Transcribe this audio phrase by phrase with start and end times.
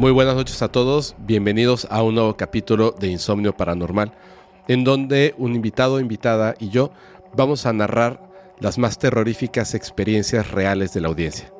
[0.00, 4.14] Muy buenas noches a todos, bienvenidos a un nuevo capítulo de Insomnio Paranormal,
[4.66, 6.90] en donde un invitado, invitada y yo
[7.36, 8.18] vamos a narrar
[8.60, 11.52] las más terroríficas experiencias reales de la audiencia.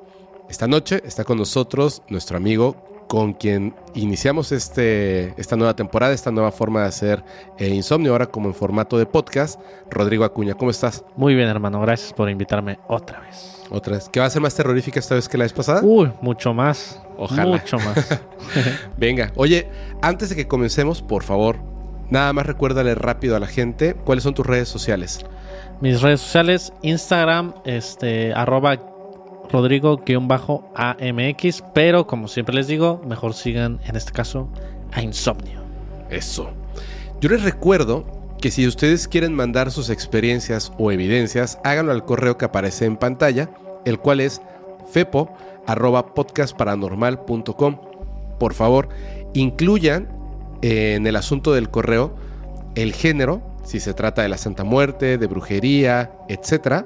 [0.48, 6.30] Esta noche está con nosotros nuestro amigo con quien iniciamos este, esta nueva temporada, esta
[6.30, 7.25] nueva forma de hacer
[7.58, 9.61] eh, Insomnio, ahora como en formato de podcast.
[9.90, 11.04] Rodrigo Acuña, ¿cómo estás?
[11.16, 13.64] Muy bien, hermano, gracias por invitarme otra vez.
[13.68, 14.08] Otra vez.
[14.08, 15.80] ¿Qué va a ser más terrorífica esta vez que la vez pasada?
[15.82, 17.02] Uy, mucho más.
[17.18, 17.58] Ojalá.
[17.58, 18.20] Mucho más.
[18.96, 19.68] Venga, oye,
[20.02, 21.57] antes de que comencemos, por favor,
[22.11, 25.27] nada más recuérdale rápido a la gente cuáles son tus redes sociales.
[25.80, 28.77] Mis redes sociales, Instagram, este, arroba
[29.50, 34.48] Rodrigo-AMX, pero como siempre les digo, mejor sigan en este caso
[34.92, 35.61] a Insomnio.
[36.08, 36.50] Eso.
[37.20, 38.06] Yo les recuerdo
[38.41, 42.97] que si ustedes quieren mandar sus experiencias o evidencias, háganlo al correo que aparece en
[42.97, 43.50] pantalla,
[43.84, 44.41] el cual es
[44.91, 47.77] fepo.podcastparanormal.com.
[48.39, 48.89] Por favor,
[49.34, 50.08] incluyan
[50.62, 52.14] en el asunto del correo
[52.74, 56.84] el género, si se trata de la Santa Muerte, de brujería, etc.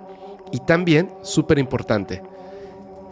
[0.51, 2.23] Y también, súper importante,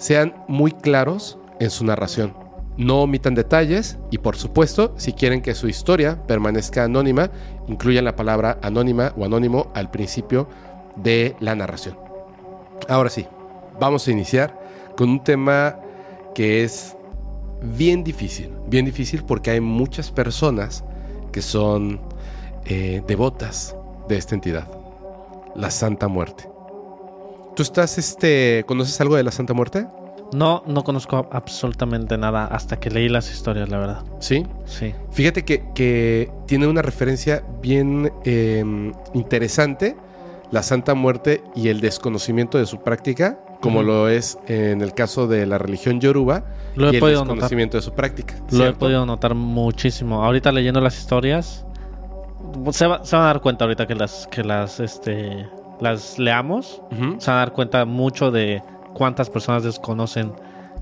[0.03, 2.35] sean muy claros en su narración.
[2.77, 7.31] No omitan detalles y por supuesto, si quieren que su historia permanezca anónima,
[7.69, 10.49] incluyan la palabra anónima o anónimo al principio
[10.97, 11.97] de la narración.
[12.89, 13.29] Ahora sí,
[13.79, 14.59] vamos a iniciar
[14.97, 15.79] con un tema
[16.35, 16.97] que es
[17.63, 20.83] bien difícil, bien difícil porque hay muchas personas
[21.31, 22.01] que son
[22.65, 23.77] eh, devotas
[24.09, 24.69] de esta entidad,
[25.55, 26.52] la Santa Muerte.
[27.55, 29.87] ¿Tú estás, este, conoces algo de la Santa Muerte?
[30.33, 34.05] No, no conozco absolutamente nada hasta que leí las historias, la verdad.
[34.19, 34.47] ¿Sí?
[34.65, 34.95] Sí.
[35.11, 38.65] Fíjate que, que tiene una referencia bien eh,
[39.13, 39.95] interesante,
[40.51, 45.27] la Santa Muerte y el desconocimiento de su práctica, como lo es en el caso
[45.29, 47.35] de la religión yoruba Lo y he el podido notar.
[47.37, 48.35] desconocimiento de su práctica.
[48.51, 50.25] Lo he podido notar muchísimo.
[50.25, 51.65] Ahorita leyendo las historias,
[52.71, 55.47] se, va- se van a dar cuenta ahorita que las, que las, este,
[55.83, 56.81] las leamos.
[56.91, 57.21] Ujú.
[57.21, 58.63] Se van a dar cuenta mucho de
[58.95, 60.33] cuántas personas desconocen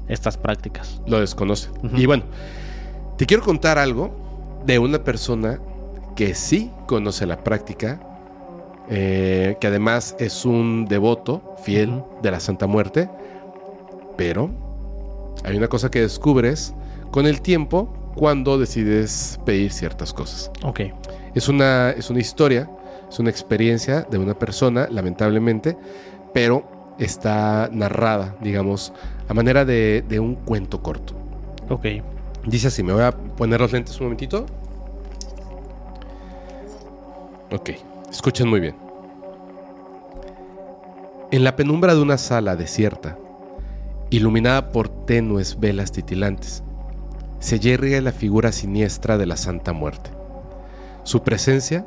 [0.08, 1.00] estas prácticas.
[1.06, 1.70] Lo desconoce.
[1.82, 1.96] Ujú.
[1.96, 2.24] Y bueno,
[3.16, 5.58] te quiero contar algo de una persona
[6.16, 8.00] que sí conoce la práctica,
[8.88, 13.08] eh, que además es un devoto fiel de la Santa Muerte,
[14.16, 14.50] pero
[15.44, 16.74] hay una cosa que descubres
[17.10, 20.50] con el tiempo cuando decides pedir ciertas cosas.
[20.62, 20.80] Ok.
[21.34, 22.68] Es una, es una historia,
[23.10, 25.76] es una experiencia de una persona, lamentablemente,
[26.32, 28.92] pero está narrada, digamos,
[29.28, 31.14] a manera de, de un cuento corto.
[31.68, 31.86] Ok.
[32.46, 34.46] Dice así, me voy a poner los lentes un momentito.
[37.52, 37.70] Ok,
[38.10, 38.76] escuchen muy bien.
[41.32, 43.18] En la penumbra de una sala desierta,
[44.08, 46.62] iluminada por tenues velas titilantes,
[47.40, 50.10] se yergue la figura siniestra de la Santa Muerte.
[51.02, 51.86] Su presencia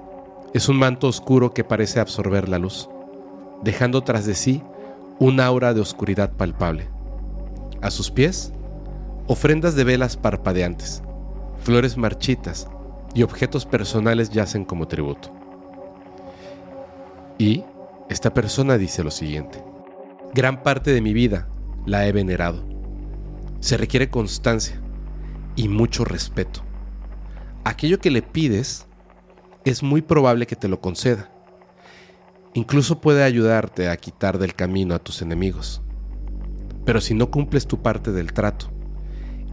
[0.53, 2.87] es un manto oscuro que parece absorber la luz,
[3.63, 4.61] dejando tras de sí
[5.19, 6.87] un aura de oscuridad palpable.
[7.81, 8.53] A sus pies,
[9.27, 11.01] ofrendas de velas parpadeantes,
[11.63, 12.67] flores marchitas
[13.15, 15.31] y objetos personales yacen como tributo.
[17.39, 17.63] Y
[18.09, 19.63] esta persona dice lo siguiente.
[20.35, 21.47] Gran parte de mi vida
[21.85, 22.63] la he venerado.
[23.59, 24.79] Se requiere constancia
[25.55, 26.61] y mucho respeto.
[27.63, 28.87] Aquello que le pides
[29.65, 31.29] es muy probable que te lo conceda.
[32.53, 35.81] Incluso puede ayudarte a quitar del camino a tus enemigos.
[36.85, 38.69] Pero si no cumples tu parte del trato,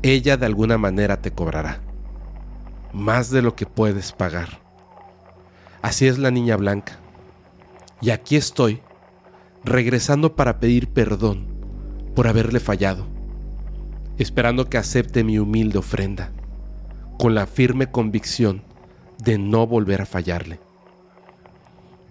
[0.03, 1.81] ella de alguna manera te cobrará.
[2.93, 4.61] Más de lo que puedes pagar.
[5.81, 6.99] Así es la niña blanca.
[8.01, 8.81] Y aquí estoy,
[9.65, 11.47] regresando para pedir perdón
[12.15, 13.07] por haberle fallado,
[14.19, 16.33] esperando que acepte mi humilde ofrenda,
[17.19, 18.65] con la firme convicción
[19.23, 20.61] de no volver a fallarle.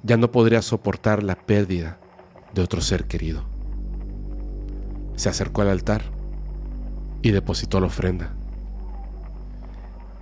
[0.04, 2.00] Ya no podría soportar la pérdida
[2.54, 3.44] de otro ser querido.
[5.16, 6.04] Se acercó al altar
[7.22, 8.34] y depositó la ofrenda.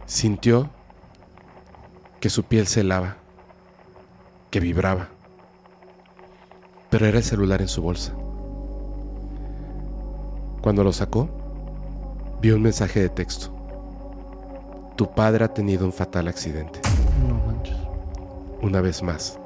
[0.05, 0.69] Sintió
[2.19, 3.17] que su piel se helaba,
[4.49, 5.09] que vibraba,
[6.89, 8.13] pero era el celular en su bolsa.
[10.61, 11.29] Cuando lo sacó,
[12.41, 13.56] vio un mensaje de texto.
[14.97, 16.81] Tu padre ha tenido un fatal accidente.
[17.27, 17.77] No manches.
[18.63, 19.39] Una vez más,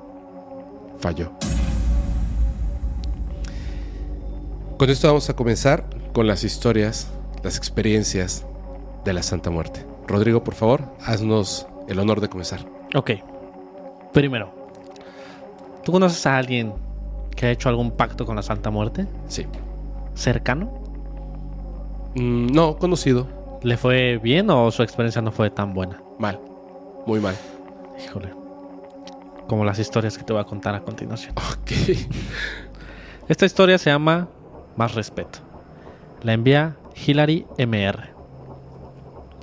[0.99, 1.33] falló.
[4.77, 5.83] Con esto vamos a comenzar
[6.13, 7.11] con las historias,
[7.43, 8.45] las experiencias
[9.03, 9.85] de la Santa Muerte.
[10.07, 12.65] Rodrigo, por favor, haznos el honor de comenzar.
[12.95, 13.11] Ok.
[14.13, 14.53] Primero,
[15.83, 16.73] ¿tú conoces a alguien
[17.35, 19.05] que ha hecho algún pacto con la Santa Muerte?
[19.27, 19.45] Sí.
[20.15, 20.71] ¿Cercano?
[22.15, 23.40] Mm, no, conocido.
[23.63, 26.01] ¿Le fue bien o su experiencia no fue tan buena?
[26.17, 26.39] Mal.
[27.05, 27.35] Muy mal.
[28.03, 28.33] Híjole.
[29.47, 31.35] Como las historias que te voy a contar a continuación.
[31.37, 31.71] Ok.
[33.27, 34.29] Esta historia se llama
[34.75, 35.39] Más Respeto.
[36.23, 38.09] La envía Hilary MR.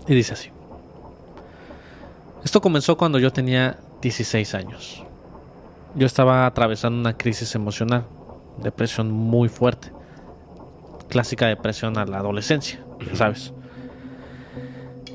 [0.09, 0.51] Y dice así.
[2.45, 5.05] Esto comenzó cuando yo tenía 16 años.
[5.95, 8.07] Yo estaba atravesando una crisis emocional,
[8.63, 9.93] depresión muy fuerte.
[11.09, 13.53] Clásica depresión a la adolescencia, sabes.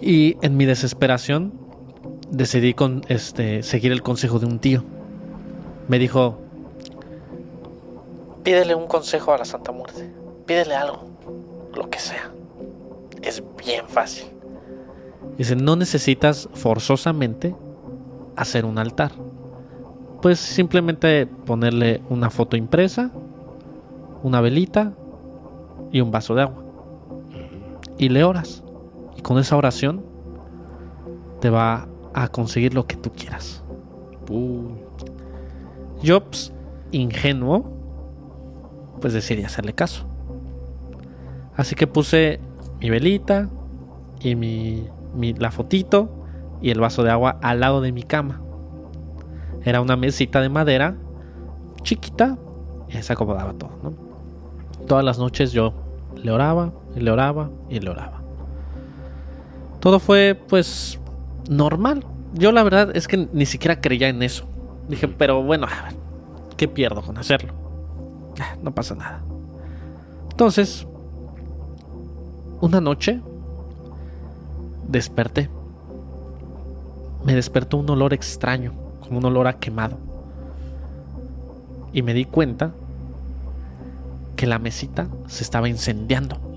[0.05, 1.53] Y en mi desesperación
[2.29, 4.83] decidí con, este, seguir el consejo de un tío.
[5.87, 6.39] Me dijo,
[8.43, 10.13] pídele un consejo a la Santa Muerte.
[10.45, 11.05] Pídele algo,
[11.73, 12.33] lo que sea.
[13.21, 14.25] Es bien fácil.
[15.37, 17.55] Dice, no necesitas forzosamente
[18.35, 19.13] hacer un altar.
[20.21, 23.09] Pues simplemente ponerle una foto impresa,
[24.21, 24.91] una velita
[25.93, 26.61] y un vaso de agua.
[27.97, 28.62] Y le oras.
[29.23, 30.03] Con esa oración
[31.39, 33.63] te va a conseguir lo que tú quieras.
[34.29, 34.69] Uh,
[36.01, 36.53] Yo, pues,
[36.91, 37.65] ingenuo,
[39.01, 40.05] pues decidí hacerle caso.
[41.55, 42.39] Así que puse
[42.79, 43.49] mi velita
[44.19, 46.09] y mi, mi- la fotito
[46.61, 48.41] y el vaso de agua al lado de mi cama.
[49.63, 50.95] Era una mesita de madera
[51.83, 52.37] chiquita
[52.89, 53.93] y se acomodaba todo, ¿no?
[54.87, 55.73] Todas las noches yo
[56.21, 58.22] le oraba y le oraba y le oraba.
[59.83, 60.97] Todo fue pues
[61.49, 62.05] normal.
[62.35, 64.45] Yo la verdad es que ni siquiera creía en eso.
[64.87, 65.95] Dije, pero bueno, a ver,
[66.55, 67.51] ¿qué pierdo con hacerlo?
[68.39, 69.21] Ah, No pasa nada.
[70.31, 70.87] Entonces,
[72.61, 73.19] una noche
[74.87, 75.49] desperté.
[77.25, 78.71] Me despertó un olor extraño,
[79.01, 79.97] como un olor a quemado.
[81.91, 82.71] Y me di cuenta
[84.37, 86.52] que la mesita se estaba incendiando.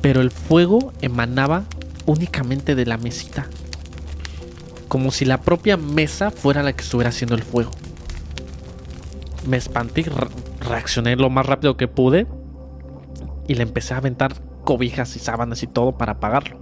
[0.00, 1.64] Pero el fuego emanaba
[2.06, 3.46] únicamente de la mesita.
[4.88, 7.70] Como si la propia mesa fuera la que estuviera haciendo el fuego.
[9.46, 10.04] Me espanté
[10.60, 12.26] reaccioné lo más rápido que pude.
[13.46, 16.58] Y le empecé a aventar cobijas y sábanas y todo para apagarlo.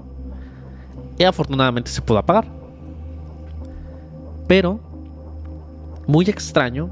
[1.18, 2.46] Y afortunadamente se pudo apagar.
[4.46, 4.80] Pero,
[6.06, 6.90] muy extraño,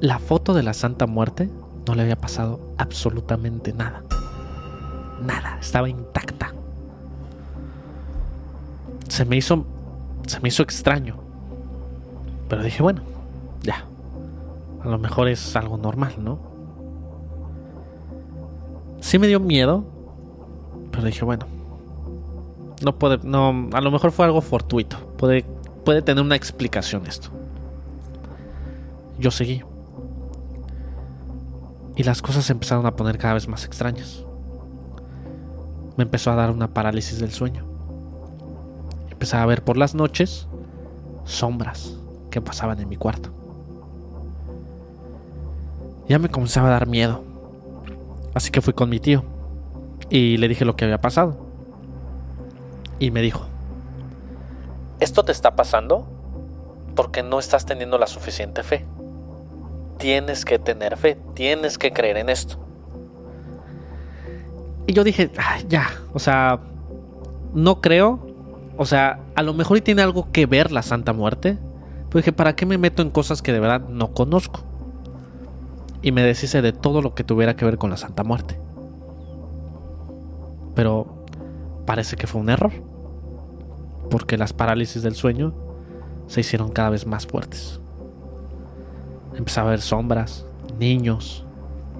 [0.00, 1.48] la foto de la Santa Muerte
[1.86, 4.02] no le había pasado absolutamente nada.
[5.22, 6.52] Nada, estaba intacta.
[9.08, 9.66] Se me hizo
[10.26, 11.16] se me hizo extraño.
[12.48, 13.02] Pero dije, bueno,
[13.62, 13.84] ya.
[14.82, 16.38] A lo mejor es algo normal, ¿no?
[19.00, 19.84] Sí me dio miedo,
[20.90, 21.46] pero dije, bueno,
[22.82, 24.96] no puede, no, a lo mejor fue algo fortuito.
[25.16, 25.44] Puede,
[25.84, 27.30] puede tener una explicación esto.
[29.18, 29.62] Yo seguí.
[31.96, 34.24] Y las cosas se empezaron a poner cada vez más extrañas.
[35.96, 37.64] Me empezó a dar una parálisis del sueño.
[39.10, 40.48] Empecé a ver por las noches
[41.24, 41.96] sombras
[42.30, 43.30] que pasaban en mi cuarto.
[46.08, 47.22] Ya me comenzaba a dar miedo.
[48.34, 49.24] Así que fui con mi tío
[50.10, 51.46] y le dije lo que había pasado.
[52.98, 53.46] Y me dijo,
[55.00, 56.06] ¿esto te está pasando?
[56.96, 58.84] Porque no estás teniendo la suficiente fe.
[59.98, 62.58] Tienes que tener fe, tienes que creer en esto.
[64.86, 66.60] Y yo dije, "Ay, ya, o sea,
[67.54, 68.18] no creo.
[68.76, 71.58] O sea, a lo mejor tiene algo que ver la Santa Muerte.
[72.08, 74.60] Pero dije, ¿para qué me meto en cosas que de verdad no conozco?
[76.02, 78.58] Y me deshice de todo lo que tuviera que ver con la Santa Muerte.
[80.74, 81.24] Pero
[81.86, 82.72] parece que fue un error.
[84.10, 85.54] Porque las parálisis del sueño
[86.26, 87.80] se hicieron cada vez más fuertes.
[89.36, 90.46] Empezaba a ver sombras,
[90.78, 91.44] niños,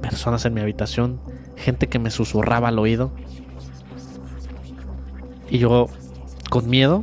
[0.01, 1.21] personas en mi habitación,
[1.57, 3.13] gente que me susurraba al oído.
[5.51, 5.89] Y yo,
[6.51, 7.03] con miedo,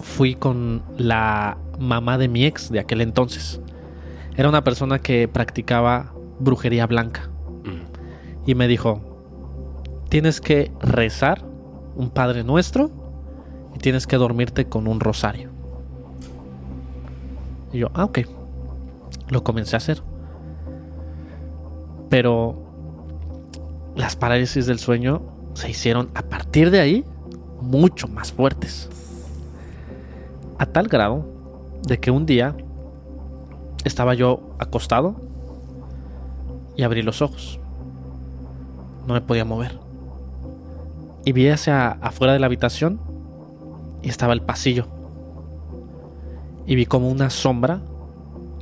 [0.00, 3.60] fui con la mamá de mi ex de aquel entonces.
[4.36, 7.30] Era una persona que practicaba brujería blanca.
[7.64, 9.00] mm, Y me dijo,
[10.08, 11.44] tienes que rezar
[11.96, 12.90] un Padre Nuestro
[13.74, 15.50] y tienes que dormirte con un rosario.
[17.72, 18.20] Y yo, ah, ok.
[19.28, 20.02] Lo comencé a hacer.
[22.10, 22.64] Pero
[23.96, 25.22] las parálisis del sueño
[25.54, 27.04] se hicieron a partir de ahí
[27.60, 28.88] mucho más fuertes.
[30.58, 31.26] A tal grado
[31.86, 32.56] de que un día
[33.84, 35.16] estaba yo acostado
[36.76, 37.60] y abrí los ojos.
[39.06, 39.78] No me podía mover.
[41.24, 43.00] Y vi hacia afuera de la habitación
[44.02, 44.86] y estaba el pasillo.
[46.66, 47.80] Y vi como una sombra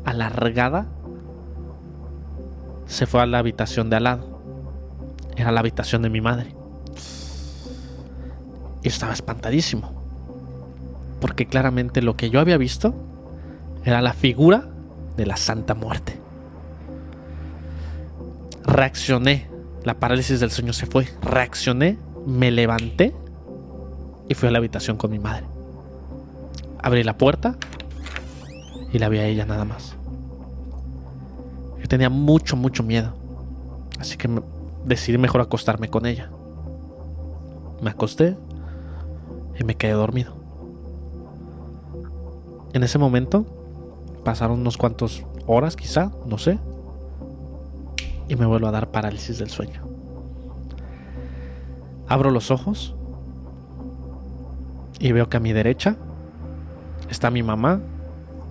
[0.05, 0.87] alargada
[2.87, 4.41] se fue a la habitación de al lado.
[5.37, 6.55] era la habitación de mi madre.
[8.83, 9.93] Y estaba espantadísimo.
[11.21, 12.95] Porque claramente lo que yo había visto
[13.85, 14.69] era la figura
[15.17, 16.21] de la Santa Muerte.
[18.65, 19.49] Reaccioné.
[19.85, 21.09] La parálisis del sueño se fue.
[21.23, 23.15] Reaccioné, me levanté
[24.29, 25.45] y fui a la habitación con mi madre.
[26.83, 27.57] Abrí la puerta
[28.93, 29.97] y la vi a ella nada más.
[31.81, 33.15] Yo tenía mucho, mucho miedo.
[33.99, 34.29] Así que
[34.85, 36.31] decidí mejor acostarme con ella.
[37.81, 38.37] Me acosté
[39.59, 40.35] y me quedé dormido.
[42.75, 43.47] En ese momento
[44.25, 46.59] pasaron unos cuantos horas quizá, no sé.
[48.29, 49.83] Y me vuelvo a dar parálisis del sueño.
[52.09, 52.95] Abro los ojos
[55.01, 55.97] y veo que a mi derecha
[57.09, 57.81] está mi mamá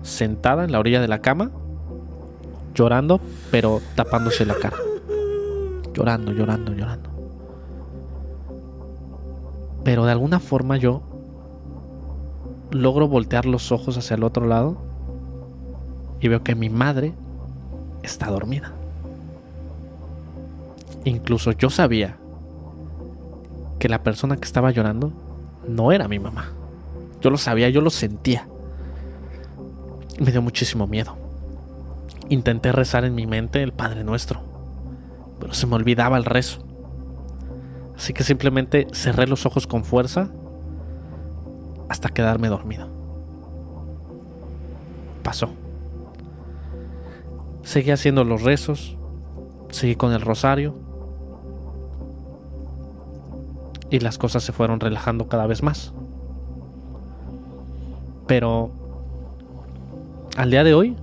[0.02, 1.50] sentada en la orilla de la cama,
[2.74, 4.76] llorando, pero tapándose la cara.
[5.94, 7.10] Llorando, llorando, llorando.
[9.84, 11.02] Pero de alguna forma yo
[12.70, 14.76] logro voltear los ojos hacia el otro lado
[16.20, 17.12] y veo que mi madre
[18.02, 18.72] está dormida.
[21.04, 22.16] Incluso yo sabía
[23.78, 25.12] que la persona que estaba llorando
[25.66, 26.52] no era mi mamá.
[27.20, 28.46] Yo lo sabía, yo lo sentía.
[30.22, 31.16] Me dio muchísimo miedo.
[32.28, 34.40] Intenté rezar en mi mente el Padre Nuestro,
[35.40, 36.64] pero se me olvidaba el rezo.
[37.96, 40.30] Así que simplemente cerré los ojos con fuerza
[41.88, 42.86] hasta quedarme dormido.
[45.24, 45.48] Pasó.
[47.64, 48.96] Seguí haciendo los rezos,
[49.70, 50.76] seguí con el rosario
[53.90, 55.92] y las cosas se fueron relajando cada vez más.
[58.28, 58.81] Pero
[60.36, 60.96] al día de hoy,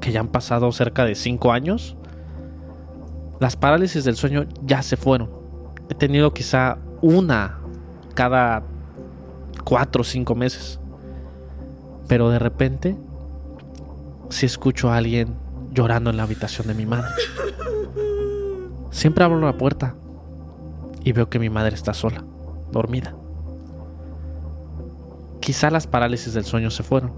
[0.00, 1.96] que ya han pasado cerca de 5 años,
[3.40, 5.30] las parálisis del sueño ya se fueron.
[5.88, 7.58] He tenido quizá una
[8.14, 8.62] cada
[9.64, 10.80] 4 o 5 meses.
[12.08, 12.96] Pero de repente,
[14.28, 15.36] si escucho a alguien
[15.72, 17.08] llorando en la habitación de mi madre.
[18.90, 19.94] Siempre abro la puerta
[21.02, 22.24] y veo que mi madre está sola,
[22.70, 23.14] dormida.
[25.40, 27.12] Quizá las parálisis del sueño se fueron,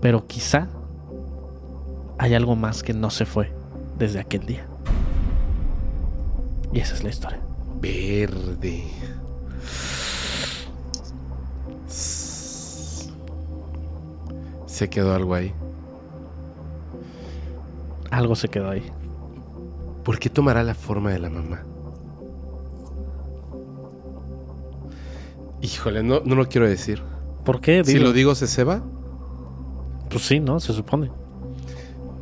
[0.00, 0.68] pero quizá
[2.18, 3.52] hay algo más que no se fue
[3.98, 4.66] desde aquel día.
[6.72, 7.40] Y esa es la historia.
[7.80, 8.84] Verde.
[14.66, 15.54] Se quedó algo ahí.
[18.10, 18.90] Algo se quedó ahí.
[20.04, 21.62] ¿Por qué tomará la forma de la mamá?
[25.62, 27.02] Híjole, no, no lo quiero decir.
[27.44, 27.84] ¿Por qué?
[27.84, 28.82] Si lo digo, se ceba.
[30.16, 30.60] Pues sí, ¿no?
[30.60, 31.10] Se supone.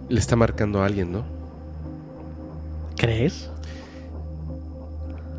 [0.08, 1.22] Le está marcando a alguien, ¿no?
[2.96, 3.48] ¿Crees?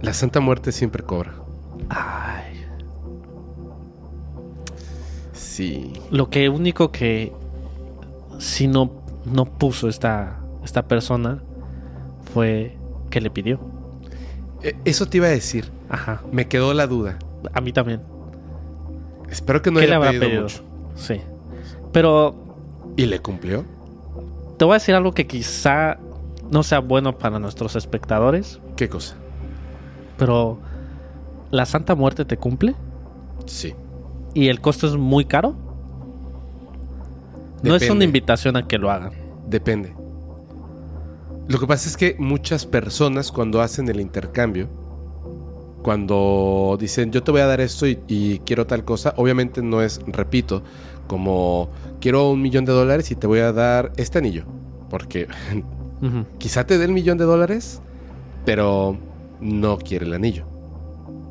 [0.01, 1.33] La Santa Muerte siempre cobra.
[1.89, 2.63] Ay.
[5.33, 5.91] Sí.
[6.11, 7.33] Lo que único que
[8.39, 8.89] sí no,
[9.25, 11.43] no puso esta, esta persona
[12.33, 12.77] fue
[13.09, 13.59] que le pidió.
[14.63, 15.69] E- Eso te iba a decir.
[15.89, 16.21] Ajá.
[16.31, 17.19] Me quedó la duda.
[17.51, 18.01] A mí también.
[19.29, 20.43] Espero que no ¿Qué le haya habrá pedido, pedido?
[20.43, 20.63] mucho.
[20.95, 21.19] Sí.
[21.91, 22.44] Pero
[22.97, 23.63] ¿Y le cumplió?
[24.57, 25.97] te voy a decir algo que quizá
[26.49, 29.15] no sea bueno para nuestros espectadores, ¿Qué cosa?
[30.17, 30.59] pero
[31.51, 32.73] la Santa Muerte te cumple
[33.45, 33.73] Sí.
[34.33, 35.55] y el costo es muy caro.
[37.63, 38.05] No es una Depende.
[38.05, 39.11] invitación a que lo hagan.
[39.47, 39.93] Depende.
[41.47, 44.67] Lo que pasa es que muchas personas cuando hacen el intercambio,
[45.83, 49.81] cuando dicen yo te voy a dar esto y, y quiero tal cosa, obviamente no
[49.81, 50.63] es, repito,
[51.07, 51.69] como
[52.05, 54.45] quiero un millón de dólares y te voy a dar este anillo.
[54.91, 55.27] Porque
[56.03, 56.23] Ujú.
[56.37, 57.81] quizá te dé el millón de dólares,
[58.45, 58.95] pero
[59.41, 60.45] no quiere el anillo.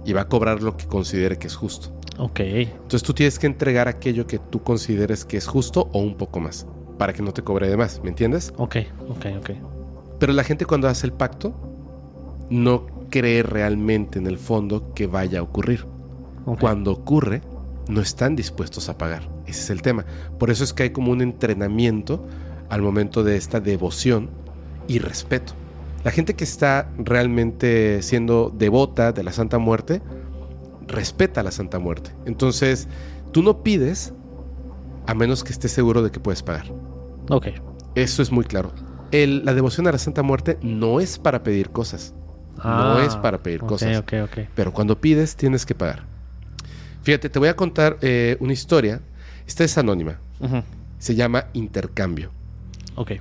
[0.04, 1.96] Y va a cobrar lo que considere que es justo.
[2.18, 2.40] Ok.
[2.40, 6.40] Entonces tú tienes que entregar aquello que tú consideres que es justo o un poco
[6.40, 6.66] más,
[6.98, 8.52] para que no te cobre de más, ¿me entiendes?
[8.56, 8.78] Ok,
[9.08, 9.50] ok, ok.
[10.18, 11.54] Pero la gente cuando hace el pacto
[12.50, 15.86] no cree realmente en el fondo que vaya a ocurrir.
[16.58, 17.42] Cuando ocurre,
[17.88, 19.33] no están dispuestos a pagar.
[19.46, 20.04] Ese es el tema.
[20.38, 22.26] Por eso es que hay como un entrenamiento
[22.70, 24.30] al momento de esta devoción
[24.88, 25.52] y respeto.
[26.04, 30.02] La gente que está realmente siendo devota de la Santa Muerte,
[30.86, 32.10] respeta a la Santa Muerte.
[32.26, 32.88] Entonces,
[33.32, 34.12] tú no pides
[35.06, 36.66] a menos que estés seguro de que puedes pagar.
[37.30, 37.48] Ok.
[37.94, 38.72] Eso es muy claro.
[39.12, 42.14] El- la devoción a la Santa Muerte no es para pedir cosas.
[42.62, 43.98] no es para pedir Ah, cosas.
[43.98, 44.38] Ok, ok.
[44.54, 46.04] Pero cuando pides, tienes que pagar.
[47.02, 49.00] Fíjate, te voy a contar eh, una historia.
[49.46, 50.18] Esta es anónima.
[50.98, 52.30] Se llama intercambio.
[52.96, 53.12] Ok.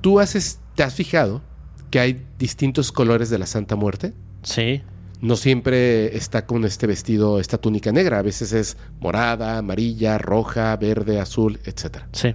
[0.00, 1.42] Tú haces, te has fijado
[1.90, 4.14] que hay distintos colores de la Santa Muerte.
[4.42, 4.82] Sí.
[5.20, 8.18] No siempre está con este vestido, esta túnica negra.
[8.18, 11.98] A veces es morada, amarilla, roja, verde, azul, etc.
[12.12, 12.34] Sí.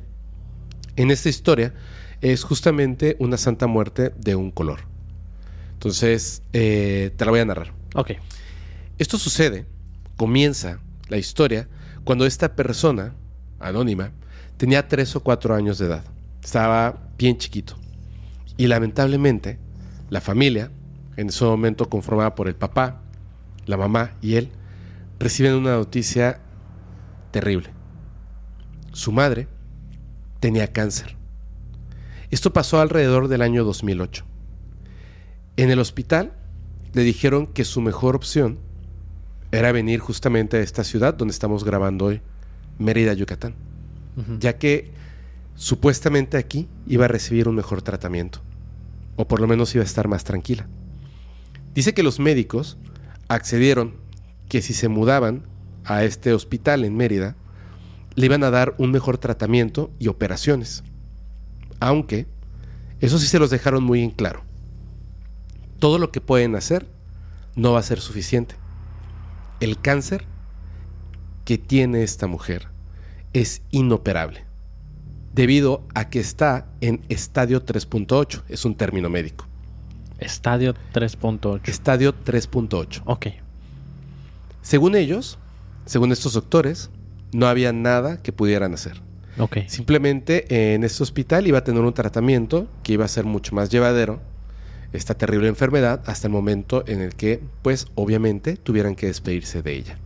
[0.95, 1.73] En esta historia
[2.21, 4.81] es justamente una Santa Muerte de un color.
[5.73, 7.73] Entonces, eh, te la voy a narrar.
[7.93, 8.11] Ok.
[8.97, 9.65] Esto sucede,
[10.15, 11.67] comienza la historia,
[12.03, 13.13] cuando esta persona,
[13.59, 14.11] anónima,
[14.57, 16.03] tenía tres o cuatro años de edad.
[16.43, 17.75] Estaba bien chiquito.
[18.57, 19.59] Y lamentablemente,
[20.09, 20.71] la familia,
[21.15, 23.01] en ese momento conformada por el papá,
[23.65, 24.49] la mamá y él,
[25.19, 26.39] reciben una noticia
[27.31, 27.69] terrible.
[28.93, 29.47] Su madre
[30.39, 31.15] tenía cáncer.
[32.29, 34.25] Esto pasó alrededor del año 2008.
[35.55, 36.33] En el hospital
[36.93, 38.59] le dijeron que su mejor opción
[39.51, 42.21] era venir justamente a esta ciudad donde estamos grabando hoy,
[42.79, 43.55] Mérida, Yucatán,
[44.39, 44.91] ya que
[45.55, 48.41] supuestamente aquí iba a recibir un mejor tratamiento,
[49.15, 50.67] o por lo menos iba a estar más tranquila.
[51.73, 52.77] Dice que los médicos
[53.27, 53.95] accedieron
[54.49, 55.43] que si se mudaban
[55.85, 57.35] a este hospital en Mérida,
[58.15, 60.83] le iban a dar un mejor tratamiento y operaciones.
[61.79, 62.25] Aunque,
[62.99, 64.43] eso sí se los dejaron muy en claro.
[65.79, 66.87] Todo lo que pueden hacer
[67.55, 68.55] no va a ser suficiente.
[69.59, 70.25] El cáncer
[71.47, 72.67] que tiene esta mujer
[73.31, 74.43] es inoperable,
[75.33, 79.47] debido a que está en estadio 3.8, es un término médico.
[80.19, 81.61] Estadio 3.8.
[81.69, 83.03] Estadio 3.8.
[83.05, 83.27] Ok.
[84.61, 85.39] Según ellos,
[85.85, 86.89] según estos doctores,
[87.31, 89.01] no había nada que pudieran hacer.
[89.39, 89.59] Ok.
[89.67, 93.69] Simplemente en este hospital iba a tener un tratamiento que iba a ser mucho más
[93.69, 94.19] llevadero
[94.91, 99.73] esta terrible enfermedad hasta el momento en el que, pues obviamente, tuvieran que despedirse de
[99.73, 99.97] ella.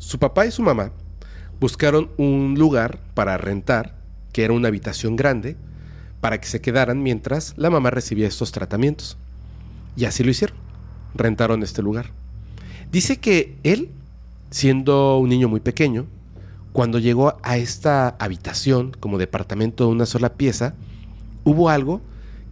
[0.00, 0.92] Su papá y su mamá
[1.60, 3.96] buscaron un lugar para rentar,
[4.32, 5.56] que era una habitación grande,
[6.22, 9.18] para que se quedaran mientras la mamá recibía estos tratamientos.
[9.96, 10.56] Y así lo hicieron.
[11.14, 12.12] Rentaron este lugar.
[12.90, 13.90] Dice que él,
[14.50, 16.06] siendo un niño muy pequeño,
[16.72, 20.74] cuando llegó a esta habitación como departamento de una sola pieza,
[21.44, 22.00] hubo algo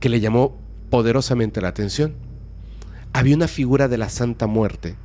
[0.01, 0.55] que le llamó
[0.91, 2.13] poderosamente la atención.
[3.15, 4.97] Había una figura de la Santa Muerte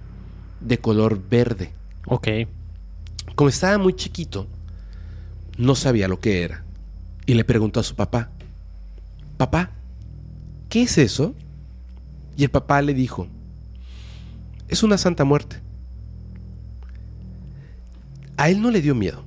[0.60, 1.71] de color verde.
[2.05, 2.27] Ok.
[3.35, 4.47] Como estaba muy chiquito,
[5.57, 6.63] no sabía lo que era.
[7.25, 8.29] Y le preguntó a su papá,
[9.37, 9.71] papá,
[10.69, 11.33] ¿qué es eso?
[12.35, 13.27] Y el papá le dijo,
[14.67, 15.61] es una Santa Muerte.
[18.35, 19.23] A él no le dio miedo.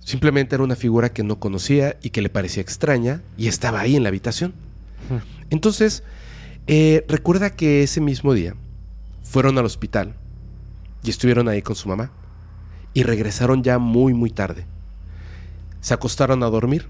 [0.00, 3.96] Simplemente era una figura que no conocía y que le parecía extraña y estaba ahí
[3.96, 4.54] en la habitación.
[5.50, 6.02] Entonces,
[6.66, 8.54] eh, recuerda que ese mismo día
[9.22, 10.14] fueron al hospital
[11.06, 12.10] y estuvieron ahí con su mamá
[12.94, 14.66] y regresaron ya muy muy tarde.
[15.80, 16.88] Se acostaron a dormir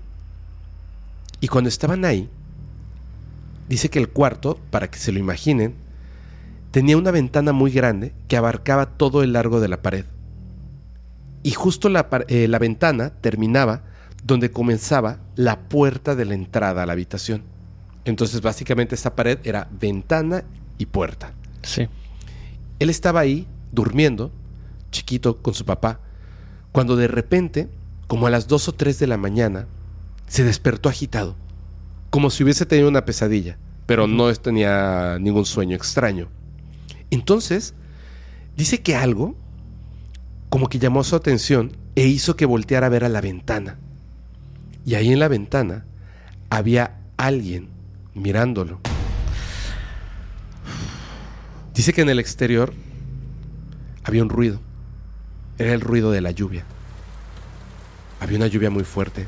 [1.40, 2.29] y cuando estaban ahí,
[3.68, 5.74] dice que el cuarto, para que se lo imaginen,
[6.70, 10.07] tenía una ventana muy grande que abarcaba todo el largo de la pared.
[11.42, 13.83] Y justo la, eh, la ventana terminaba
[14.24, 17.42] donde comenzaba la puerta de la entrada a la habitación.
[18.05, 20.44] Entonces básicamente esta pared era ventana
[20.79, 21.33] y puerta.
[21.62, 21.88] Sí.
[22.79, 24.31] Él estaba ahí, durmiendo,
[24.90, 26.00] chiquito, con su papá,
[26.72, 27.68] cuando de repente,
[28.07, 29.66] como a las 2 o 3 de la mañana,
[30.26, 31.37] se despertó agitado,
[32.11, 36.29] como si hubiese tenido una pesadilla, pero no tenía ningún sueño extraño.
[37.11, 37.74] Entonces,
[38.57, 39.37] dice que algo,
[40.48, 43.79] como que llamó su atención e hizo que volteara a ver a la ventana.
[44.85, 45.85] Y ahí en la ventana
[46.50, 47.68] había alguien
[48.14, 48.81] mirándolo.
[51.74, 52.72] Dice que en el exterior
[54.06, 54.60] había un ruido.
[55.58, 56.64] Era el ruido de la lluvia.
[58.20, 59.26] Había una lluvia muy fuerte.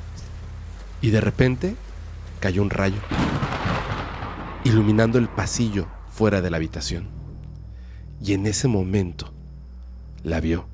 [1.00, 1.74] Y de repente
[2.38, 3.00] cayó un rayo,
[4.62, 7.08] iluminando el pasillo fuera de la habitación.
[8.22, 9.32] Y en ese momento
[10.22, 10.68] la vio.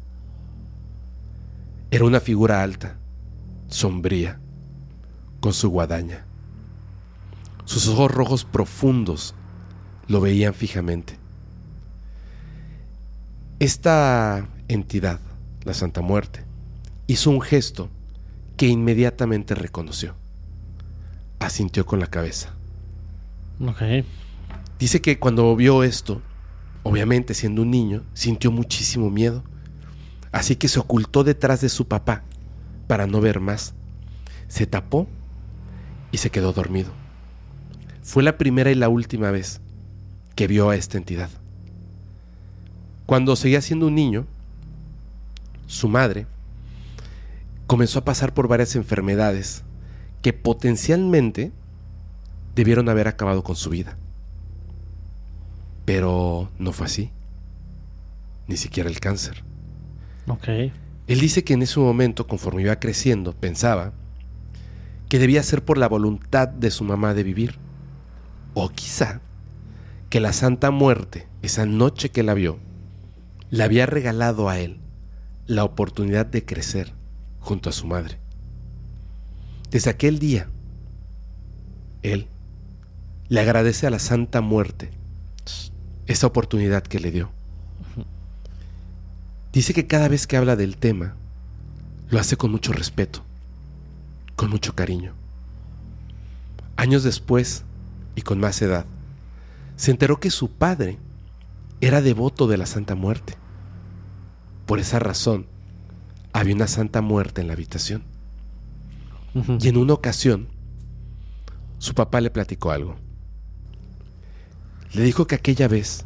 [1.90, 2.98] Era una figura alta,
[3.68, 4.38] sombría,
[5.40, 6.26] con su guadaña.
[7.64, 9.34] Sus ojos rojos profundos
[10.08, 11.23] lo veían fijamente.
[13.60, 15.20] Esta entidad,
[15.62, 16.44] la Santa Muerte,
[17.06, 17.88] hizo un gesto
[18.56, 20.16] que inmediatamente reconoció.
[21.38, 22.54] Asintió con la cabeza.
[23.60, 24.04] Ok.
[24.78, 26.20] Dice que cuando vio esto,
[26.82, 29.44] obviamente siendo un niño, sintió muchísimo miedo.
[30.32, 32.24] Así que se ocultó detrás de su papá
[32.88, 33.74] para no ver más.
[34.48, 35.06] Se tapó
[36.10, 36.92] y se quedó dormido.
[38.02, 39.60] Fue la primera y la última vez
[40.34, 41.30] que vio a esta entidad.
[43.06, 44.26] Cuando seguía siendo un niño,
[45.66, 46.26] su madre
[47.66, 49.62] comenzó a pasar por varias enfermedades
[50.22, 51.52] que potencialmente
[52.54, 53.98] debieron haber acabado con su vida.
[55.84, 57.10] Pero no fue así.
[58.46, 59.44] Ni siquiera el cáncer.
[60.26, 60.48] Ok.
[61.06, 63.92] Él dice que en ese momento, conforme iba creciendo, pensaba
[65.10, 67.58] que debía ser por la voluntad de su mamá de vivir.
[68.54, 69.20] O quizá
[70.08, 72.58] que la Santa Muerte, esa noche que la vio,
[73.50, 74.78] le había regalado a él
[75.46, 76.92] la oportunidad de crecer
[77.40, 78.18] junto a su madre.
[79.70, 80.48] Desde aquel día,
[82.02, 82.28] él
[83.28, 84.90] le agradece a la Santa Muerte
[86.07, 87.30] esa oportunidad que le dio.
[89.52, 91.14] Dice que cada vez que habla del tema,
[92.11, 93.22] lo hace con mucho respeto,
[94.37, 95.12] con mucho cariño.
[96.76, 97.64] Años después,
[98.16, 98.85] y con más edad,
[99.76, 100.98] se enteró que su padre
[101.87, 103.35] era devoto de la Santa Muerte.
[104.66, 105.47] Por esa razón,
[106.33, 108.03] había una Santa Muerte en la habitación.
[109.61, 110.49] Y en una ocasión,
[111.79, 112.97] su papá le platicó algo.
[114.92, 116.05] Le dijo que aquella vez,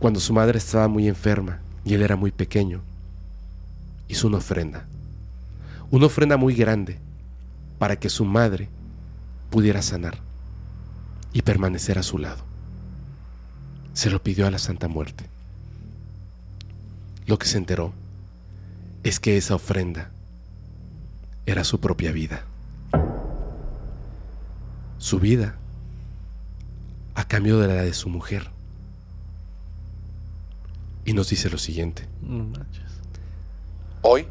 [0.00, 2.80] cuando su madre estaba muy enferma y él era muy pequeño,
[4.08, 4.86] hizo una ofrenda.
[5.90, 6.98] Una ofrenda muy grande
[7.78, 8.68] para que su madre
[9.50, 10.18] pudiera sanar
[11.32, 12.49] y permanecer a su lado.
[14.00, 15.26] Se lo pidió a la Santa Muerte.
[17.26, 17.92] Lo que se enteró
[19.02, 20.10] es que esa ofrenda
[21.44, 22.42] era su propia vida.
[24.96, 25.54] Su vida
[27.14, 28.48] a cambio de la de su mujer.
[31.04, 32.08] Y nos dice lo siguiente.
[34.00, 34.26] Hoy,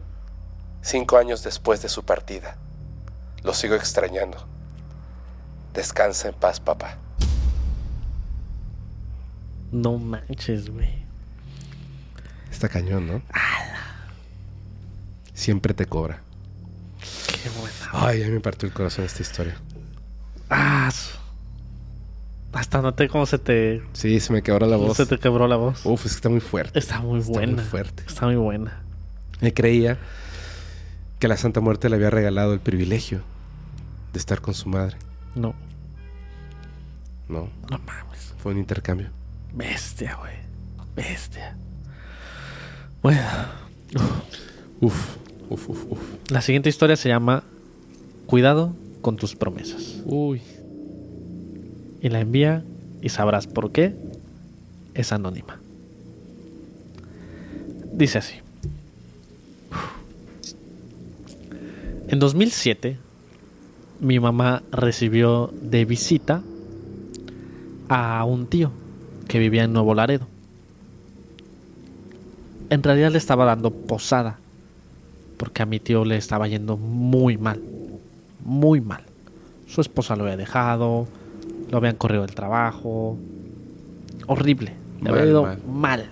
[0.82, 2.58] cinco años después de su partida,
[3.44, 4.48] lo sigo extrañando.
[5.76, 6.98] Descansa en paz, papá.
[9.72, 10.90] No manches, güey.
[12.52, 13.22] Está cañón, ¿no?
[15.34, 16.22] Siempre te cobra.
[17.42, 17.76] Qué buena.
[17.92, 19.56] Ay, a mí me partió el corazón esta historia.
[20.50, 20.92] Ah,
[22.52, 24.98] hasta noté cómo se te, Sí, se me quebró la voz.
[24.98, 25.86] se te quebró la voz.
[25.86, 26.78] Uf, es que está muy fuerte.
[26.78, 27.54] Está muy Está buena.
[27.54, 28.04] muy fuerte.
[28.08, 28.82] Está muy buena.
[29.40, 29.98] Me creía
[31.20, 33.22] que la Santa Muerte le había regalado el privilegio
[34.12, 34.98] de estar con su madre.
[35.36, 35.54] No,
[37.30, 38.34] No, no mames.
[38.40, 39.10] fue un intercambio.
[39.54, 40.34] Bestia, güey.
[40.96, 41.56] Bestia.
[43.02, 43.22] Bueno,
[44.82, 45.16] Uf,
[45.50, 46.00] uf, uf, uf.
[46.32, 47.44] la siguiente historia se llama
[48.26, 50.02] Cuidado con tus promesas.
[50.06, 50.42] Uy.
[52.02, 52.64] Y la envía
[53.02, 53.96] y sabrás por qué
[54.94, 55.60] es anónima.
[57.94, 58.36] Dice así.
[62.08, 62.98] En 2007,
[64.00, 66.42] mi mamá recibió de visita
[67.88, 68.72] a un tío
[69.30, 70.28] que vivía en Nuevo Laredo.
[72.70, 74.38] En realidad le estaba dando posada
[75.38, 77.62] porque a mi tío le estaba yendo muy mal,
[78.44, 79.04] muy mal.
[79.68, 81.08] Su esposa lo había dejado,
[81.72, 83.18] lo habían corrido del trabajo,
[84.28, 85.60] horrible, le había ido mal.
[85.68, 86.06] mal.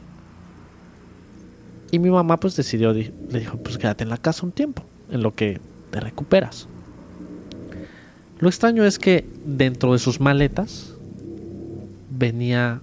[1.91, 4.84] Y mi mamá pues decidió, di- le dijo, pues quédate en la casa un tiempo,
[5.12, 5.60] en lo que
[5.91, 6.67] te recuperas.
[8.39, 10.93] Lo extraño es que dentro de sus maletas
[12.10, 12.82] venía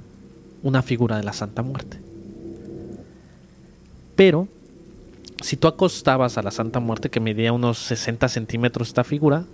[0.64, 1.98] una figura de la Santa Muerte.
[4.16, 4.48] Pero,
[5.40, 9.44] si tú acostabas a la Santa Muerte, que medía unos 60 centímetros esta figura,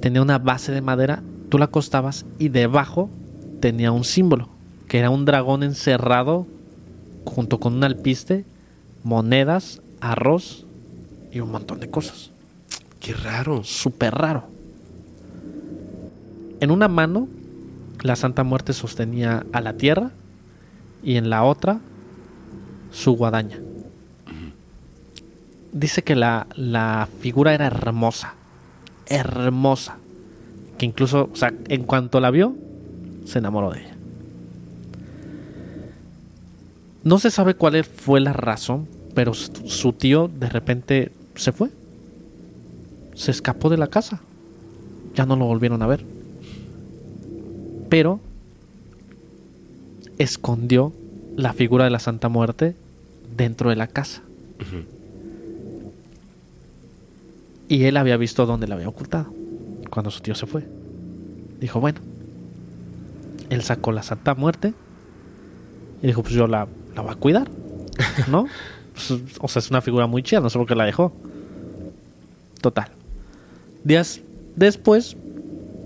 [0.00, 3.08] tenía una base de madera, tú la acostabas y debajo
[3.60, 4.48] tenía un símbolo,
[4.88, 6.46] que era un dragón encerrado
[7.24, 8.44] junto con un alpiste,
[9.04, 10.66] monedas, arroz
[11.32, 12.30] y un montón de cosas.
[12.98, 13.62] Qué raro.
[13.64, 14.44] Súper raro.
[16.60, 17.28] En una mano,
[18.02, 20.10] la Santa Muerte sostenía a la tierra
[21.02, 21.80] y en la otra,
[22.90, 23.58] su guadaña.
[25.72, 28.34] Dice que la, la figura era hermosa.
[29.06, 29.98] Hermosa.
[30.78, 32.54] Que incluso, o sea, en cuanto la vio,
[33.24, 33.94] se enamoró de ella.
[37.02, 41.70] No se sabe cuál fue la razón, pero su tío de repente se fue.
[43.14, 44.20] Se escapó de la casa.
[45.14, 46.04] Ya no lo volvieron a ver.
[47.90, 48.20] Pero
[50.18, 50.92] escondió
[51.36, 52.74] la figura de la Santa Muerte
[53.36, 54.22] dentro de la casa.
[57.68, 59.32] Y él había visto dónde la había ocultado
[59.90, 60.66] cuando su tío se fue.
[61.60, 62.00] Dijo, bueno,
[63.50, 64.72] él sacó la Santa Muerte
[66.02, 67.50] y dijo, pues yo la, la voy a cuidar,
[68.30, 68.46] ¿no?
[68.92, 71.10] Pues, o sea, es una figura muy chida, no sé por qué la dejó.
[72.60, 72.90] Total.
[73.82, 74.20] Días
[74.56, 75.16] después,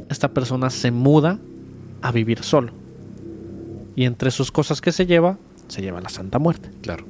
[0.08, 1.38] esta persona se muda
[2.04, 2.70] a vivir solo.
[3.96, 5.38] Y entre sus cosas que se lleva,
[5.68, 6.68] se lleva la Santa Muerte.
[6.82, 7.06] Claro.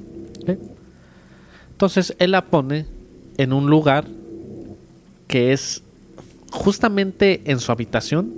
[1.72, 2.86] Entonces él la pone
[3.36, 4.04] en un lugar
[5.26, 5.82] que es
[6.52, 8.32] justamente en su habitación,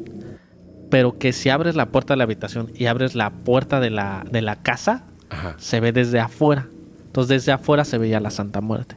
[0.88, 4.24] pero que si abres la puerta de la habitación y abres la puerta de la,
[4.30, 5.56] de la casa, Ajá.
[5.58, 6.68] se ve desde afuera.
[7.08, 8.96] Entonces desde afuera se veía la Santa Muerte.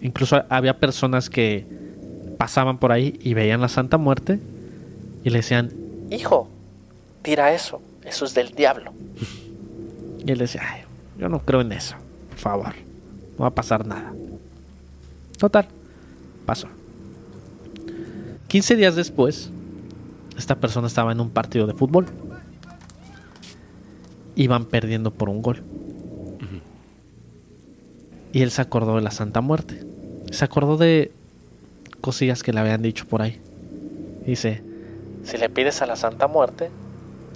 [0.00, 1.66] Incluso había personas que
[2.38, 4.40] pasaban por ahí y veían la Santa Muerte
[5.22, 5.70] y le decían,
[6.10, 6.48] hijo,
[7.22, 8.92] tira eso, eso es del diablo.
[10.24, 10.82] Y él decía, "Ay,
[11.18, 11.96] yo no creo en eso,
[12.30, 12.74] por favor,
[13.38, 14.12] no va a pasar nada.
[15.38, 15.66] Total,
[16.44, 16.68] pasó.
[18.48, 19.50] 15 días después,
[20.38, 22.06] esta persona estaba en un partido de fútbol.
[24.34, 25.62] Iban perdiendo por un gol.
[28.32, 29.82] Y él se acordó de la Santa Muerte.
[30.30, 31.10] Se acordó de
[32.02, 33.40] cosillas que le habían dicho por ahí.
[34.26, 34.62] Dice,
[35.26, 36.70] si le pides a la Santa Muerte,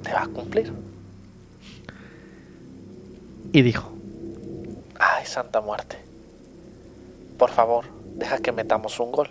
[0.03, 0.72] te va a cumplir.
[3.53, 3.90] Y dijo,
[4.98, 5.96] ay Santa Muerte,
[7.38, 7.85] por favor,
[8.16, 9.29] deja que metamos un gol.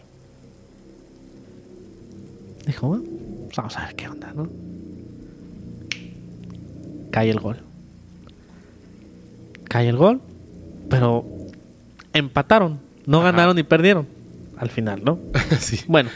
[2.65, 3.04] Dijo, "Bueno,
[3.45, 4.48] pues vamos a ver qué onda, ¿no?
[7.12, 7.58] Cae el gol.
[9.67, 10.22] Cae el gol,
[10.89, 11.26] pero
[12.13, 12.80] empataron.
[13.06, 13.32] No Ajá.
[13.32, 14.08] ganaron ni perdieron.
[14.58, 15.17] Al final, ¿no?
[15.60, 15.80] sí.
[15.88, 16.10] Bueno.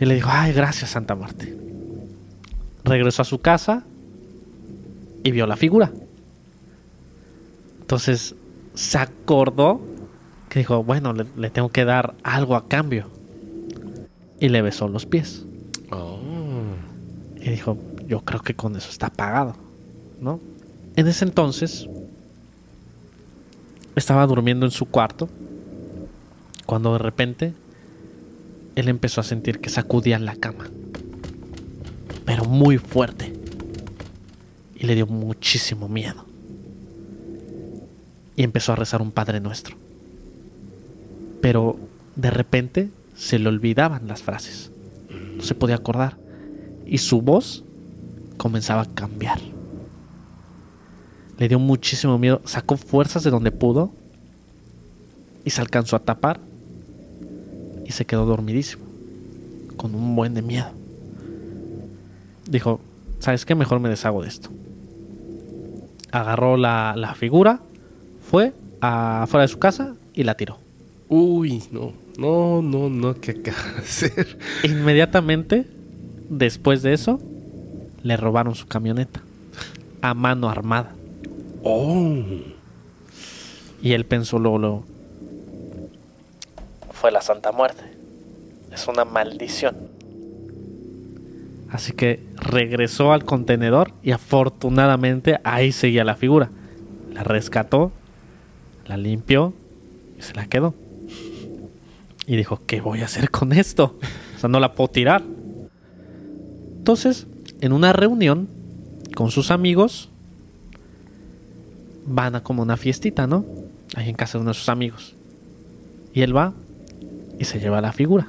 [0.00, 1.56] Y le dijo, ay, gracias Santa Muerte.
[2.84, 3.84] Regresó a su casa
[5.22, 5.92] y vio la figura.
[7.80, 8.34] Entonces
[8.74, 9.80] se acordó
[10.48, 13.08] que dijo, bueno, le, le tengo que dar algo a cambio.
[14.40, 15.44] Y le besó los pies.
[15.90, 16.18] Oh.
[17.36, 19.54] Y dijo, yo creo que con eso está pagado,
[20.20, 20.40] ¿no?
[20.96, 21.88] En ese entonces
[23.96, 25.28] estaba durmiendo en su cuarto
[26.66, 27.54] cuando de repente
[28.74, 30.66] él empezó a sentir que sacudía la cama,
[32.24, 33.32] pero muy fuerte.
[34.76, 36.24] Y le dio muchísimo miedo.
[38.36, 39.76] Y empezó a rezar un Padre Nuestro.
[41.40, 41.78] Pero
[42.16, 44.70] de repente se le olvidaban las frases.
[45.36, 46.16] No se podía acordar
[46.86, 47.64] y su voz
[48.36, 49.40] comenzaba a cambiar.
[51.38, 53.92] Le dio muchísimo miedo, sacó fuerzas de donde pudo
[55.44, 56.40] y se alcanzó a tapar
[57.86, 58.84] y se quedó dormidísimo,
[59.76, 60.70] con un buen de miedo.
[62.48, 62.80] Dijo,
[63.18, 63.54] ¿sabes qué?
[63.54, 64.50] Mejor me deshago de esto.
[66.12, 67.60] Agarró la, la figura,
[68.28, 70.58] fue afuera de su casa y la tiró.
[71.08, 71.92] Uy, no.
[72.18, 73.14] No, no, no.
[73.20, 74.38] ¿Qué acaba de hacer?
[74.64, 75.66] Inmediatamente,
[76.28, 77.20] después de eso,
[78.02, 79.20] le robaron su camioneta
[80.00, 80.94] a mano armada.
[81.62, 82.22] Oh.
[83.82, 84.84] Y él pensó luego, luego,
[87.04, 87.84] fue la Santa Muerte.
[88.72, 89.76] Es una maldición.
[91.70, 96.48] Así que regresó al contenedor y afortunadamente ahí seguía la figura.
[97.12, 97.92] La rescató,
[98.86, 99.52] la limpió
[100.18, 100.74] y se la quedó.
[102.26, 103.98] Y dijo, ¿qué voy a hacer con esto?
[104.36, 105.22] O sea, no la puedo tirar.
[106.78, 107.26] Entonces,
[107.60, 108.48] en una reunión
[109.14, 110.08] con sus amigos,
[112.06, 113.44] van a como una fiestita, ¿no?
[113.94, 115.14] Ahí en casa de uno de sus amigos.
[116.14, 116.54] Y él va
[117.38, 118.28] y se lleva la figura.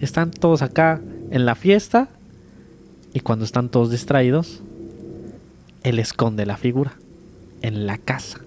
[0.00, 2.08] Están todos acá en la fiesta
[3.12, 4.60] y cuando están todos distraídos,
[5.82, 6.94] él esconde la figura
[7.62, 8.40] en la casa.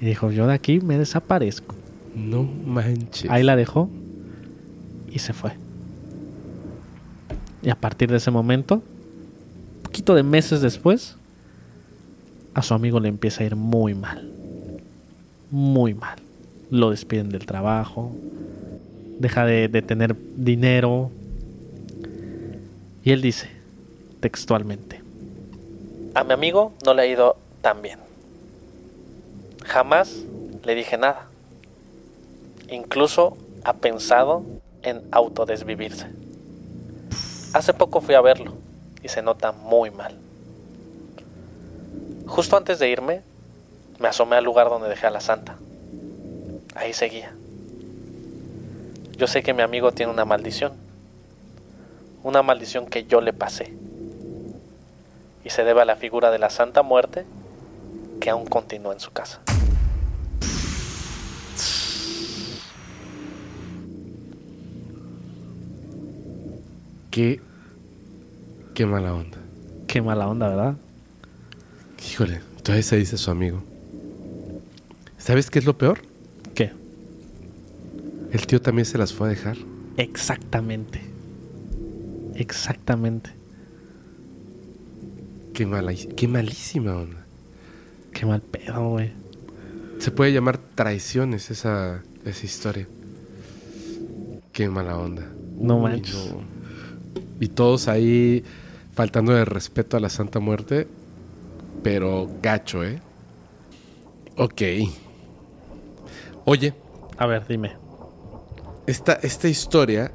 [0.00, 1.74] Y dijo, yo de aquí me desaparezco.
[2.14, 3.30] No manches.
[3.30, 3.90] Ahí la dejó
[5.10, 5.52] y se fue.
[7.62, 11.16] Y a partir de ese momento, un poquito de meses después,
[12.52, 14.30] a su amigo le empieza a ir muy mal.
[15.50, 16.18] Muy mal.
[16.74, 18.10] Lo despiden del trabajo.
[19.20, 21.12] Deja de, tener dinero.
[23.04, 23.48] Y él dice,
[24.18, 25.00] textualmente,
[26.16, 28.00] a mi amigo no le ha ido tan bien.
[29.64, 30.24] Jamás
[30.64, 31.28] le dije nada.
[32.68, 34.42] Incluso ha pensado
[34.82, 36.08] en autodesvivirse.
[37.52, 38.52] Hace poco fui a verlo
[39.00, 40.16] y se nota muy mal.
[42.26, 43.22] Justo antes de irme,
[44.00, 45.56] me asomé al lugar donde dejé a la santa.
[46.74, 47.32] Ahí seguía.
[49.16, 50.72] Yo sé que mi amigo tiene una maldición.
[52.22, 53.72] Una maldición que yo le pasé.
[55.44, 57.24] Y se debe a la figura de la Santa Muerte
[58.20, 59.40] que aún continúa en su casa.
[67.10, 67.40] Qué.
[68.74, 69.38] Qué mala onda.
[69.86, 70.74] Qué mala onda, ¿verdad?
[72.10, 73.62] Híjole, todavía se dice su amigo.
[75.18, 76.13] ¿Sabes qué es lo peor?
[78.34, 79.56] El tío también se las fue a dejar.
[79.96, 81.00] Exactamente.
[82.34, 83.30] Exactamente.
[85.52, 87.24] Qué mala, qué malísima onda.
[88.12, 89.12] Qué mal pedo, güey.
[90.00, 92.88] Se puede llamar traiciones esa, esa historia.
[94.52, 95.30] Qué mala onda.
[95.56, 96.32] No Uy, manches.
[96.32, 96.40] no.
[97.38, 98.42] Y todos ahí
[98.94, 100.88] faltando de respeto a la Santa Muerte,
[101.84, 103.00] pero gacho, ¿eh?
[104.36, 104.62] Ok.
[106.46, 106.74] Oye,
[107.16, 107.83] A ver, dime.
[108.86, 110.12] Esta, esta historia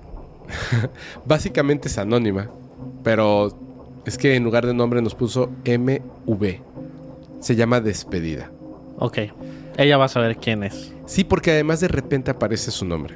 [1.26, 2.50] básicamente es anónima,
[3.04, 3.58] pero
[4.06, 6.60] es que en lugar de nombre nos puso MV.
[7.40, 8.52] Se llama Despedida.
[8.98, 9.20] Ok.
[9.78, 10.94] Ella va a saber quién es.
[11.06, 13.16] Sí, porque además de repente aparece su nombre.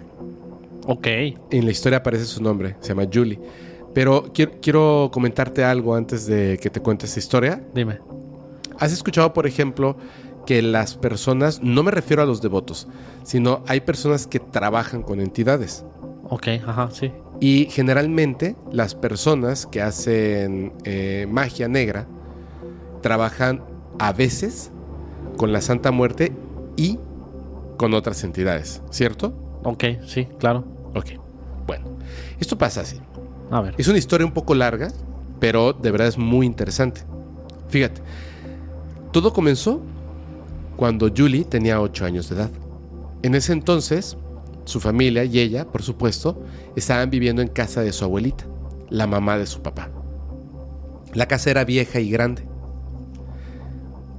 [0.88, 1.08] Ok.
[1.52, 3.40] En la historia aparece su nombre, se llama Julie.
[3.94, 7.62] Pero quiero, quiero comentarte algo antes de que te cuente esta historia.
[7.74, 8.00] Dime.
[8.80, 9.98] ¿Has escuchado, por ejemplo,
[10.46, 12.88] que las personas, no me refiero a los devotos,
[13.24, 15.86] sino hay personas que trabajan con entidades?
[16.30, 17.12] Ok, ajá, sí.
[17.40, 22.08] Y generalmente las personas que hacen eh, magia negra
[23.02, 23.64] trabajan
[24.00, 24.72] a veces
[25.38, 26.32] con la Santa Muerte
[26.78, 27.00] y
[27.78, 29.34] con otras entidades, ¿cierto?
[29.64, 30.64] Ok, sí, claro.
[30.96, 31.12] Ok.
[31.66, 31.86] Bueno,
[32.40, 33.00] esto pasa así.
[33.52, 33.76] A ver.
[33.78, 34.90] Es una historia un poco larga,
[35.40, 37.02] pero de verdad es muy interesante.
[37.68, 38.02] Fíjate,
[39.12, 39.82] todo comenzó
[40.76, 42.52] cuando Julie tenía 8 años de edad.
[43.22, 44.18] En ese entonces,
[44.66, 46.42] su familia y ella, por supuesto,
[46.76, 48.46] estaban viviendo en casa de su abuelita,
[48.90, 49.90] la mamá de su papá.
[51.14, 52.44] La casa era vieja y grande.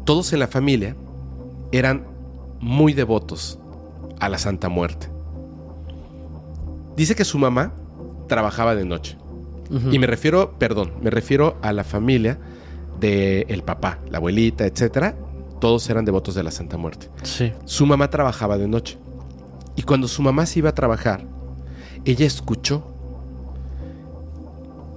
[0.04, 0.96] Todos en la familia
[1.72, 2.06] eran
[2.60, 3.58] muy devotos
[4.20, 5.08] a la Santa Muerte.
[6.96, 7.74] Dice que su mamá
[8.28, 9.16] trabajaba de noche.
[9.90, 12.38] Y me refiero, perdón, me refiero a la familia
[13.00, 15.16] del papá, la abuelita, etcétera.
[15.64, 17.09] Todos eran devotos de la Santa Muerte.
[17.22, 17.50] Sí.
[17.64, 18.98] Su mamá trabajaba de noche.
[19.77, 21.24] Y cuando su mamá se iba a trabajar,
[22.05, 22.85] ella escuchó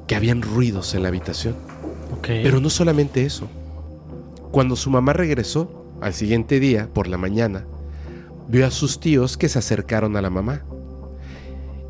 [0.07, 1.55] que habían ruidos en la habitación.
[2.17, 2.27] Ok.
[2.43, 3.47] Pero no solamente eso.
[4.51, 7.65] Cuando su mamá regresó al siguiente día, por la mañana,
[8.49, 10.65] vio a sus tíos que se acercaron a la mamá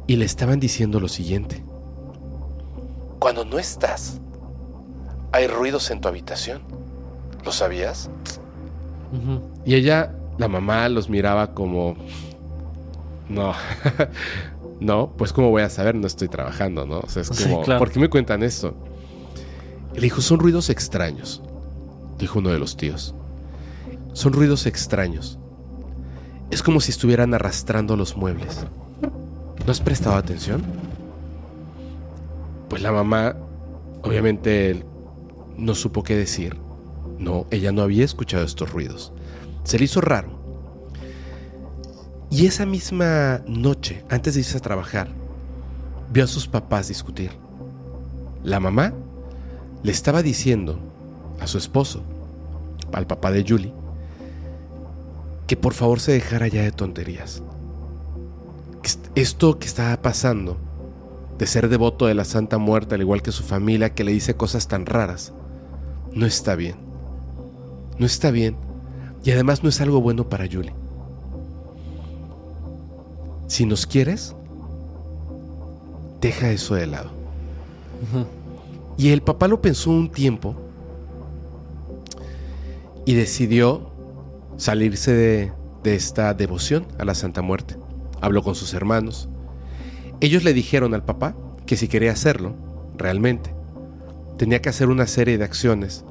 [0.05, 1.63] y le estaban diciendo lo siguiente.
[3.17, 4.21] Cuando no estás,
[5.31, 6.61] hay ruidos en tu habitación.
[7.43, 8.11] ¿Lo sabías?
[9.65, 11.95] Y ella, la mamá, los miraba como...
[13.29, 13.53] No,
[14.79, 16.99] no, pues cómo voy a saber, no estoy trabajando, ¿no?
[16.99, 17.79] O sea, es Sí, como, claro.
[17.79, 18.73] ¿por qué me cuentan esto?
[19.93, 21.41] Le dijo, son ruidos extraños,
[22.19, 23.13] dijo uno de los tíos.
[24.13, 25.39] Son ruidos extraños.
[26.51, 28.65] Es como si estuvieran arrastrando los muebles.
[29.65, 30.63] ¿No has prestado atención?
[32.69, 33.35] Pues la mamá,
[34.03, 34.85] obviamente,
[35.57, 36.55] no supo qué decir.
[37.17, 39.11] No, ella no había escuchado estos ruidos.
[39.63, 40.29] Se le hizo raro.
[42.29, 45.07] Y esa misma noche, antes de irse a trabajar,
[46.11, 47.31] vio a sus papás discutir.
[48.43, 48.93] La mamá
[49.83, 50.79] le estaba diciendo
[51.39, 52.03] a su esposo,
[52.93, 53.73] al papá de Julie,
[55.47, 57.41] que por favor se dejara ya de tonterías.
[59.15, 60.57] Esto que estaba pasando,
[61.37, 64.35] de ser devoto de la Santa Muerte, al igual que su familia, que le dice
[64.35, 65.33] cosas tan raras,
[66.13, 66.86] no está bien.
[67.99, 68.55] No está bien.
[69.23, 70.73] Y además no es algo bueno para Julie.
[73.47, 74.35] Si nos quieres,
[76.21, 77.11] deja eso de lado.
[78.97, 80.55] Y el papá lo pensó un tiempo
[83.05, 83.89] y decidió
[84.57, 87.77] salirse de, de esta devoción a la Santa Muerte.
[88.21, 89.29] Habló con sus hermanos.
[90.19, 92.55] Ellos le dijeron al papá que si quería hacerlo,
[92.97, 93.53] realmente,
[94.37, 96.03] tenía que hacer una serie de acciones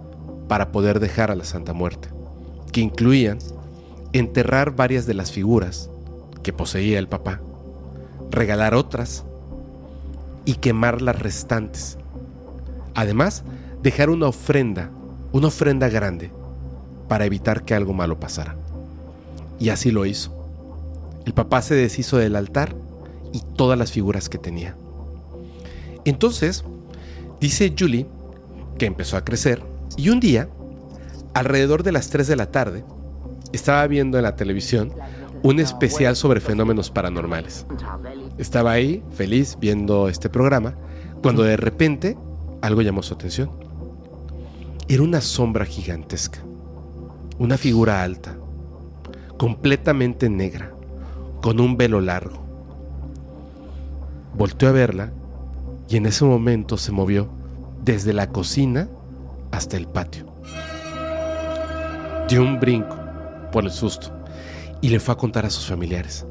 [0.49, 2.09] para poder dejar a la Santa Muerte,
[2.73, 3.39] que incluían
[4.13, 5.91] enterrar varias de las figuras
[6.43, 7.41] que poseía el papá,
[8.31, 9.25] regalar otras
[10.45, 11.99] y quemar las restantes.
[12.95, 13.45] Además,
[13.83, 14.91] dejar una ofrenda,
[15.33, 16.31] una ofrenda grande,
[17.09, 18.57] para evitar que algo malo pasara.
[19.59, 20.33] Y así lo hizo.
[21.25, 22.75] El papá se deshizo del altar
[23.33, 24.77] y todas las figuras que tenía.
[26.05, 26.65] Entonces,
[27.41, 28.07] dice Julie
[28.79, 29.63] que empezó a crecer
[29.97, 30.49] y un día,
[31.35, 32.85] alrededor de las 3 de la tarde,
[33.53, 34.93] estaba viendo en la televisión
[35.43, 37.67] un especial sobre fenómenos paranormales.
[38.39, 40.75] Estaba ahí, feliz, viendo este programa,
[41.23, 42.17] cuando de repente
[42.63, 43.51] algo llamó su atención.
[44.89, 46.41] Era una sombra gigantesca,
[47.39, 48.37] una figura alta,
[49.37, 50.73] completamente negra,
[51.43, 52.45] con un velo largo.
[54.35, 55.13] Volteó a verla
[55.89, 57.29] y en ese momento se movió
[57.85, 58.89] desde la cocina
[59.51, 60.27] hasta el patio.
[62.29, 62.97] Dio un brinco
[63.53, 64.13] por el susto
[64.81, 66.27] y le fue a contar a sus familiares.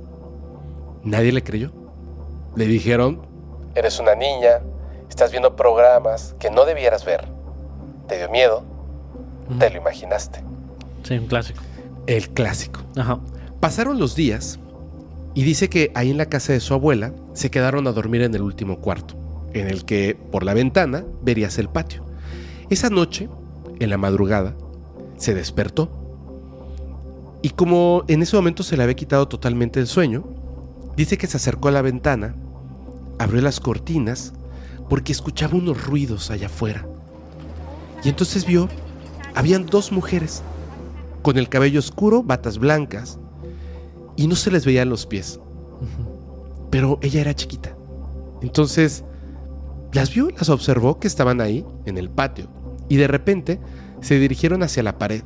[1.04, 1.72] Nadie le creyó.
[2.56, 3.26] Le dijeron,
[3.76, 4.62] eres una niña,
[5.10, 7.26] estás viendo programas que no debieras ver.
[8.08, 8.64] ¿Te dio miedo?
[9.60, 10.44] Te lo imaginaste.
[11.04, 11.62] Sí, un clásico.
[12.08, 12.82] El clásico.
[12.96, 13.20] Ajá.
[13.60, 14.60] Pasaron los días
[15.34, 18.34] Y dice que ahí en la casa de su abuela se quedaron a dormir en
[18.36, 19.16] el último cuarto,
[19.54, 22.05] en el que por la ventana verías el patio.
[22.70, 23.30] Esa noche,
[23.80, 24.56] en la madrugada,
[25.18, 25.90] se despertó.
[27.42, 30.24] Y como en ese momento se le había quitado totalmente el sueño,
[30.98, 32.36] dice que se acercó a la ventana,
[33.20, 34.34] abrió las cortinas,
[34.90, 36.88] porque escuchaba unos ruidos allá afuera.
[38.04, 38.68] Y entonces vio,
[39.36, 40.42] habían dos mujeres,
[41.22, 43.20] con el cabello oscuro, batas blancas,
[44.16, 45.40] y no se les veían los pies.
[46.72, 47.76] Pero ella era chiquita.
[48.42, 49.04] Entonces,
[49.96, 52.48] las vio, las observó que estaban ahí, en el patio,
[52.90, 53.60] y de repente
[54.02, 55.24] se dirigieron hacia la pared.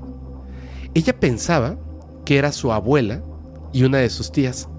[0.93, 1.77] Ella pensaba
[2.25, 3.21] que era su abuela
[3.73, 4.69] y una de sus tías.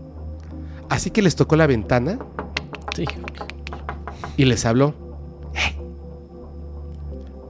[0.89, 2.19] Así que les tocó la ventana
[2.95, 3.05] Sí.
[4.37, 4.95] y les habló.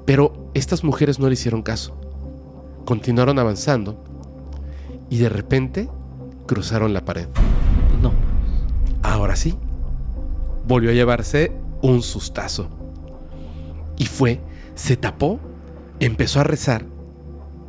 [0.05, 1.97] Pero estas mujeres no le hicieron caso.
[2.85, 4.03] Continuaron avanzando
[5.09, 5.89] y de repente
[6.47, 7.29] cruzaron la pared.
[8.03, 8.13] No.
[9.03, 9.55] Ahora sí,
[10.67, 12.69] volvió a llevarse un sustazo.
[13.97, 14.41] Y fue,
[14.75, 15.41] se tapó,
[15.99, 16.87] empezó a rezar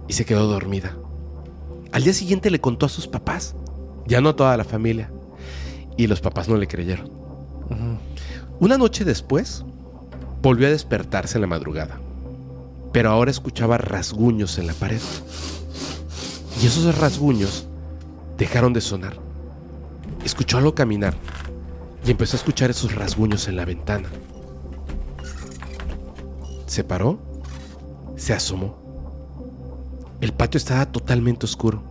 [0.08, 0.96] y se quedó dormida.
[1.92, 3.56] Al día siguiente le contó a sus papás,
[4.08, 5.12] ya no a toda la familia,
[5.98, 7.12] y los papás no le creyeron.
[8.60, 9.66] Una noche después,
[10.42, 12.00] volvió a despertarse en la madrugada,
[12.92, 15.02] pero ahora escuchaba rasguños en la pared.
[16.62, 17.66] Y esos rasguños
[18.38, 19.16] dejaron de sonar.
[20.24, 21.16] Escuchó algo caminar
[22.06, 24.10] y empezó a escuchar esos rasguños en la ventana.
[26.66, 27.20] Se paró,
[28.16, 28.80] se asomó.
[30.20, 31.84] El patio estaba totalmente oscuro,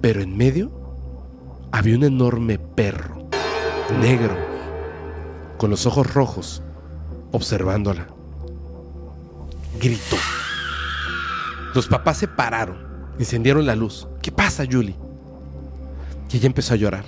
[0.00, 0.70] pero en medio
[1.72, 3.28] había un enorme perro,
[4.00, 4.36] negro,
[5.56, 6.62] con los ojos rojos,
[7.32, 8.08] observándola.
[9.80, 10.16] Gritó.
[11.74, 12.78] Los papás se pararon,
[13.18, 14.08] encendieron la luz.
[14.22, 14.96] ¿Qué pasa, Julie?
[16.30, 17.04] Y ella empezó a llorar.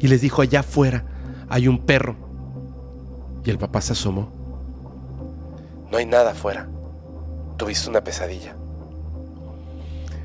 [0.00, 1.04] Y les dijo, allá afuera
[1.54, 2.16] hay un perro.
[3.44, 4.28] Y el papá se asomó.
[5.88, 6.68] No hay nada afuera.
[7.56, 8.56] Tuviste una pesadilla.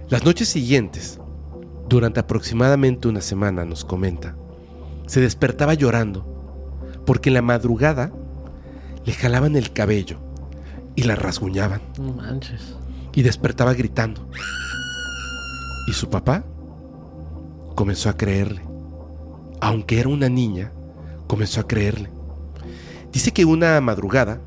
[0.10, 1.20] Las noches siguientes,
[1.88, 4.36] durante aproximadamente una semana, nos comenta,
[5.06, 6.26] se despertaba llorando
[7.06, 8.12] porque en la madrugada
[9.06, 10.18] le jalaban el cabello
[10.96, 12.76] y la rasguñaban No manches.
[13.14, 14.28] y despertaba gritando.
[15.88, 16.44] Y su papá
[17.76, 18.64] comenzó a creerle.
[19.62, 20.72] Aunque era una niña,
[21.30, 22.10] comenzó a creerle.
[23.14, 24.42] Dice que una madrugada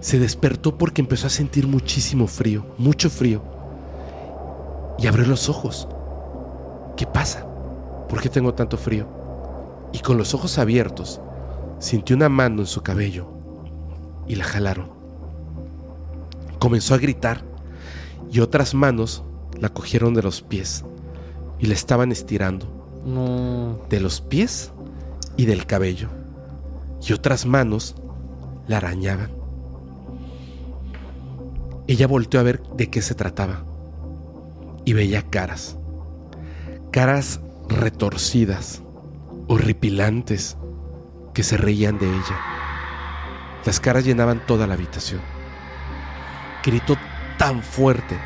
[0.00, 3.42] se despertó porque empezó a sentir muchísimo frío, mucho frío.
[4.98, 5.86] Y abrió los ojos.
[6.96, 7.46] ¿Qué pasa?
[8.08, 9.06] ¿Por qué tengo tanto frío?
[9.92, 11.20] Y con los ojos abiertos,
[11.78, 13.28] sintió una mano en su cabello
[14.26, 14.88] y la jalaron.
[16.58, 17.42] Comenzó a gritar
[18.32, 19.22] y otras manos
[19.60, 20.86] la cogieron de los pies
[21.58, 22.66] y la estaban estirando
[23.04, 23.78] No.
[23.90, 24.72] de los pies
[25.36, 26.08] y del cabello.
[27.06, 27.94] Y otras manos
[28.66, 29.30] la arañaban.
[31.88, 33.64] Ella volteó a ver de qué se trataba.
[34.84, 35.78] Y veía caras.
[36.90, 38.82] Caras retorcidas,
[39.48, 40.56] horripilantes,
[41.34, 42.40] que se reían de ella.
[43.64, 45.20] Las caras llenaban toda la habitación.
[46.64, 46.96] Gritó
[47.38, 48.16] tan fuerte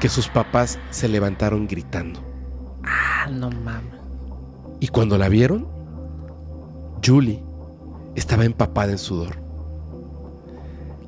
[0.00, 2.20] que sus papás se levantaron gritando.
[2.84, 4.00] Ah, no mames.
[4.80, 5.79] Y cuando la vieron,
[7.04, 7.42] Julie
[8.14, 9.36] estaba empapada en sudor.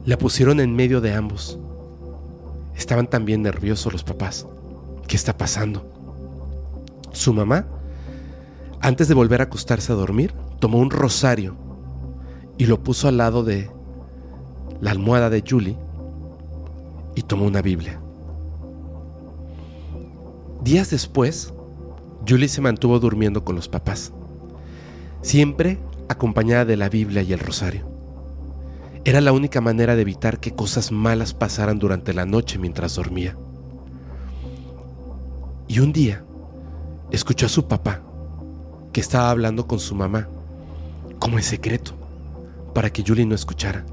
[0.05, 1.59] La pusieron en medio de ambos.
[2.75, 4.47] Estaban también nerviosos los papás.
[5.07, 5.87] ¿Qué está pasando?
[7.13, 7.67] Su mamá,
[8.81, 11.55] antes de volver a acostarse a dormir, tomó un rosario
[12.57, 13.71] y lo puso al lado de
[14.81, 15.77] la almohada de Julie
[17.15, 18.01] y tomó una Biblia.
[20.63, 21.53] Días después,
[22.27, 24.13] Julie se mantuvo durmiendo con los papás,
[25.23, 27.89] siempre acompañada de la Biblia y el rosario.
[29.05, 33.37] Era la única manera de evitar que cosas malas pasaran durante la noche mientras dormía.
[35.67, 36.25] Y un día,
[37.11, 38.03] escuchó a su papá,
[38.93, 40.29] que estaba hablando con su mamá,
[41.19, 41.95] como en secreto,
[42.75, 43.85] para que Julie no escuchara.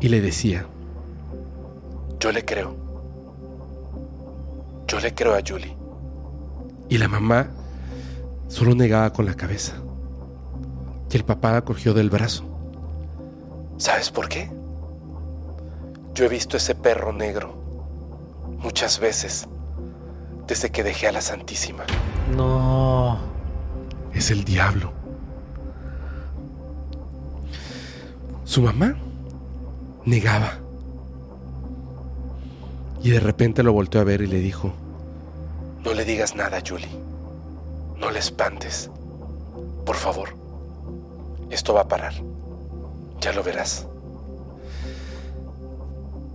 [0.00, 0.66] Y le decía,
[2.18, 2.74] yo le creo.
[4.88, 5.76] Yo le creo a Julie.
[6.88, 7.50] Y la mamá
[8.48, 9.74] solo negaba con la cabeza.
[11.12, 12.44] Y el papá la cogió del brazo.
[13.76, 14.50] ¿Sabes por qué?
[16.14, 17.54] Yo he visto ese perro negro
[18.58, 19.46] muchas veces
[20.46, 21.84] desde que dejé a la Santísima.
[22.34, 23.18] No.
[24.14, 24.92] Es el diablo.
[28.44, 28.96] Su mamá
[30.04, 30.58] negaba.
[33.02, 34.72] Y de repente lo volteó a ver y le dijo,
[35.84, 36.88] no le digas nada, Julie.
[37.98, 38.90] no le espantes.
[39.84, 40.41] Por favor,
[41.52, 42.14] esto va a parar.
[43.20, 43.86] Ya lo verás.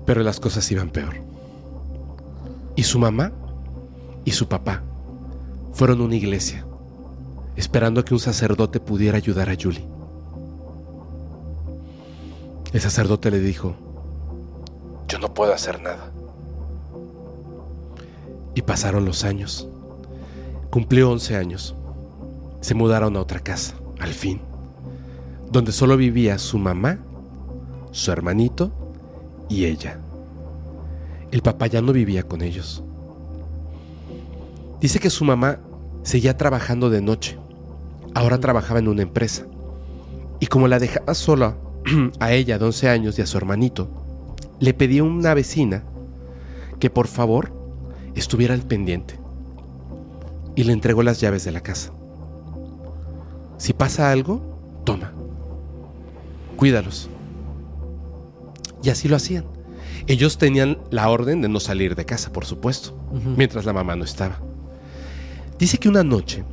[0.06, 1.16] Pero las cosas iban peor.
[2.76, 3.32] Y su mamá
[4.24, 4.84] y su papá
[5.74, 6.66] fueron a una iglesia,
[7.56, 9.86] esperando que un sacerdote pudiera ayudar a Julie.
[12.72, 13.76] El sacerdote le dijo,
[15.08, 16.12] yo no puedo hacer nada.
[18.54, 19.68] Y pasaron los años.
[20.70, 21.76] Cumplió 11 años.
[22.62, 24.42] Se mudaron a otra casa, al fin,
[25.52, 27.00] donde solo vivía su mamá,
[27.92, 28.72] su hermanito
[29.50, 30.00] y ella.
[31.32, 32.84] El papá ya no vivía con ellos.
[34.80, 35.60] Dice que su mamá
[36.04, 37.38] seguía trabajando de noche.
[38.14, 39.46] Ahora trabajaba en una empresa.
[40.40, 41.56] Y como la dejaba sola
[42.20, 43.90] a ella de 11 años y a su hermanito,
[44.60, 45.84] le pedí a una vecina
[46.80, 47.52] que por favor
[48.16, 49.20] estuviera al pendiente
[50.56, 51.92] y le entregó las llaves de la casa.
[53.58, 55.14] Si pasa algo, toma.
[56.58, 57.10] Cuídalos.
[58.84, 59.46] Y así lo hacían.
[60.08, 62.98] Ellos tenían la orden de no salir de casa, por supuesto,
[63.38, 64.40] mientras la mamá no estaba.
[65.58, 66.44] Dice que una noche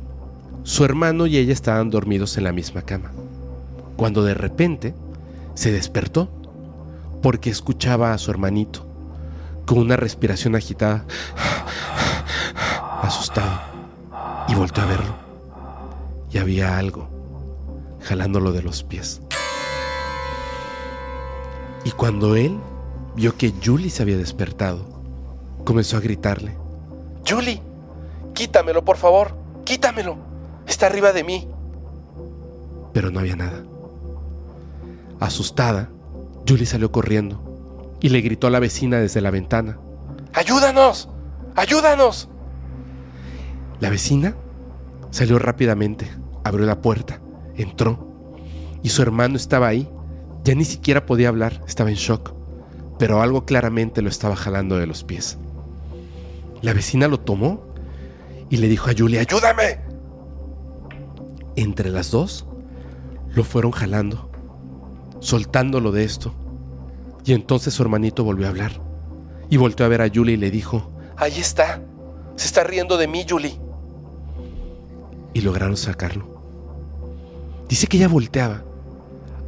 [0.63, 3.11] su hermano y ella estaban dormidos en la misma cama,
[3.97, 4.95] cuando de repente
[5.53, 6.27] se despertó
[7.21, 8.85] porque escuchaba a su hermanito
[9.67, 11.05] con una respiración agitada,
[13.01, 13.61] asustado,
[14.47, 15.15] y volvió a verlo.
[16.31, 17.09] Y había algo
[18.01, 19.21] jalándolo de los pies.
[21.85, 22.59] Y cuando él
[23.15, 24.85] vio que Julie se había despertado,
[25.63, 26.57] comenzó a gritarle,
[27.27, 27.61] Julie,
[28.33, 30.17] quítamelo por favor, quítamelo,
[30.67, 31.47] está arriba de mí.
[32.91, 33.63] Pero no había nada.
[35.19, 35.89] Asustada,
[36.47, 39.79] Julie salió corriendo y le gritó a la vecina desde la ventana.
[40.33, 41.07] ¡Ayúdanos!
[41.55, 42.29] ¡Ayúdanos!
[43.79, 44.35] La vecina
[45.11, 46.09] salió rápidamente,
[46.43, 47.21] abrió la puerta,
[47.55, 48.33] entró
[48.81, 49.89] y su hermano estaba ahí.
[50.45, 52.33] Ya ni siquiera podía hablar, estaba en shock,
[52.99, 55.39] pero algo claramente lo estaba jalando de los pies.
[56.61, 57.65] La vecina lo tomó
[58.51, 59.79] y le dijo a Julie, ¡ayúdame!
[61.55, 62.45] Entre las dos,
[63.33, 64.29] lo fueron jalando
[65.19, 66.31] soltándolo de esto.
[67.25, 68.79] Y entonces su hermanito volvió a hablar.
[69.49, 71.81] Y volteó a ver a Julie y le dijo, Ahí está.
[72.35, 73.59] Se está riendo de mí, Julie.
[75.33, 76.35] Y lograron sacarlo.
[77.67, 78.63] Dice que ella volteaba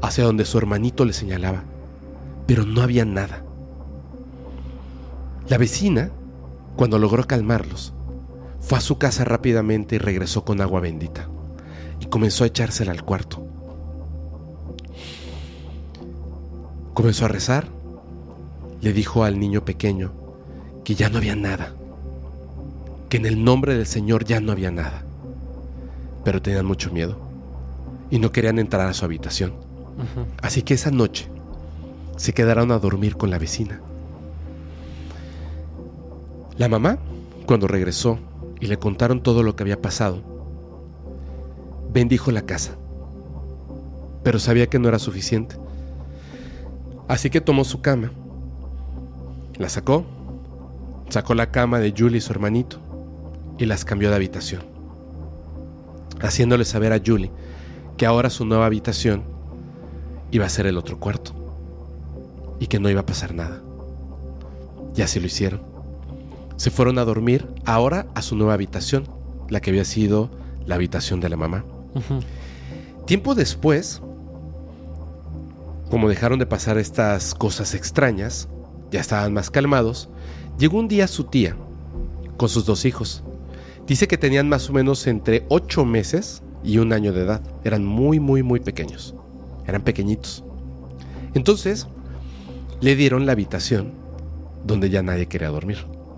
[0.02, 1.64] hacia donde su hermanito le señalaba,
[2.46, 3.44] pero no había nada.
[5.48, 6.12] La vecina,
[6.76, 7.94] cuando logró calmarlos,
[8.60, 11.30] fue a su casa rápidamente y regresó con agua bendita
[12.00, 13.46] y comenzó a echársela al cuarto.
[16.94, 17.70] Comenzó a rezar.
[18.82, 20.14] Le dijo al niño pequeño
[20.84, 21.74] que ya no había nada,
[23.10, 25.04] que en el nombre del Señor ya no había nada.
[26.24, 27.18] Pero tenían mucho miedo
[28.10, 29.67] y no querían entrar a su habitación.
[30.42, 31.30] Así que esa noche
[32.18, 33.82] se quedaron a dormir con la vecina.
[36.58, 36.98] La mamá,
[37.46, 38.18] cuando regresó
[38.60, 40.22] y le contaron todo lo que había pasado,
[41.94, 42.76] bendijo la casa,
[44.24, 45.56] pero sabía que no era suficiente.
[47.08, 48.12] Así que tomó su cama,
[49.58, 50.06] la sacó,
[51.10, 52.80] sacó la cama de Julie y su hermanito
[53.58, 54.64] y las cambió de habitación,
[56.20, 57.32] haciéndole saber a Julie
[57.98, 59.37] que ahora su nueva habitación
[60.32, 61.34] iba a ser el otro cuarto
[62.60, 63.62] y que no iba a pasar nada.
[64.96, 65.62] Y así lo hicieron.
[66.56, 69.08] Se fueron a dormir ahora a su nueva habitación,
[69.50, 70.30] la que había sido
[70.66, 71.64] la habitación de la mamá.
[73.06, 74.02] Tiempo después,
[75.90, 78.48] como dejaron de pasar estas cosas extrañas,
[78.92, 80.10] ya estaban más calmados,
[80.58, 81.56] llegó un día su tía
[82.38, 83.24] con sus dos hijos.
[83.86, 87.42] Dice que tenían más o menos entre ocho meses y un año de edad.
[87.64, 89.16] Eran muy, muy, muy pequeños.
[89.68, 90.44] Eran pequeñitos.
[91.34, 91.88] Entonces,
[92.82, 93.94] le dieron la habitación
[94.66, 95.78] donde ya nadie quería dormir.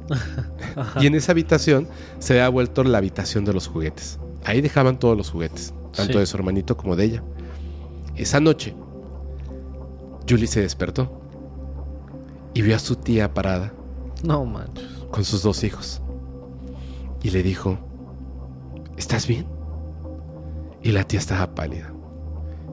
[1.01, 1.87] y en esa habitación
[2.19, 4.19] se había vuelto la habitación de los juguetes.
[4.45, 7.23] Ahí dejaban todos los juguetes, tanto de su hermanito como de ella.
[8.15, 8.75] Esa noche,
[10.27, 11.21] Julie se despertó
[12.53, 13.73] y vio a su tía parada.
[14.23, 14.85] No manches.
[15.11, 16.01] Con sus dos hijos.
[17.21, 17.77] Y le dijo,
[18.97, 19.45] ¿estás bien?
[20.81, 21.93] Y la tía estaba pálida.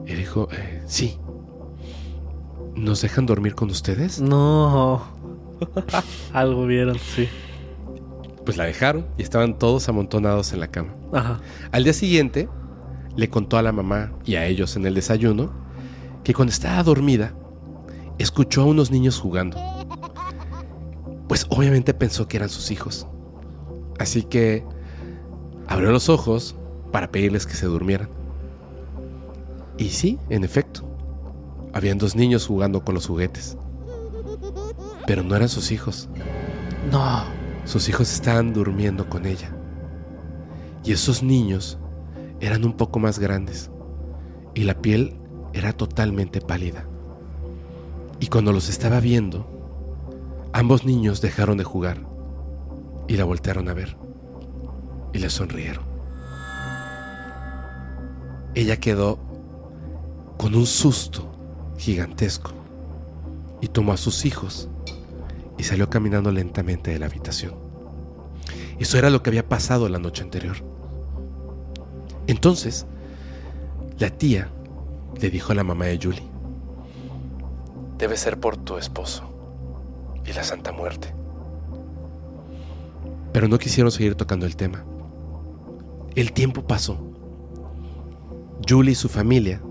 [0.07, 1.19] Y dijo, eh, sí.
[2.75, 4.21] ¿Nos dejan dormir con ustedes?
[4.21, 5.03] No.
[6.33, 7.27] Algo vieron, sí.
[8.45, 10.93] Pues la dejaron y estaban todos amontonados en la cama.
[11.11, 11.41] Ajá.
[11.71, 12.47] Al día siguiente,
[13.17, 15.51] le contó a la mamá y a ellos en el desayuno
[16.23, 17.33] que cuando estaba dormida,
[18.17, 19.57] escuchó a unos niños jugando.
[21.27, 23.07] Pues obviamente pensó que eran sus hijos.
[23.99, 24.63] Así que
[25.67, 26.55] abrió los ojos
[26.93, 28.16] para pedirles que se durmieran.
[29.77, 30.83] Y sí, en efecto,
[31.73, 33.57] habían dos niños jugando con los juguetes.
[35.05, 36.09] Pero no eran sus hijos.
[36.91, 37.23] No.
[37.65, 39.55] Sus hijos estaban durmiendo con ella.
[40.83, 41.77] Y esos niños
[42.39, 43.69] eran un poco más grandes.
[44.55, 45.19] Y la piel
[45.53, 46.87] era totalmente pálida.
[48.19, 49.45] Y cuando los estaba viendo,
[50.53, 51.99] ambos niños dejaron de jugar
[53.07, 53.97] y la voltearon a ver
[55.13, 55.85] y le sonrieron.
[58.55, 59.19] Ella quedó
[60.37, 61.31] con un susto
[61.77, 62.51] gigantesco
[63.61, 64.69] y tomó a sus hijos
[65.57, 67.55] y salió caminando lentamente de la habitación.
[68.79, 70.57] Eso era lo que había pasado la noche anterior.
[72.27, 72.85] Entonces,
[73.97, 74.51] la tía
[75.19, 76.29] le dijo a la mamá de Julie,
[77.97, 79.23] debe ser por tu esposo
[80.23, 81.13] y la Santa Muerte.
[83.33, 84.85] Pero no quisieron seguir tocando el tema.
[86.15, 86.97] El tiempo pasó.
[88.67, 89.61] Julie y su familia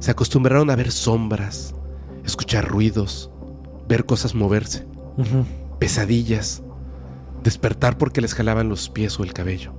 [0.00, 1.74] se acostumbraron a ver sombras,
[2.24, 3.30] escuchar ruidos,
[3.86, 4.86] ver cosas moverse,
[5.78, 6.62] pesadillas,
[7.44, 9.72] despertar porque les jalaban los pies o el cabello.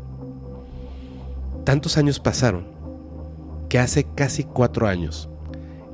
[1.65, 2.65] Tantos años pasaron
[3.67, 5.27] que hace casi cuatro años,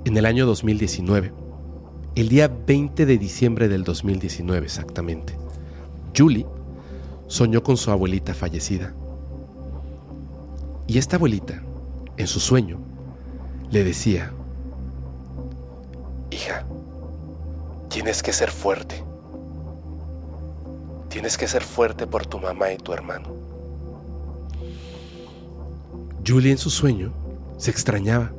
[0.03, 1.33] en el año 2019,
[2.15, 5.37] el día 20 de diciembre del 2019 exactamente,
[6.15, 6.45] Julie
[7.27, 8.93] soñó con su abuelita fallecida.
[10.87, 11.61] Y esta abuelita,
[12.15, 12.79] en su sueño,
[13.69, 14.31] le decía,
[16.31, 16.65] hija,
[17.89, 19.03] tienes que ser fuerte.
[21.09, 23.33] Tienes que ser fuerte por tu mamá y tu hermano.
[26.25, 27.13] Julie en su sueño
[27.57, 28.31] se extrañaba.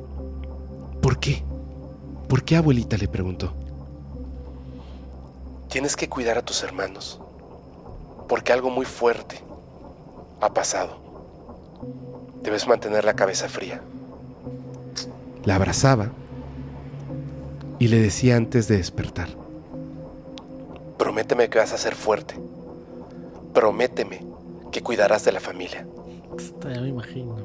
[1.01, 1.43] ¿Por qué?
[2.27, 2.97] ¿Por qué abuelita?
[2.97, 3.53] le preguntó.
[5.69, 7.19] Tienes que cuidar a tus hermanos,
[8.27, 9.43] porque algo muy fuerte
[10.41, 10.97] ha pasado.
[12.41, 13.81] Debes mantener la cabeza fría.
[15.45, 16.11] La abrazaba
[17.79, 19.29] y le decía antes de despertar,
[20.97, 22.35] prométeme que vas a ser fuerte.
[23.53, 24.25] Prométeme
[24.71, 25.87] que cuidarás de la familia.
[26.61, 27.37] Ya me imagino.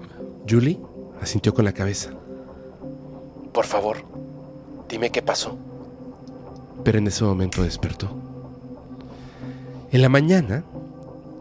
[0.48, 0.78] Julie
[1.20, 2.10] asintió con la cabeza.
[3.52, 3.98] Por favor,
[4.88, 5.56] dime qué pasó.
[6.82, 8.10] Pero en ese momento despertó.
[9.90, 10.64] En la mañana,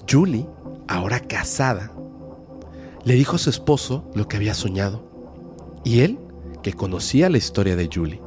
[0.10, 0.46] Julie,
[0.88, 1.92] ahora casada,
[3.04, 5.04] le dijo a su esposo lo que había soñado.
[5.84, 6.20] Y él,
[6.64, 8.22] que conocía la historia de Julie,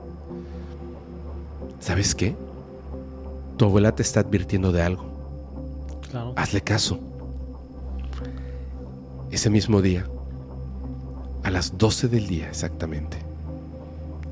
[1.81, 2.37] ¿sabes qué?
[3.57, 5.07] Tu abuela te está advirtiendo de algo.
[6.11, 6.35] Claro.
[6.37, 7.01] Hazle caso.
[9.31, 10.07] Ese mismo día,
[11.43, 13.19] a las 12 del día exactamente,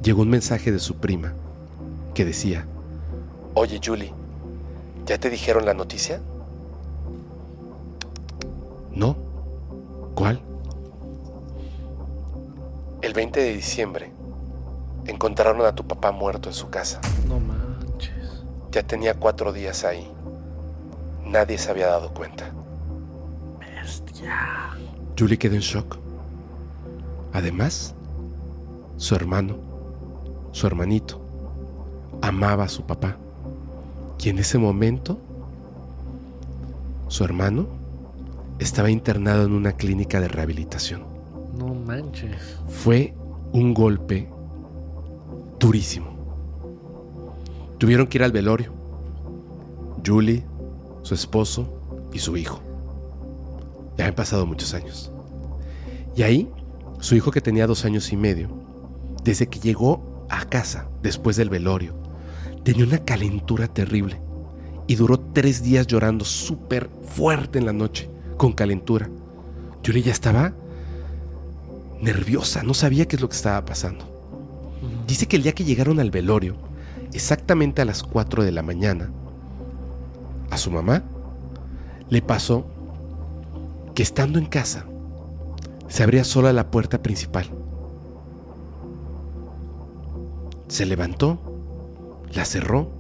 [0.03, 1.33] llegó un mensaje de su prima
[2.15, 2.67] que decía,
[3.55, 4.13] Oye Julie,
[5.07, 6.21] ¿ya te dijeron la noticia?
[8.93, 9.17] No.
[10.15, 10.41] ¿Cuál?
[13.05, 14.13] El 20 de diciembre
[15.05, 17.03] encontraron a tu papá muerto en su casa.
[17.29, 18.47] No manches.
[18.71, 20.11] Ya tenía cuatro días ahí.
[21.23, 22.51] Nadie se había dado cuenta.
[23.61, 24.71] Bestia.
[25.19, 25.99] Julie quedó en shock.
[27.35, 27.95] Además,
[28.97, 29.59] su hermano,
[30.53, 31.21] su hermanito,
[32.23, 33.19] amaba a su papá.
[34.19, 35.19] Y en ese momento,
[37.09, 37.67] su hermano
[38.59, 41.14] estaba internado en una clínica de rehabilitación.
[41.59, 42.59] No manches.
[42.69, 43.15] Fue
[43.53, 44.29] un golpe
[45.59, 46.15] durísimo.
[47.79, 48.73] Tuvieron que ir al velorio.
[50.05, 50.45] Julie,
[51.03, 52.61] su esposo y su hijo.
[53.97, 55.13] Ya han pasado muchos años.
[56.17, 56.51] Y ahí,
[57.01, 58.49] su hijo que tenía dos años y medio,
[59.23, 61.95] desde que llegó a casa después del velorio,
[62.65, 64.21] tenía una calentura terrible
[64.87, 69.09] y duró tres días llorando súper fuerte en la noche, con calentura.
[69.85, 70.55] Julie ya estaba
[72.05, 74.05] nerviosa, no sabía qué es lo que estaba pasando.
[75.07, 76.57] Dice que el día que llegaron al velorio,
[77.13, 79.11] exactamente a las 4 de la mañana,
[80.51, 81.03] a su mamá
[82.11, 82.67] le pasó
[83.95, 84.87] que estando en casa,
[85.89, 87.51] se abría sola la puerta principal.
[90.69, 91.41] Se levantó,
[92.35, 92.91] la cerró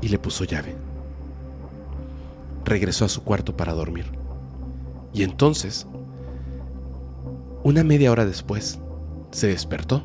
[0.00, 0.76] y le puso llave.
[2.64, 4.06] Regresó a su cuarto para dormir.
[5.12, 5.86] Y entonces,
[7.68, 8.78] una media hora después,
[9.30, 10.02] se despertó.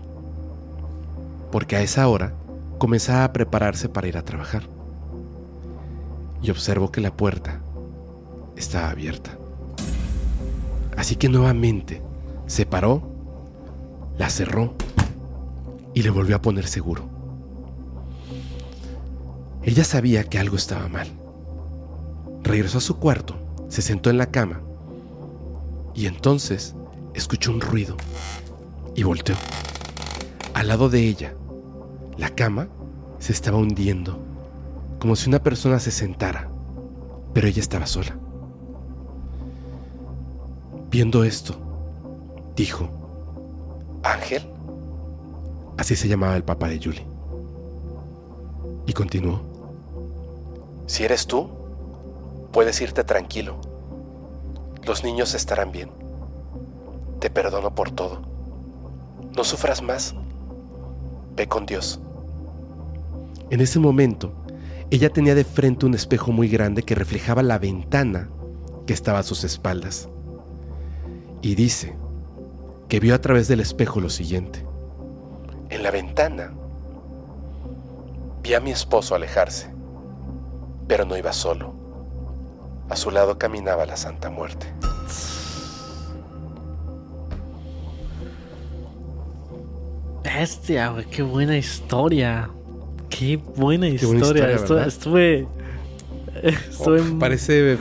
[1.49, 2.33] Porque a esa hora
[2.77, 4.63] comenzaba a prepararse para ir a trabajar.
[6.41, 7.61] Y observó que la puerta
[8.57, 9.37] estaba abierta.
[10.97, 12.01] Así que nuevamente
[12.47, 13.01] se paró,
[14.17, 14.73] la cerró
[15.93, 17.09] y le volvió a poner seguro.
[19.61, 21.07] Ella sabía que algo estaba mal.
[22.43, 23.35] Regresó a su cuarto,
[23.69, 24.59] se sentó en la cama
[25.95, 26.75] Y entonces
[27.13, 27.95] escuchó un ruido
[28.95, 29.35] y volteó.
[30.53, 31.33] Al lado de ella,
[32.17, 32.67] la cama
[33.19, 34.19] se estaba hundiendo,
[34.99, 36.49] como si una persona se sentara,
[37.33, 38.17] pero ella estaba sola.
[40.89, 41.55] Viendo esto,
[42.55, 42.89] dijo,
[44.03, 44.47] Ángel.
[45.77, 47.07] Así se llamaba el papá de Julie.
[48.85, 49.41] Y continuó,
[50.85, 51.49] si eres tú,
[52.51, 53.59] puedes irte tranquilo.
[54.85, 56.02] Los niños estarán bien.
[57.23, 58.21] Te perdono por todo.
[59.33, 60.13] No sufras más.
[61.37, 62.01] Ve con Dios.
[63.49, 64.33] En ese momento,
[64.91, 68.29] ella tenía de frente un espejo muy grande que reflejaba la ventana
[68.85, 70.09] que estaba a sus espaldas.
[71.41, 71.95] Y dice
[72.89, 74.65] que vio a través del espejo lo siguiente.
[75.69, 76.53] En la ventana
[78.41, 79.73] vi a mi esposo alejarse,
[80.89, 81.73] pero no iba solo.
[82.89, 84.73] A su lado caminaba la Santa Muerte.
[90.23, 92.49] Bestia, güey, qué buena historia.
[93.09, 94.51] Qué buena Qué buena historia.
[94.51, 94.87] Estuve.
[94.87, 95.47] estuve,
[96.43, 97.77] estuve Oh, parece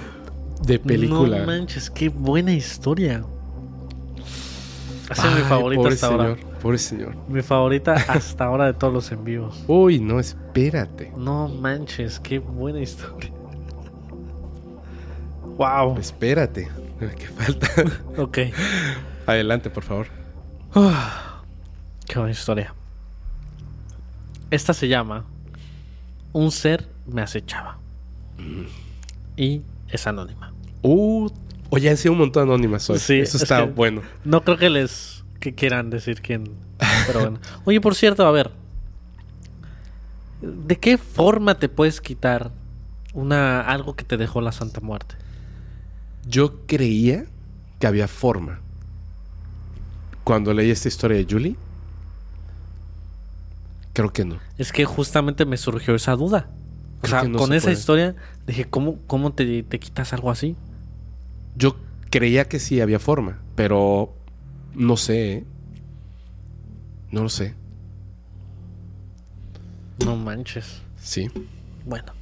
[0.66, 1.38] de película.
[1.38, 3.24] No manches, qué buena historia.
[5.11, 6.36] Esa es mi favorita hasta señor, ahora.
[6.61, 7.16] Pobre señor.
[7.28, 9.62] Mi favorita hasta ahora de todos los en vivos.
[9.66, 11.12] Uy, no, espérate.
[11.16, 13.30] No manches, qué buena historia.
[15.57, 15.99] Wow.
[15.99, 16.68] Espérate.
[16.99, 17.68] ¿Qué falta?
[18.16, 18.38] Ok.
[19.26, 20.07] Adelante, por favor.
[22.13, 22.75] Qué buena historia.
[24.51, 25.25] Esta se llama
[26.35, 27.79] Un ser me acechaba.
[29.35, 30.53] Y es anónima.
[30.83, 31.31] Uh,
[31.71, 32.99] oye, han sido un montón de anónimas hoy.
[32.99, 34.03] Sí, Eso es está bueno.
[34.27, 36.51] No creo que les que quieran decir quién.
[37.07, 37.39] Pero bueno.
[37.65, 38.51] Oye, por cierto, a ver.
[40.43, 42.51] ¿De qué forma te puedes quitar
[43.15, 45.15] una algo que te dejó la Santa Muerte?
[46.27, 47.25] Yo creía
[47.79, 48.61] que había forma.
[50.25, 51.57] Cuando leí esta historia de Julie,
[53.93, 54.38] creo que no.
[54.59, 56.51] Es que justamente me surgió esa duda.
[57.03, 57.78] O sea, no con esa puede.
[57.78, 58.14] historia
[58.47, 60.57] dije, ¿cómo, cómo te, te quitas algo así?
[61.57, 61.76] Yo
[62.11, 64.14] creía que sí había forma, pero
[64.74, 65.32] no sé.
[65.32, 65.45] ¿eh?
[67.11, 67.55] No lo sé.
[70.05, 70.82] No manches.
[71.01, 71.30] Sí.
[71.84, 72.12] Bueno.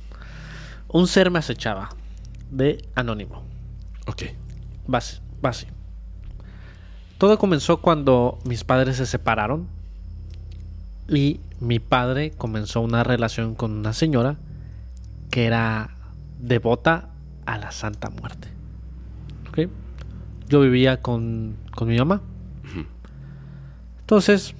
[0.88, 1.90] Un ser me acechaba.
[2.50, 3.44] De Anónimo.
[4.06, 4.24] Ok.
[4.86, 5.68] Base, base.
[7.18, 9.68] Todo comenzó cuando mis padres se separaron
[11.08, 14.38] y mi padre comenzó una relación con una señora
[15.30, 15.90] que era
[16.38, 17.10] devota
[17.46, 18.48] a la Santa Muerte.
[20.48, 22.22] Yo vivía con, con mi mamá.
[24.00, 24.56] Entonces,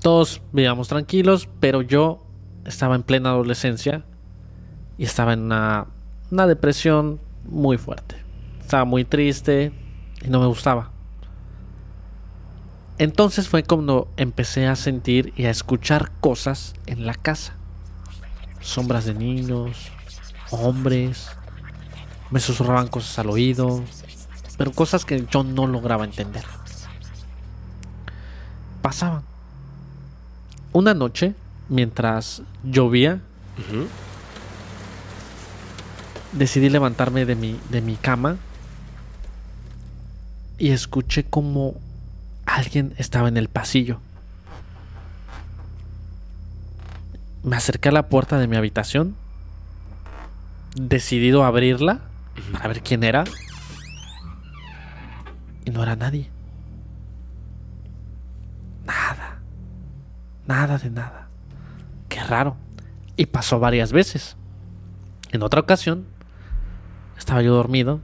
[0.00, 2.24] todos vivíamos tranquilos, pero yo
[2.64, 4.04] estaba en plena adolescencia
[4.96, 5.88] y estaba en una,
[6.30, 8.16] una depresión muy fuerte.
[8.60, 9.72] Estaba muy triste
[10.24, 10.91] y no me gustaba.
[13.02, 17.54] Entonces fue cuando empecé a sentir y a escuchar cosas en la casa.
[18.60, 19.90] Sombras de niños,
[20.52, 21.26] hombres,
[22.30, 23.82] me susurraban cosas al oído,
[24.56, 26.44] pero cosas que yo no lograba entender.
[28.82, 29.24] Pasaban.
[30.72, 31.34] Una noche,
[31.68, 33.20] mientras llovía,
[36.30, 38.36] decidí levantarme de mi, de mi cama
[40.56, 41.80] y escuché como
[42.56, 44.00] alguien estaba en el pasillo.
[47.42, 49.16] Me acerqué a la puerta de mi habitación,
[50.76, 52.00] decidido a abrirla
[52.52, 53.24] para ver quién era,
[55.64, 56.30] y no era nadie.
[58.84, 59.38] Nada,
[60.46, 61.28] nada de nada.
[62.08, 62.56] Qué raro.
[63.16, 64.36] Y pasó varias veces.
[65.30, 66.06] En otra ocasión,
[67.16, 68.00] estaba yo dormido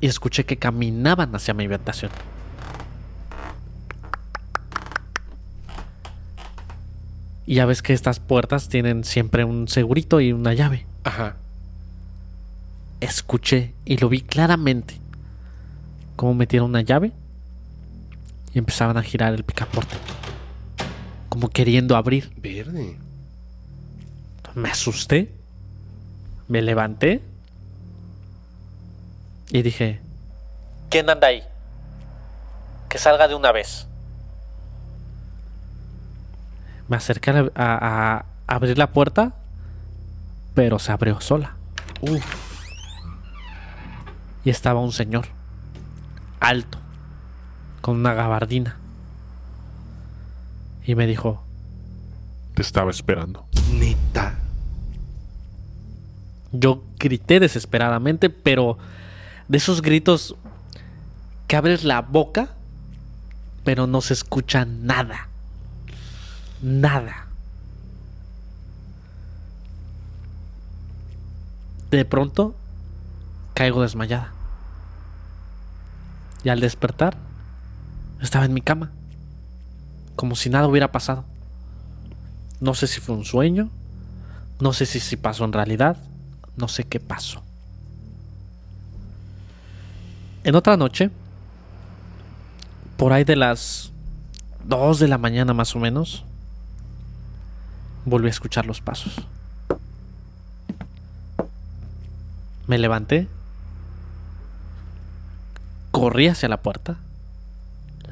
[0.00, 2.10] y escuché que caminaban hacia mi habitación.
[7.46, 10.84] Y ya ves que estas puertas tienen siempre un segurito y una llave.
[11.04, 11.36] Ajá.
[13.00, 15.00] Escuché y lo vi claramente.
[16.16, 17.12] Cómo metieron una llave
[18.52, 19.94] y empezaban a girar el picaporte.
[21.28, 22.32] Como queriendo abrir.
[22.36, 22.96] Verde.
[24.54, 25.30] Me asusté.
[26.48, 27.22] Me levanté.
[29.50, 30.00] Y dije...
[30.88, 31.42] ¿Quién anda ahí?
[32.88, 33.86] Que salga de una vez.
[36.88, 38.16] Me acerqué a, la- a-
[38.46, 39.34] a abrir la puerta,
[40.54, 41.54] pero se abrió sola.
[42.00, 42.24] Uf.
[44.44, 45.26] Y estaba un señor,
[46.40, 46.78] alto,
[47.80, 48.76] con una gabardina.
[50.84, 51.42] Y me dijo,
[52.54, 53.46] Te estaba esperando.
[53.72, 54.36] Neta.
[56.52, 58.78] Yo grité desesperadamente, pero
[59.48, 60.36] De esos gritos
[61.48, 62.48] que abres la boca,
[63.64, 65.28] pero no se escucha nada.
[66.62, 67.26] Nada.
[71.90, 72.54] De pronto,
[73.54, 74.32] caigo desmayada.
[76.42, 77.16] Y al despertar,
[78.20, 78.90] estaba en mi cama,
[80.14, 81.24] como si nada hubiera pasado.
[82.60, 83.70] No sé si fue un sueño,
[84.60, 85.96] no sé si, si pasó en realidad,
[86.56, 87.42] no sé qué pasó.
[90.44, 91.10] En otra noche,
[92.96, 93.92] por ahí de las
[94.64, 96.24] 2 de la mañana más o menos,
[98.06, 99.26] volví a escuchar los pasos.
[102.66, 103.28] Me levanté,
[105.90, 106.96] corrí hacia la puerta,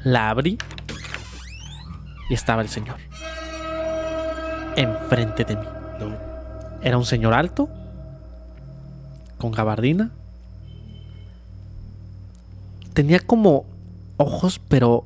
[0.03, 0.57] la abrí
[2.29, 2.97] y estaba el señor
[4.75, 5.65] enfrente de mí.
[6.81, 7.69] Era un señor alto,
[9.39, 10.11] con gabardina.
[12.93, 13.65] Tenía como
[14.17, 15.05] ojos, pero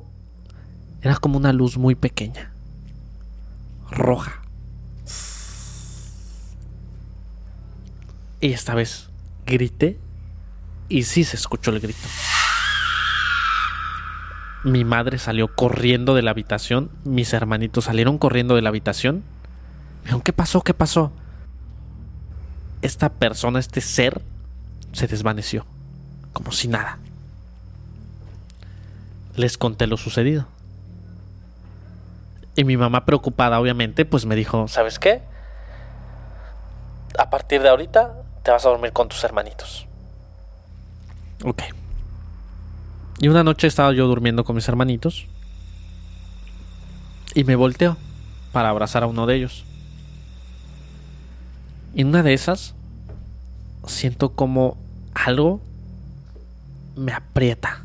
[1.00, 2.52] era como una luz muy pequeña,
[3.90, 4.39] roja.
[8.40, 9.10] Y esta vez
[9.46, 9.98] grité
[10.88, 12.08] y sí se escuchó el grito.
[14.64, 19.22] Mi madre salió corriendo de la habitación, mis hermanitos salieron corriendo de la habitación.
[20.04, 20.62] Me ¿qué pasó?
[20.62, 21.12] ¿Qué pasó?
[22.82, 24.22] Esta persona, este ser,
[24.92, 25.66] se desvaneció,
[26.32, 26.98] como si nada.
[29.36, 30.46] Les conté lo sucedido.
[32.56, 35.22] Y mi mamá preocupada, obviamente, pues me dijo, ¿sabes qué?
[37.18, 39.86] A partir de ahorita te vas a dormir con tus hermanitos.
[41.44, 41.62] Ok.
[43.18, 45.26] Y una noche estaba yo durmiendo con mis hermanitos.
[47.34, 47.96] Y me volteo
[48.52, 49.64] para abrazar a uno de ellos.
[51.94, 52.74] Y en una de esas
[53.86, 54.76] siento como
[55.14, 55.60] algo
[56.96, 57.82] me aprieta.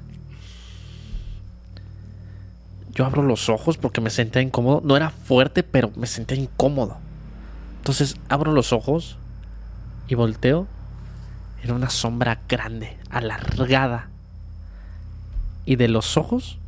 [2.93, 4.82] Yo abro los ojos porque me sentía incómodo.
[4.84, 6.97] No era fuerte, pero me sentía incómodo.
[7.78, 9.18] Entonces abro los ojos
[10.08, 10.68] y volteo.
[11.64, 14.10] Era una sombra grande, alargada.
[15.66, 16.60] Y de los ojos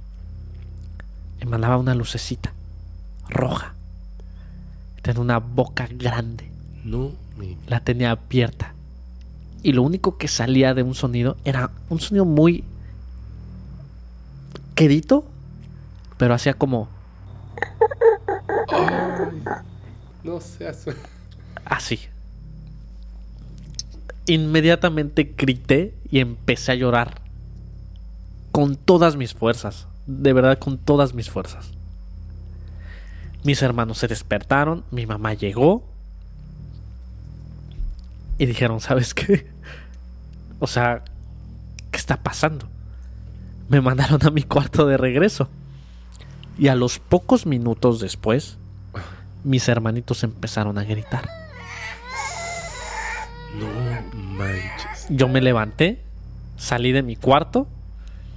[1.39, 2.53] emanaba una lucecita
[3.29, 3.73] roja.
[5.01, 6.49] Tenía una boca grande.
[6.83, 7.11] No,
[7.67, 8.73] La tenía abierta.
[9.61, 12.63] Y lo único que salía de un sonido era un sonido muy
[14.75, 15.25] quedito,
[16.17, 16.87] pero hacía como
[20.23, 20.85] no seas.
[21.65, 21.99] así.
[24.27, 27.21] Inmediatamente grité y empecé a llorar
[28.51, 31.71] con todas mis fuerzas, de verdad con todas mis fuerzas.
[33.43, 35.83] Mis hermanos se despertaron, mi mamá llegó
[38.37, 39.47] y dijeron, ¿sabes qué?
[40.59, 41.03] O sea,
[41.91, 42.67] ¿qué está pasando?
[43.69, 45.49] Me mandaron a mi cuarto de regreso.
[46.57, 48.57] Y a los pocos minutos después,
[49.43, 51.29] mis hermanitos empezaron a gritar.
[54.37, 55.07] Manches.
[55.09, 56.01] Yo me levanté,
[56.57, 57.67] salí de mi cuarto,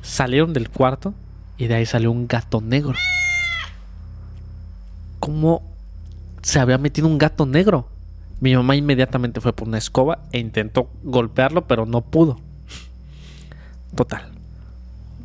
[0.03, 1.15] salieron del cuarto
[1.59, 2.95] y de ahí salió un gato negro.
[5.19, 5.63] ¿Cómo
[6.43, 7.89] se había metido un gato negro?
[8.41, 12.41] Mi mamá inmediatamente fue por una escoba e intentó golpearlo, pero no pudo.
[13.95, 14.31] Total.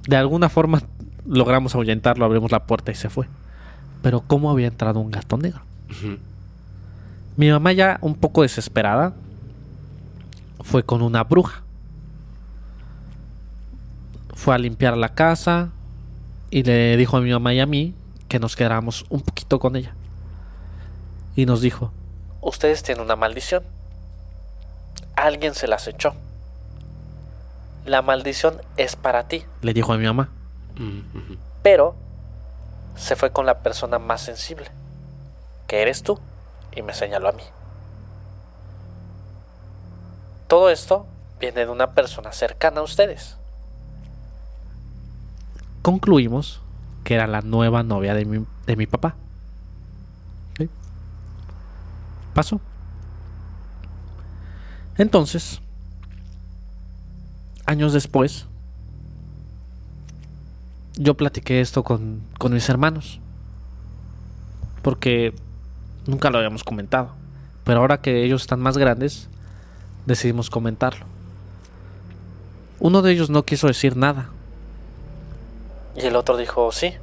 [0.07, 0.81] De alguna forma
[1.25, 3.27] logramos ahuyentarlo, abrimos la puerta y se fue.
[4.01, 5.61] Pero ¿cómo había entrado un gato negro?
[7.37, 9.13] Mi mamá ya un poco desesperada
[10.65, 11.61] fue con una bruja.
[14.33, 15.69] Fue a limpiar la casa
[16.49, 17.93] y le dijo a mi mamá y a mí
[18.27, 19.95] que nos quedáramos un poquito con ella.
[21.35, 21.91] Y nos dijo,
[22.41, 23.63] ustedes tienen una maldición.
[25.15, 26.15] Alguien se las echó.
[27.85, 30.29] La maldición es para ti, le dijo a mi mamá.
[31.61, 31.95] Pero
[32.95, 34.71] se fue con la persona más sensible,
[35.67, 36.19] que eres tú,
[36.75, 37.43] y me señaló a mí.
[40.47, 41.07] Todo esto
[41.39, 43.37] viene de una persona cercana a ustedes.
[45.81, 46.61] Concluimos
[47.03, 49.15] que era la nueva novia de mi, de mi papá.
[52.33, 52.59] Pasó.
[54.97, 55.61] Entonces,
[57.65, 58.45] años después,
[60.95, 63.21] yo platiqué esto con, con mis hermanos.
[64.81, 65.33] Porque
[66.05, 67.11] nunca lo habíamos comentado.
[67.63, 69.29] Pero ahora que ellos están más grandes,
[70.05, 71.05] decidimos comentarlo.
[72.79, 74.29] Uno de ellos no quiso decir nada.
[75.95, 76.93] Y el otro dijo, sí,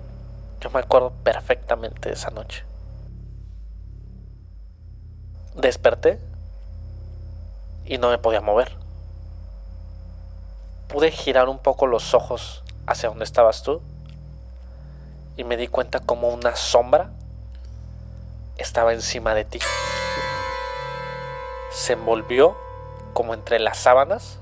[0.61, 2.65] yo me acuerdo perfectamente de esa noche.
[5.57, 6.19] Desperté
[7.85, 8.77] y no me podía mover.
[10.89, 13.81] pude girar un poco los ojos hacia donde estabas tú
[15.39, 17.11] y me di cuenta como una sombra
[18.59, 19.59] estaba encima de ti.
[21.71, 22.57] Se envolvió
[23.13, 24.39] como entre las sábanas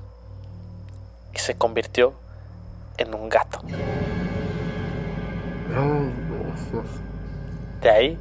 [1.33, 2.13] y se convirtió
[2.97, 3.61] en un gato.
[7.81, 8.19] De ahí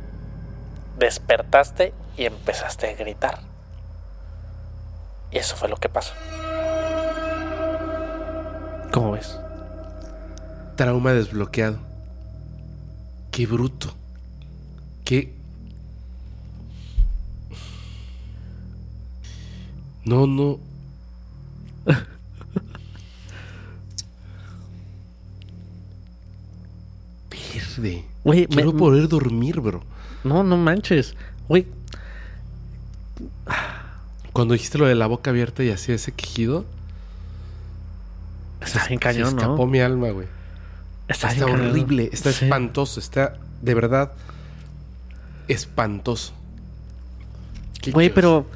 [0.99, 3.41] despertaste y empezaste a gritar.
[5.31, 6.15] Y eso fue lo que pasó.
[8.93, 9.39] ¿Cómo ves?
[10.77, 11.79] Trauma desbloqueado.
[13.31, 13.95] Qué bruto.
[15.05, 15.40] Qué...
[20.05, 20.59] No, no.
[27.31, 28.05] Verde.
[28.25, 29.83] Güey, me- Quiero poder dormir, bro.
[30.25, 31.15] No, no manches.
[31.49, 31.67] Güey,
[34.33, 36.65] Cuando dijiste lo de la boca abierta y hacía ese quejido,
[38.63, 39.67] está bien se cañón, escapó ¿no?
[39.67, 40.29] mi alma, güey.
[41.09, 41.71] Está, Está bien cañón.
[41.73, 42.45] horrible, está Sí.
[42.45, 44.13] espantoso, está de verdad
[45.49, 46.33] espantoso.
[47.83, 48.47] ¿Qué Güey, pero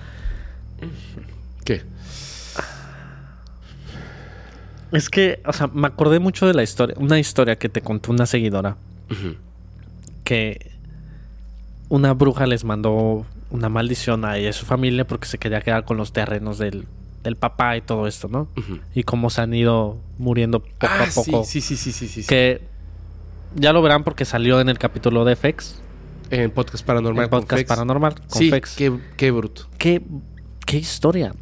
[4.94, 8.10] es que, o sea, me acordé mucho de la historia, una historia que te contó
[8.12, 8.76] una seguidora
[10.24, 10.70] que
[11.88, 15.60] una bruja les mandó una maldición a ella y a su familia porque se quería
[15.60, 16.86] quedar con los terrenos del,
[17.22, 18.48] del papá y todo esto, ¿no?
[18.94, 21.44] Y cómo se han ido muriendo poco Ah, a poco.
[21.44, 22.26] Sí, sí, sí, sí, sí, sí.
[22.26, 22.62] Que
[23.54, 25.80] ya lo verán porque salió en el capítulo de FX,
[26.30, 27.28] En podcast paranormal.
[27.28, 27.68] con podcast Fex.
[27.68, 28.74] paranormal con Sí, Fex.
[28.76, 29.68] qué, qué bruto.
[29.78, 30.02] ¿Qué,
[30.66, 31.34] qué historia.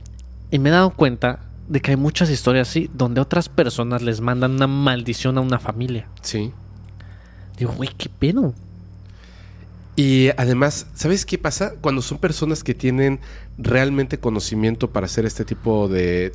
[0.50, 1.38] Y me he dado cuenta
[1.68, 5.58] de que hay muchas historias así donde otras personas les mandan una maldición a una
[5.58, 6.08] familia.
[6.22, 6.52] Sí.
[7.56, 8.54] Digo, güey, ¿qué pedo?
[9.94, 11.74] Y además, ¿sabes qué pasa?
[11.80, 13.20] Cuando son personas que tienen
[13.58, 16.32] realmente conocimiento para hacer este tipo de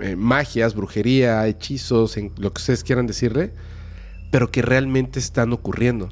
[0.00, 3.52] eh, magias, brujería, hechizos, en lo que ustedes quieran decirle,
[4.30, 6.08] pero que realmente están ocurriendo.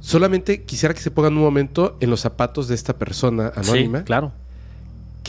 [0.00, 4.04] Solamente quisiera que se pongan un momento en los zapatos de esta persona anónima, Sí,
[4.04, 4.32] claro.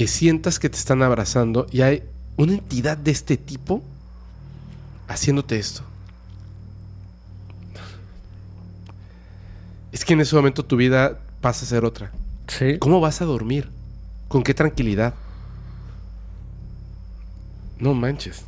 [0.02, 2.02] Que sientas que te están abrazando y hay
[2.36, 3.84] una entidad de este tipo
[5.08, 5.84] haciéndote esto.
[9.92, 12.10] Es que en ese momento tu vida pasa a ser otra.
[12.48, 12.80] Sí.
[12.80, 13.70] ¿Cómo vas a dormir?
[14.28, 15.14] ¿Con qué tranquilidad?
[17.78, 18.42] No manches.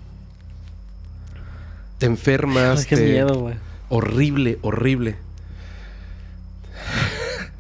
[1.99, 2.79] Te enfermas.
[2.79, 3.55] Ay, qué te- miedo, güey.
[3.89, 5.17] Horrible, horrible.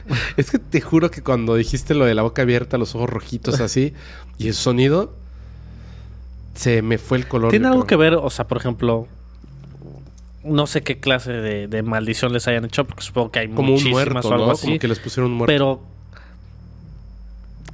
[0.37, 3.59] es que te juro que cuando dijiste lo de la boca abierta, los ojos rojitos
[3.61, 3.93] así,
[4.37, 5.13] y el sonido,
[6.55, 7.49] se me fue el color.
[7.51, 7.87] ¿Tiene algo creo.
[7.87, 9.07] que ver, o sea, por ejemplo,
[10.43, 13.69] no sé qué clase de, de maldición les hayan hecho, porque supongo que hay Como
[13.69, 14.51] un muchísimas muerto, o algo ¿no?
[14.51, 14.67] así.
[14.67, 15.51] Como que les pusieron un muerto.
[15.51, 15.81] Pero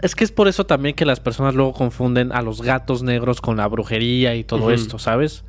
[0.02, 3.42] es que es por eso también que las personas luego confunden a los gatos negros
[3.42, 5.44] con la brujería y todo esto, ¿sabes?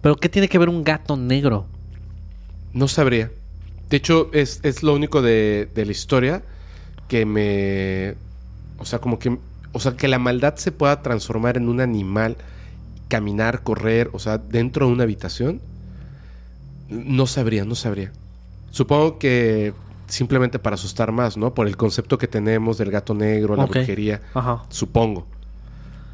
[0.00, 1.66] Pero ¿qué tiene que ver un gato negro?
[2.72, 3.30] No sabría.
[3.92, 6.42] De hecho, es, es lo único de, de la historia
[7.08, 8.14] que me.
[8.78, 9.36] O sea, como que.
[9.72, 12.38] O sea, que la maldad se pueda transformar en un animal,
[13.08, 15.60] caminar, correr, o sea, dentro de una habitación.
[16.88, 18.12] No sabría, no sabría.
[18.70, 19.74] Supongo que
[20.06, 21.52] simplemente para asustar más, ¿no?
[21.52, 23.72] Por el concepto que tenemos del gato negro, la Ok.
[23.72, 24.22] brujería.
[24.32, 24.62] Ajá.
[24.70, 25.26] Supongo.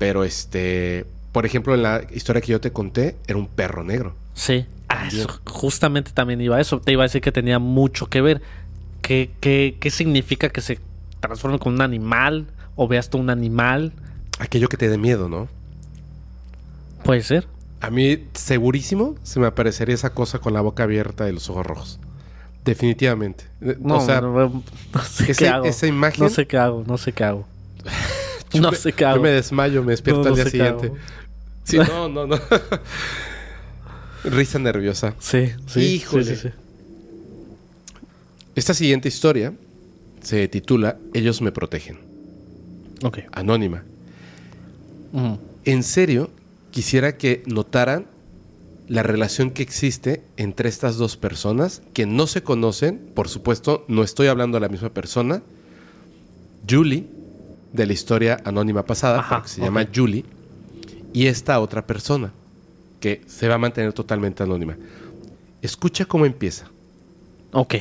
[0.00, 1.06] Pero este.
[1.30, 4.14] Por ejemplo, en la historia que yo te conté, era un perro negro.
[4.34, 4.66] Sí.
[4.88, 6.80] Ah, eso, justamente también iba a eso.
[6.80, 8.40] Te iba a decir que tenía mucho que ver.
[9.02, 10.80] ¿Qué, qué, qué significa que se
[11.20, 12.46] transforme con un animal?
[12.76, 13.92] ¿O veas tú un animal?
[14.38, 15.48] Aquello que te dé miedo, ¿no?
[17.04, 17.46] Puede ser.
[17.80, 21.66] A mí, segurísimo, se me aparecería esa cosa con la boca abierta y los ojos
[21.66, 21.98] rojos.
[22.64, 23.44] Definitivamente.
[23.60, 24.32] No, o sea, no,
[24.94, 25.64] no sé ese- qué hago.
[25.66, 27.46] esa imagen- No sé qué hago, no sé qué hago.
[28.54, 29.16] no me- sé qué hago.
[29.16, 30.92] Yo me desmayo, me despierto al día siguiente.
[31.64, 32.36] Sí, no, no, no.
[34.30, 35.14] Risa nerviosa.
[35.18, 35.80] Sí, sí.
[35.80, 36.24] Híjole.
[36.24, 36.54] Sí, sí, sí.
[38.54, 39.52] Esta siguiente historia
[40.20, 41.98] se titula Ellos me protegen.
[43.02, 43.20] Ok.
[43.32, 43.84] Anónima.
[45.64, 46.30] En serio,
[46.70, 48.06] quisiera que notaran
[48.88, 53.10] la relación que existe entre estas dos personas que no se conocen.
[53.14, 55.42] Por supuesto, no estoy hablando de la misma persona.
[56.68, 57.06] Julie,
[57.72, 59.86] de la historia anónima pasada, Ajá, porque se llama.
[59.94, 60.24] Julie,
[61.12, 62.32] y esta otra persona,
[63.00, 64.76] que se va a mantener totalmente anónima.
[65.62, 66.70] Escucha cómo empieza.
[67.52, 67.74] Ok.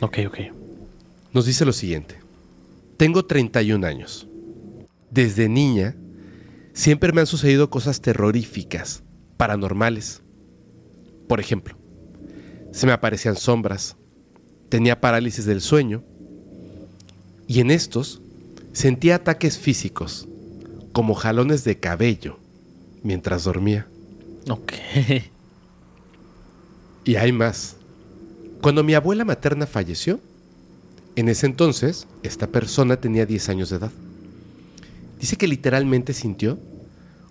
[0.00, 0.38] Ok, ok.
[1.32, 2.16] Nos dice lo siguiente.
[2.96, 4.26] Tengo 31 años.
[5.10, 5.94] Desde niña,
[6.72, 9.02] siempre me han sucedido cosas terroríficas,
[9.36, 10.22] paranormales.
[11.28, 11.76] Por ejemplo,
[12.72, 13.96] se me aparecían sombras,
[14.68, 16.02] tenía parálisis del sueño,
[17.46, 18.20] y en estos
[18.72, 20.28] sentía ataques físicos,
[20.92, 22.38] como jalones de cabello,
[23.02, 23.86] mientras dormía.
[24.48, 24.72] Ok.
[27.04, 27.76] Y hay más.
[28.60, 30.20] Cuando mi abuela materna falleció,
[31.16, 33.90] en ese entonces, esta persona tenía 10 años de edad.
[35.18, 36.58] Dice que literalmente sintió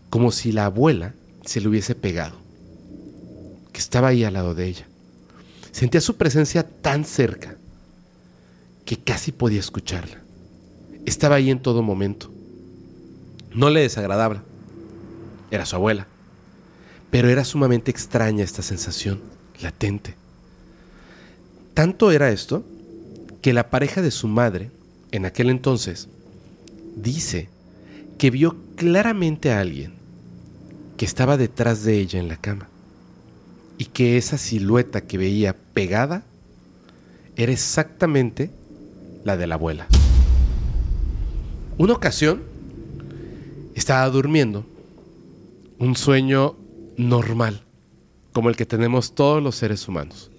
[0.09, 1.13] como si la abuela
[1.45, 2.37] se le hubiese pegado,
[3.71, 4.87] que estaba ahí al lado de ella.
[5.71, 7.55] Sentía su presencia tan cerca
[8.83, 10.23] que casi podía escucharla.
[11.05, 12.31] Estaba ahí en todo momento.
[13.53, 14.43] No le desagradaba.
[15.51, 16.07] Era su abuela.
[17.11, 19.21] Pero era sumamente extraña esta sensación,
[19.61, 20.15] latente.
[21.73, 22.63] Tanto era esto
[23.41, 24.71] que la pareja de su madre,
[25.11, 26.09] en aquel entonces,
[26.95, 27.49] dice
[28.17, 29.93] que vio claramente a alguien
[30.97, 32.67] que estaba detrás de ella en la cama
[33.77, 36.23] y que esa silueta que veía pegada
[37.35, 38.49] era exactamente
[39.23, 39.87] la de la abuela.
[41.77, 42.41] Una ocasión
[43.75, 44.65] estaba durmiendo,
[45.77, 46.55] un sueño
[46.97, 47.63] normal,
[48.33, 50.31] como el que tenemos todos los seres humanos.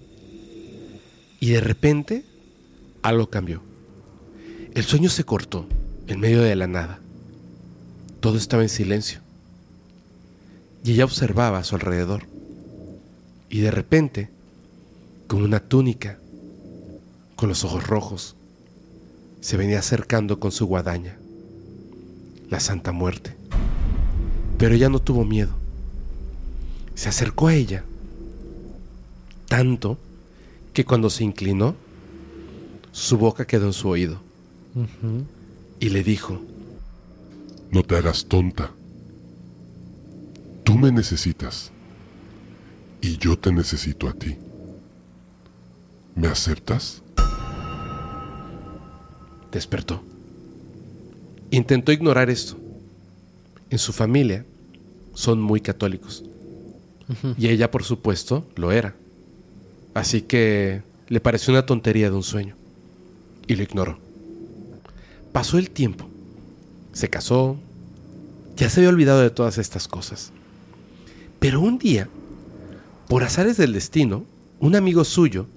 [1.39, 2.25] Y de repente
[3.01, 3.61] algo cambió.
[4.73, 5.65] El sueño se cortó
[6.07, 6.99] en medio de la nada.
[8.19, 9.21] Todo estaba en silencio.
[10.83, 12.23] Y ella observaba a su alrededor.
[13.49, 14.29] Y de repente,
[15.27, 16.19] con una túnica,
[17.35, 18.35] con los ojos rojos,
[19.39, 21.17] se venía acercando con su guadaña,
[22.49, 23.35] la Santa Muerte.
[24.57, 25.58] Pero ella no tuvo miedo.
[26.99, 27.85] Se acercó a ella,
[29.47, 29.97] tanto
[30.73, 31.77] que cuando se inclinó,
[32.91, 34.19] su boca quedó en su oído
[35.79, 36.41] y le dijo,
[37.71, 38.71] No te hagas tonta.
[40.65, 41.71] Tú me necesitas
[42.99, 44.35] y yo te necesito a ti.
[46.15, 47.01] ¿Me aceptas?
[49.53, 50.03] despertó.
[51.49, 52.57] Intentó ignorar esto.
[53.69, 54.45] En su familia
[55.13, 56.25] son muy católicos.
[57.37, 58.95] Y ella, por supuesto, lo era.
[59.93, 62.55] Así que le pareció una tontería de un sueño.
[63.47, 63.97] Y lo ignoró.
[65.31, 66.07] Pasó el tiempo.
[66.93, 67.57] Se casó.
[68.57, 70.31] Ya se había olvidado de todas estas cosas.
[71.39, 72.07] Pero un día,
[73.07, 74.25] por azares del destino,
[74.59, 75.47] un amigo suyo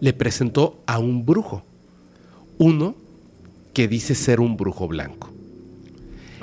[0.00, 1.64] le presentó a un brujo.
[2.56, 2.94] Uno
[3.74, 5.30] que dice ser un brujo blanco.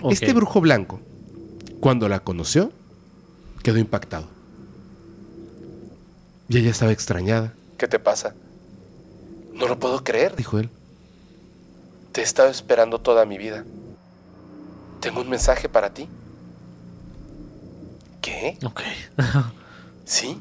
[0.10, 1.00] Este brujo blanco,
[1.80, 2.72] cuando la conoció,
[3.64, 4.35] quedó impactado.
[6.48, 7.54] Y ella estaba extrañada.
[7.78, 8.36] ¿Qué te pasa?
[9.54, 10.70] No lo puedo creer, dijo él.
[12.12, 13.66] Te he estado esperando toda mi vida.
[15.00, 16.08] Tengo un mensaje para ti.
[18.22, 18.58] ¿Qué?
[18.64, 18.82] Ok.
[20.06, 20.39] ¿Sí?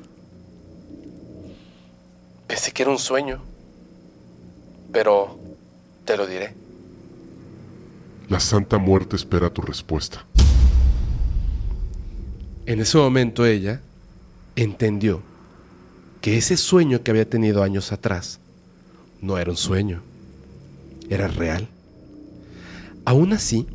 [2.46, 3.40] Pensé que era un sueño.
[4.92, 5.38] Pero
[6.04, 6.54] te lo diré.
[8.28, 10.24] La Santa Muerte espera tu respuesta.
[12.66, 13.80] En ese momento ella
[14.56, 15.22] entendió
[16.24, 18.40] que ese sueño que había tenido años atrás
[19.20, 20.00] no era un sueño,
[21.10, 21.68] era real.
[23.04, 23.66] Aún así,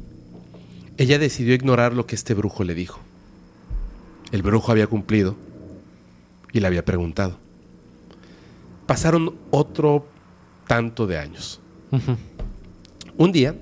[0.97, 3.01] ella decidió ignorar lo que este brujo le dijo.
[4.31, 5.35] El brujo había cumplido
[6.51, 7.37] y le había preguntado.
[8.87, 10.07] Pasaron otro
[10.65, 11.61] tanto de años.
[13.15, 13.53] Un día,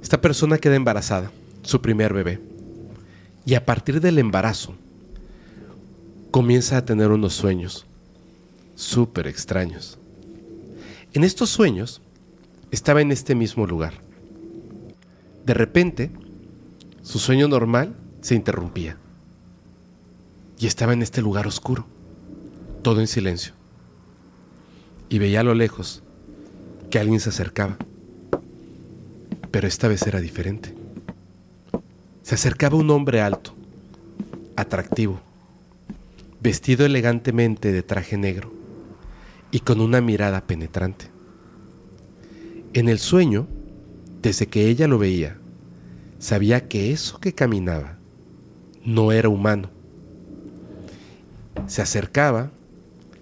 [0.00, 1.32] esta persona queda embarazada,
[1.62, 2.38] su primer bebé.
[3.44, 4.76] Y a partir del embarazo,
[6.32, 7.84] comienza a tener unos sueños
[8.74, 9.98] súper extraños.
[11.12, 12.00] En estos sueños,
[12.70, 13.92] estaba en este mismo lugar.
[15.44, 16.10] De repente,
[17.02, 18.96] su sueño normal se interrumpía.
[20.58, 21.86] Y estaba en este lugar oscuro,
[22.80, 23.52] todo en silencio.
[25.10, 26.02] Y veía a lo lejos
[26.90, 27.76] que alguien se acercaba.
[29.50, 30.74] Pero esta vez era diferente.
[32.22, 33.54] Se acercaba un hombre alto,
[34.56, 35.20] atractivo,
[36.42, 38.52] vestido elegantemente de traje negro
[39.52, 41.06] y con una mirada penetrante.
[42.72, 43.46] En el sueño,
[44.22, 45.38] desde que ella lo veía,
[46.18, 47.98] sabía que eso que caminaba
[48.84, 49.70] no era humano.
[51.68, 52.50] Se acercaba,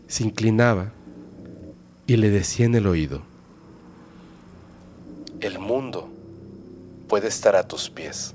[0.07, 0.93] se inclinaba
[2.07, 3.23] y le decía en el oído,
[5.41, 6.09] el mundo
[7.07, 8.35] puede estar a tus pies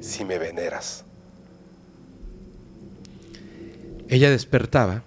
[0.00, 1.05] si me veneras.
[4.08, 5.02] Ella despertaba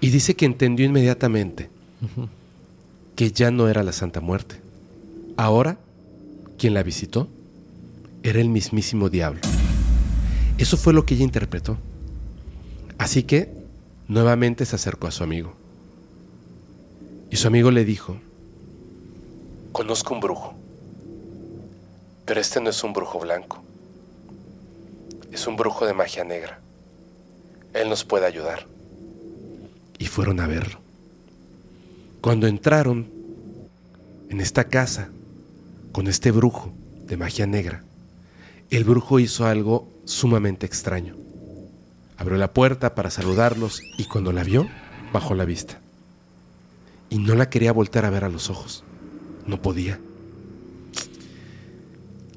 [0.00, 1.70] y dice que entendió inmediatamente
[3.16, 4.60] que ya no era la Santa Muerte.
[5.36, 5.78] Ahora,
[6.58, 7.28] quien la visitó
[8.22, 9.40] era el mismísimo diablo.
[10.58, 11.76] Eso fue lo que ella interpretó.
[12.98, 13.52] Así que
[14.08, 15.54] nuevamente se acercó a su amigo.
[17.30, 18.16] Y su amigo le dijo,
[19.72, 20.54] conozco un brujo,
[22.24, 23.62] pero este no es un brujo blanco.
[25.32, 26.60] es un brujo de magia negra.
[27.74, 28.66] Él nos puede ayudar.
[29.98, 30.80] Y fueron a verlo.
[32.20, 33.10] Cuando entraron
[34.30, 35.10] en esta casa
[35.92, 36.72] con este brujo
[37.06, 37.84] de magia negra,
[38.70, 41.16] el brujo hizo algo sumamente extraño.
[42.16, 44.68] Abrió la puerta para saludarlos y cuando la vio,
[45.12, 45.80] bajó la vista.
[47.10, 48.84] Y no la quería voltear a ver a los ojos.
[49.46, 50.00] No podía.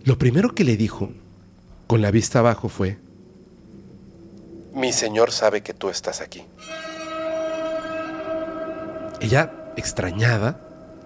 [0.03, 1.11] Lo primero que le dijo,
[1.85, 2.97] con la vista abajo, fue,
[4.78, 6.44] Mi señor sabe que tú estás aquí.
[9.20, 10.62] Ella, extrañada,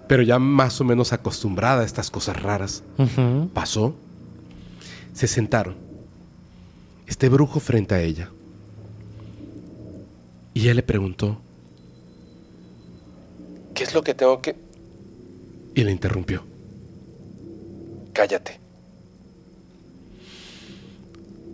[0.09, 2.83] pero ya más o menos acostumbrada a estas cosas raras,
[3.53, 3.95] pasó,
[5.13, 5.77] se sentaron.
[7.07, 8.29] Este brujo frente a ella.
[10.53, 11.37] Y ella le preguntó,
[13.73, 14.57] ¿qué es lo que tengo que...?
[15.75, 16.43] Y le interrumpió.
[18.11, 18.59] Cállate.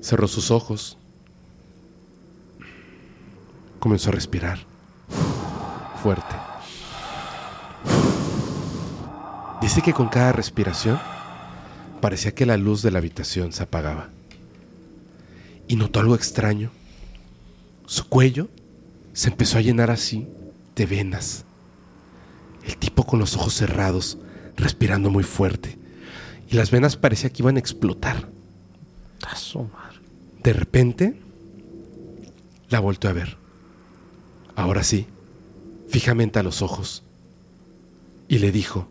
[0.02, 0.97] Cerró sus ojos.
[3.80, 4.60] Comenzó a respirar.
[6.02, 6.36] Fuerte.
[9.62, 11.00] Dice que con cada respiración
[12.00, 14.10] parecía que la luz de la habitación se apagaba.
[15.68, 16.72] Y notó algo extraño.
[17.86, 18.48] Su cuello
[19.14, 20.28] se empezó a llenar así
[20.76, 21.46] de venas.
[22.64, 24.18] El tipo con los ojos cerrados,
[24.56, 25.78] respirando muy fuerte.
[26.50, 28.30] Y las venas parecía que iban a explotar.
[30.44, 31.20] De repente,
[32.70, 33.38] la volteó a ver.
[34.58, 35.06] Ahora sí,
[35.88, 37.04] fijamente a los ojos.
[38.28, 38.88] Y le dijo,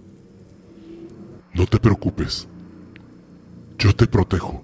[1.55, 2.47] No te preocupes.
[3.77, 4.63] Yo te protejo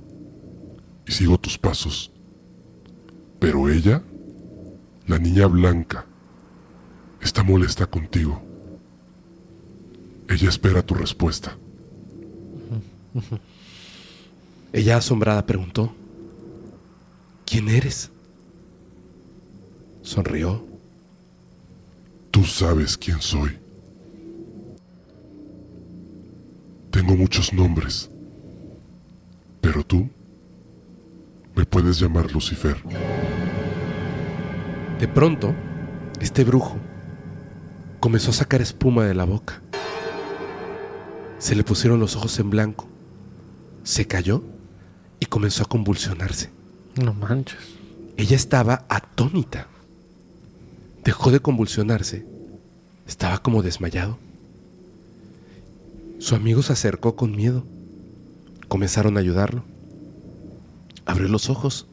[1.04, 2.12] y sigo tus pasos.
[3.40, 4.00] Pero ella,
[5.08, 6.06] la niña blanca,
[7.20, 8.40] está molesta contigo.
[10.28, 11.58] Ella espera tu respuesta.
[14.72, 15.92] ella asombrada preguntó,
[17.44, 18.12] ¿quién eres?
[20.02, 20.71] Sonrió.
[22.32, 23.58] Tú sabes quién soy.
[26.90, 28.10] Tengo muchos nombres,
[29.60, 30.08] pero tú
[31.54, 32.82] me puedes llamar Lucifer.
[34.98, 35.54] De pronto,
[36.20, 36.78] este brujo
[38.00, 39.60] comenzó a sacar espuma de la boca.
[41.38, 42.88] Se le pusieron los ojos en blanco.
[43.82, 44.42] Se cayó
[45.20, 46.50] y comenzó a convulsionarse.
[46.96, 47.76] No manches.
[48.16, 49.68] Ella estaba atónita.
[51.04, 52.24] Dejó de convulsionarse.
[53.06, 54.18] Estaba como desmayado.
[56.18, 57.64] Su amigo se acercó con miedo.
[58.68, 59.64] Comenzaron a ayudarlo.
[61.04, 61.86] Abrió los ojos.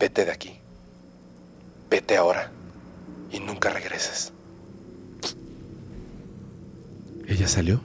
[0.00, 0.52] Vete de aquí.
[1.88, 2.50] Vete ahora.
[3.30, 4.32] Y nunca regreses.
[7.28, 7.80] Ella salió.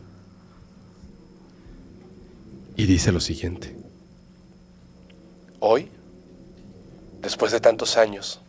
[2.76, 3.76] Y dice lo siguiente.
[5.60, 5.90] Hoy,
[7.24, 8.42] después de tantos años,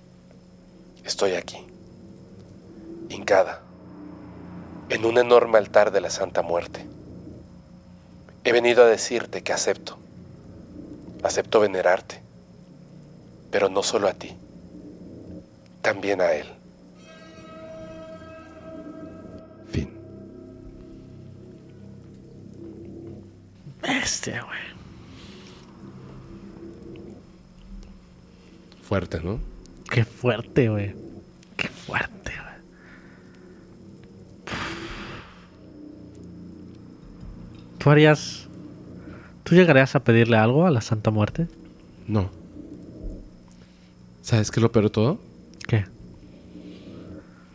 [1.05, 1.65] estoy aquí,
[3.09, 3.63] hincada,
[4.89, 6.85] en un enorme altar de la Santa Muerte.
[8.43, 9.97] He venido a decirte que acepto,
[11.23, 12.21] acepto venerarte,
[13.53, 14.37] pero no solo a ti,
[15.81, 16.49] también a Él.
[19.71, 19.97] Fin.
[23.81, 24.74] Bestia, güey.
[28.87, 29.41] Fuerte, ¿no?
[29.91, 30.95] Qué fuerte, güey.
[31.57, 32.55] Qué fuerte, güey.
[37.79, 38.47] ¿Tú harías...
[39.43, 41.49] ¿Tú llegarías a pedirle algo a la Santa Muerte?
[42.07, 42.31] No.
[44.21, 45.19] ¿Sabes qué es lo peor de todo?
[45.67, 45.85] ¿Qué?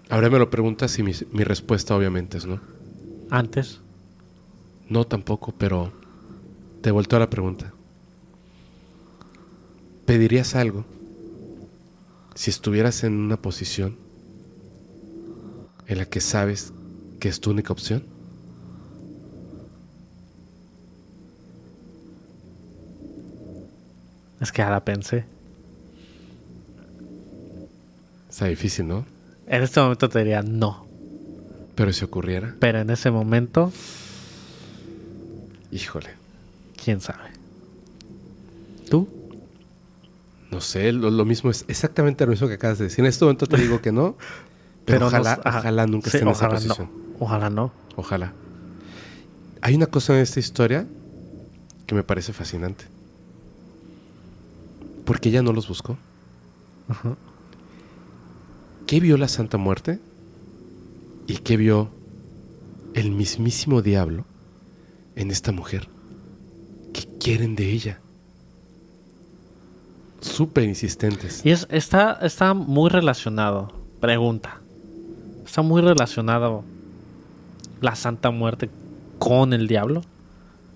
[0.09, 2.59] Ahora me lo preguntas y mi, mi respuesta obviamente es no.
[3.29, 3.81] ¿Antes?
[4.87, 5.91] No tampoco, pero
[6.81, 7.71] te vuelto a la pregunta.
[10.05, 10.85] ¿Pedirías algo
[12.39, 13.97] si estuvieras en una posición
[15.87, 16.71] en la que sabes
[17.19, 18.01] que es tu única opción?
[24.39, 25.25] Es que ahora pensé.
[28.29, 29.05] Está difícil, ¿no?
[29.45, 30.87] En este momento te diría no.
[31.75, 33.73] Pero si ocurriera, Pero en ese momento,
[35.71, 36.11] híjole,
[36.81, 37.31] quién sabe.
[38.89, 39.18] ¿Tú?
[40.51, 42.99] No sé, lo, lo mismo es exactamente lo mismo que acabas de decir.
[42.99, 44.15] En este momento te digo que no,
[44.85, 46.65] pero, ojalá, ojalá nunca Sí, esté en esa ojalá no.
[46.67, 46.91] posición.
[47.19, 47.71] Ojalá no.
[47.95, 48.33] Ojalá.
[49.61, 50.87] Hay una cosa en esta historia
[51.85, 52.85] que me parece fascinante.
[55.05, 55.97] Porque ella no los buscó.
[56.87, 57.15] Ajá.
[58.87, 59.99] ¿Qué vio la Santa Muerte?
[61.27, 61.89] ¿Y qué vio
[62.93, 64.25] el mismísimo diablo
[65.15, 65.89] en esta mujer?
[66.93, 67.99] Que quieren de ella.
[70.21, 71.45] Súper insistentes.
[71.45, 73.71] Y es, está, está muy relacionado.
[73.99, 74.59] Pregunta.
[75.45, 76.63] Está muy relacionado
[77.81, 78.69] la Santa Muerte
[79.17, 80.01] con el diablo.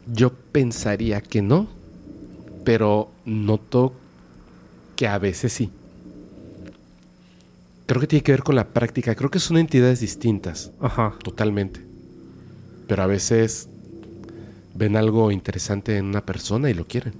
[0.07, 1.67] Yo pensaría que no,
[2.63, 3.93] pero noto
[4.95, 5.71] que a veces sí.
[7.85, 9.15] Creo que tiene que ver con la práctica.
[9.15, 11.15] Creo que son entidades distintas, Ajá.
[11.23, 11.81] totalmente.
[12.87, 13.69] Pero a veces
[14.73, 17.13] ven algo interesante en una persona y lo quieren.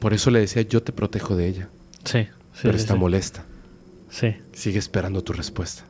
[0.00, 1.68] Por eso le decía, yo te protejo de ella.
[2.04, 2.24] Sí.
[2.24, 3.00] sí, pero sí, está sí.
[3.00, 3.44] molesta.
[4.10, 4.36] Sí.
[4.52, 5.84] Sigue esperando tu respuesta.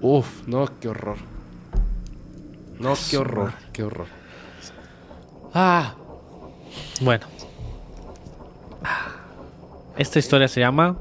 [0.00, 1.16] Uf, no, qué horror.
[2.78, 4.06] No, qué horror, qué horror.
[5.54, 5.94] Ah,
[7.00, 7.26] Bueno.
[9.96, 10.96] Esta historia se llama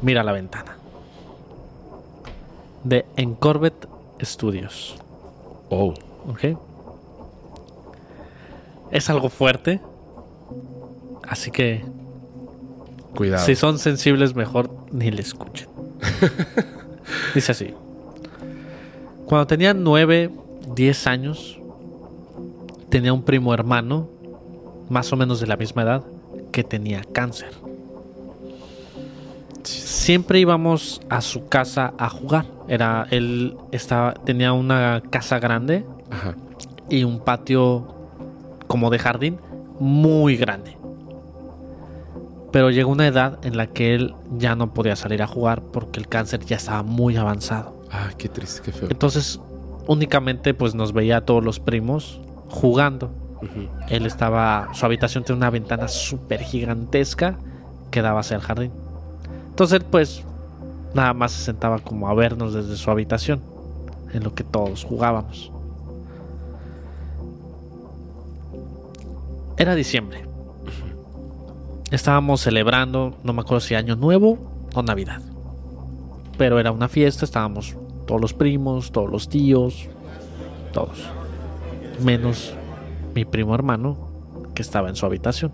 [0.00, 0.76] Mira la ventana.
[2.82, 3.88] De Encorbet
[4.22, 4.96] Studios.
[5.68, 5.94] oh,
[6.28, 6.58] ¿Ok?
[8.90, 9.80] Es algo fuerte.
[11.32, 11.82] Así que
[13.14, 13.46] cuidado.
[13.46, 15.66] si son sensibles, mejor ni le escuchen.
[17.34, 17.74] Dice así.
[19.24, 20.30] Cuando tenía 9,
[20.74, 21.58] 10 años,
[22.90, 24.10] tenía un primo hermano,
[24.90, 26.04] más o menos de la misma edad,
[26.50, 27.50] que tenía cáncer.
[29.62, 32.44] Siempre íbamos a su casa a jugar.
[32.68, 36.34] Era, él estaba, tenía una casa grande Ajá.
[36.90, 37.86] y un patio
[38.66, 39.38] como de jardín
[39.80, 40.81] muy grande.
[42.52, 45.98] Pero llegó una edad en la que él ya no podía salir a jugar porque
[45.98, 47.74] el cáncer ya estaba muy avanzado.
[47.90, 48.88] Ah, qué triste, qué feo.
[48.90, 49.40] Entonces
[49.86, 53.10] únicamente pues nos veía a todos los primos jugando.
[53.88, 57.38] Él estaba, su habitación tenía una ventana súper gigantesca
[57.90, 58.70] que daba hacia el jardín.
[59.48, 60.22] Entonces él pues
[60.94, 63.40] nada más se sentaba como a vernos desde su habitación,
[64.12, 65.50] en lo que todos jugábamos.
[69.56, 70.31] Era diciembre.
[71.92, 74.38] Estábamos celebrando, no me acuerdo si año nuevo
[74.74, 75.20] o Navidad.
[76.38, 79.88] Pero era una fiesta, estábamos todos los primos, todos los tíos,
[80.72, 81.06] todos.
[82.02, 82.54] Menos
[83.14, 84.08] mi primo hermano
[84.54, 85.52] que estaba en su habitación.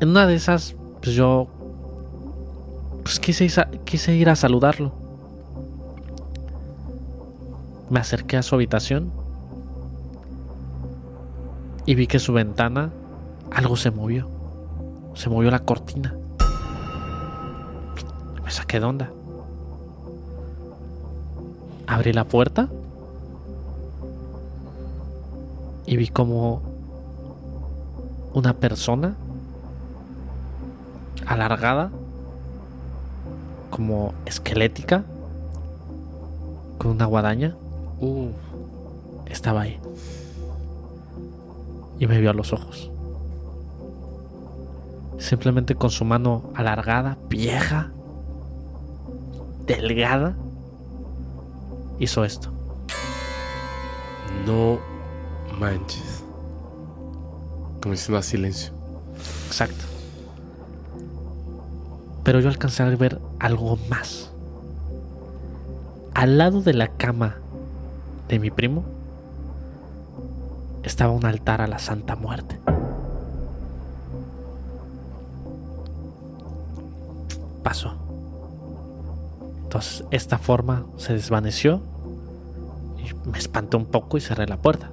[0.00, 1.48] En una de esas, pues yo
[3.02, 3.48] pues quise,
[3.84, 4.94] quise ir a saludarlo.
[7.90, 9.10] Me acerqué a su habitación
[11.86, 12.92] y vi que su ventana
[13.50, 14.28] algo se movió.
[15.14, 16.14] Se movió la cortina.
[18.44, 19.10] Me saqué de onda.
[21.86, 22.68] Abrí la puerta
[25.86, 26.62] y vi como
[28.32, 29.16] una persona
[31.26, 31.90] alargada,
[33.70, 35.04] como esquelética,
[36.78, 37.56] con una guadaña,
[38.00, 38.30] Uh,
[39.26, 39.78] estaba ahí.
[41.98, 42.90] Y me vio a los ojos.
[45.20, 47.92] Simplemente con su mano alargada, vieja,
[49.66, 50.34] delgada,
[51.98, 52.50] hizo esto.
[54.46, 54.78] no
[55.58, 56.24] manches.
[57.82, 58.72] Como diciendo a silencio.
[59.46, 59.84] Exacto.
[62.24, 64.32] Pero yo alcancé a ver algo más.
[66.14, 67.36] Al lado de la cama
[68.28, 68.84] de mi primo
[70.82, 72.58] estaba un altar a la Santa Muerte.
[77.70, 77.94] Pasó.
[79.62, 81.80] Entonces esta forma se desvaneció
[82.98, 84.90] y me espanté un poco y cerré la puerta.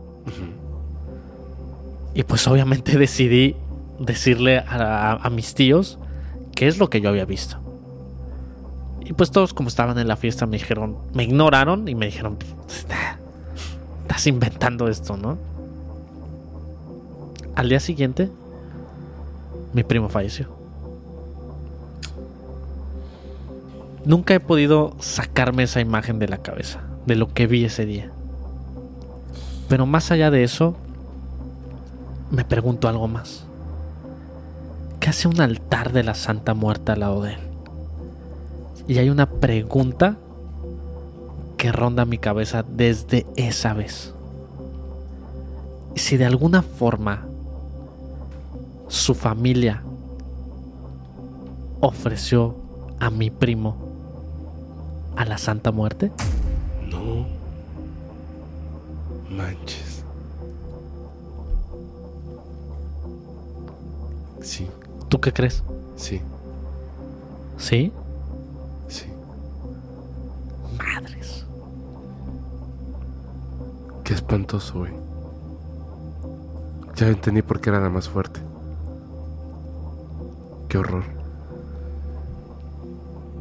[2.13, 3.55] Y pues obviamente decidí
[3.99, 5.97] decirle a, a- a mis tíos
[6.53, 7.57] qué es lo que yo había visto.
[9.01, 12.37] Y pues todos como estaban en la fiesta me dijeron, me ignoraron y me dijeron,
[12.89, 13.15] "Nah,
[14.03, 15.39] estás inventando esto, ¿no?
[17.55, 18.29] Al día siguiente,
[19.73, 20.55] mi primo falleció.
[24.07, 28.09] Nunca he podido sacarme esa imagen de la cabeza, de lo que vi ese día.
[29.67, 30.77] Pero más allá de eso,
[32.31, 33.43] me pregunto algo más.
[35.01, 37.39] ¿Qué hace un altar de la Santa Muerte al lado de él?
[38.87, 40.15] Y hay una pregunta
[41.57, 44.13] que ronda mi cabeza desde esa vez.
[45.95, 47.27] Si de alguna forma
[48.87, 49.83] su familia
[51.81, 52.55] ofreció
[53.01, 53.86] a mi primo
[55.17, 56.11] a la Santa Muerte,
[56.89, 57.25] No
[59.29, 60.03] manches.
[64.41, 64.67] Sí,
[65.09, 65.63] ¿tú qué crees?
[65.95, 66.21] sí,
[67.57, 67.91] ¿Sí?
[68.87, 69.05] sí.
[70.77, 71.45] Madres.
[74.03, 74.93] Qué espantoso, güey.
[76.95, 78.39] Ya entendí por qué era la más fuerte.
[80.69, 81.03] Qué horror.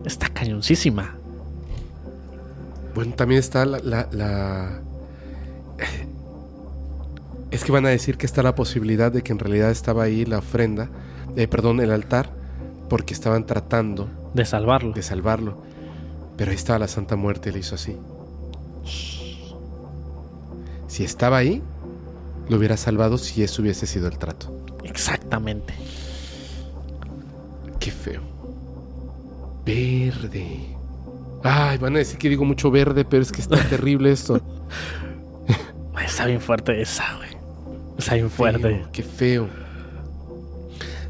[0.05, 1.15] Está cañoncísima.
[2.97, 4.81] Bueno, también está la, la, la-
[7.51, 10.24] Es que van a decir que está la posibilidad de que en realidad estaba ahí
[10.24, 10.89] la ofrenda,
[11.36, 12.31] eh, perdón, el altar,
[12.89, 14.93] porque estaban tratando De salvarlo.
[14.93, 15.62] de salvarlo.
[16.36, 17.97] Pero ahí estaba la Santa Muerte y le hizo así.
[20.89, 21.62] Si estaba ahí,
[22.48, 24.52] lo hubiera salvado si eso hubiese sido el trato.
[24.85, 25.74] Exactamente.
[27.81, 28.23] Qué feo.
[29.64, 30.76] Verde.
[31.47, 34.40] Ay, van a decir que digo mucho verde, pero es que está terrible esto.
[36.05, 37.31] Está bien fuerte esa, güey.
[37.98, 38.85] Está bien fuerte.
[38.93, 39.48] Qué feo.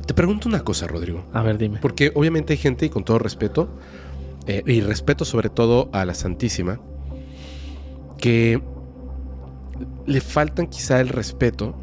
[0.07, 1.25] Te pregunto una cosa, Rodrigo.
[1.33, 1.79] A ver, dime.
[1.81, 3.69] Porque obviamente hay gente, y con todo respeto,
[4.47, 6.81] eh, y respeto sobre todo a la Santísima,
[8.19, 8.63] que
[10.07, 11.77] le faltan quizá el respeto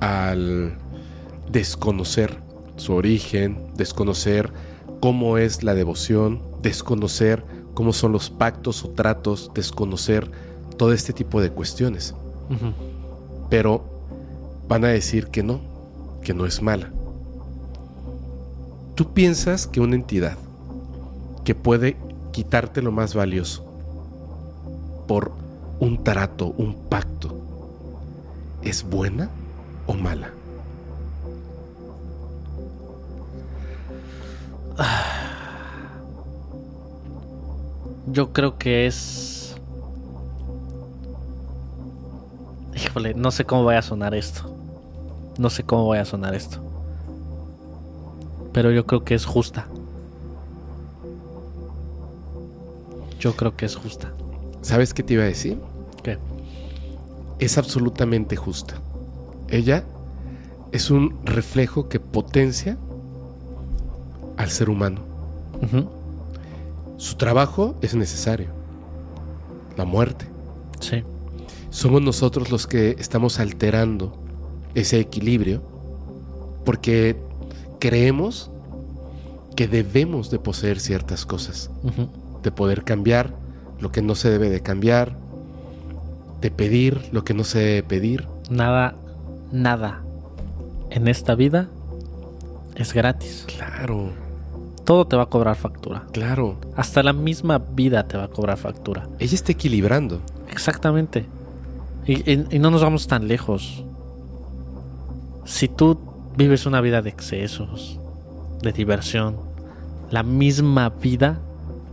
[0.00, 0.78] al
[1.50, 2.38] desconocer
[2.76, 4.50] su origen, desconocer
[5.00, 7.44] cómo es la devoción, desconocer
[7.74, 10.30] cómo son los pactos o tratos, desconocer
[10.76, 12.14] todo este tipo de cuestiones.
[13.50, 13.84] Pero
[14.68, 15.60] van a decir que no,
[16.22, 16.90] que no es mala.
[18.94, 20.36] ¿Tú piensas que una entidad
[21.44, 21.96] que puede
[22.32, 23.64] quitarte lo más valioso
[25.06, 25.32] por
[25.80, 27.34] un trato, un pacto,
[28.62, 29.30] es buena
[29.86, 30.32] o mala?
[38.10, 39.54] Yo creo que es.
[42.74, 44.54] Híjole, no sé cómo vaya a sonar esto.
[45.38, 46.58] No sé cómo vaya a sonar esto.
[48.52, 49.66] Pero yo creo que es justa.
[53.20, 54.12] Yo creo que es justa.
[54.62, 55.60] ¿Sabes qué te iba a decir?
[56.02, 56.18] ¿Qué?
[57.38, 58.80] Es absolutamente justa.
[59.48, 59.84] Ella
[60.72, 62.76] es un reflejo que potencia
[64.36, 65.00] al ser humano.
[65.62, 65.97] Ujú.
[66.98, 68.48] Su trabajo es necesario.
[69.76, 70.26] La muerte.
[70.80, 71.04] Sí.
[71.70, 74.12] Somos nosotros los que estamos alterando
[74.74, 75.62] ese equilibrio
[76.64, 77.16] porque
[77.78, 78.50] creemos
[79.56, 81.70] que debemos de poseer ciertas cosas,
[82.42, 83.32] de poder cambiar
[83.80, 85.16] lo que no se debe de cambiar,
[86.40, 88.28] de pedir lo que no se debe pedir.
[88.50, 88.96] Nada,
[89.52, 90.02] nada
[90.90, 91.68] en esta vida
[92.74, 93.44] es gratis.
[93.46, 94.12] Claro,
[94.88, 96.06] Todo te va a cobrar factura.
[96.12, 96.56] claro.
[96.74, 99.06] Hasta la misma vida te va a cobrar factura.
[99.18, 100.20] Ella está equilibrando.
[100.50, 101.26] Exactamente.
[102.06, 103.84] Y, y- y no nos vamos tan lejos.
[105.44, 105.98] Si tú
[106.38, 107.98] vives una vida de excesos,
[108.62, 109.36] de diversión,
[110.10, 111.38] la misma vida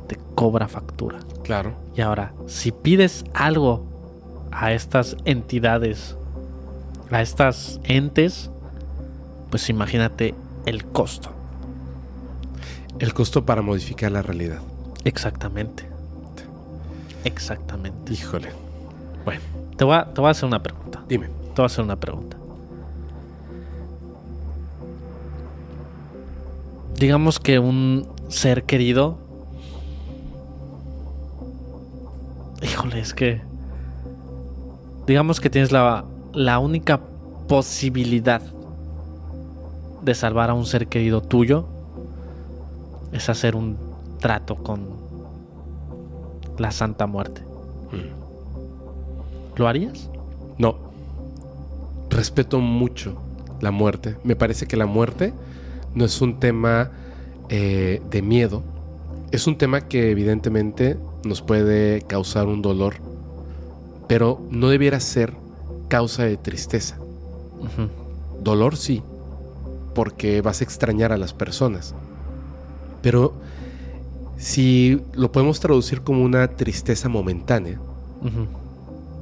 [0.08, 1.20] te cobra factura.
[1.44, 1.74] Claro.
[1.98, 3.84] Y ahora, si pides algo
[4.52, 6.16] a estas entidades,
[7.12, 8.50] a estas entes,
[9.50, 10.34] pues imagínate
[10.66, 11.35] el costo.
[13.00, 14.60] El costo para modificar la realidad.
[15.04, 15.88] Exactamente.
[17.24, 18.14] Exactamente.
[18.14, 18.50] Híjole.
[19.26, 19.42] Bueno,
[19.78, 21.04] Te voy a, te voy a hacer una pregunta.
[21.08, 21.28] dime.
[21.28, 22.38] Te voy a hacer una pregunta.
[26.98, 29.18] Digamos que un ser querido.
[32.62, 33.42] Híjole, es que.
[35.08, 37.00] Digamos que tienes la, la única
[37.48, 38.42] posibilidad
[40.02, 41.68] de salvar a un ser querido tuyo.
[43.16, 43.78] Es hacer un
[44.20, 44.90] trato con
[46.58, 47.44] la Santa Muerte.
[47.94, 49.58] Mm.
[49.58, 50.10] ¿Lo harías?
[50.58, 50.76] No.
[52.10, 53.16] Respeto mucho
[53.62, 54.18] la muerte.
[54.26, 55.34] Me parece que la muerte
[55.94, 56.92] no es un tema
[57.48, 58.64] eh, de miedo.
[59.32, 62.96] Es un tema que evidentemente nos puede causar un dolor,
[64.10, 65.34] pero no debiera ser
[65.88, 66.98] causa de tristeza.
[68.42, 69.02] Dolor sí,
[69.94, 71.96] porque vas a extrañar a las personas.
[73.06, 73.34] Pero
[74.36, 77.80] si lo podemos traducir como una tristeza momentánea,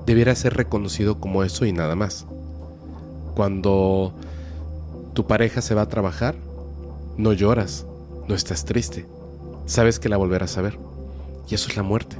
[0.05, 2.25] debiera ser reconocido como eso y nada más.
[3.35, 4.13] Cuando
[5.13, 6.35] tu pareja se va a trabajar,
[7.17, 7.85] no lloras,
[8.29, 9.05] no estás triste,
[9.65, 10.79] sabes que la volverás a ver.
[11.49, 12.15] Y eso es la muerte.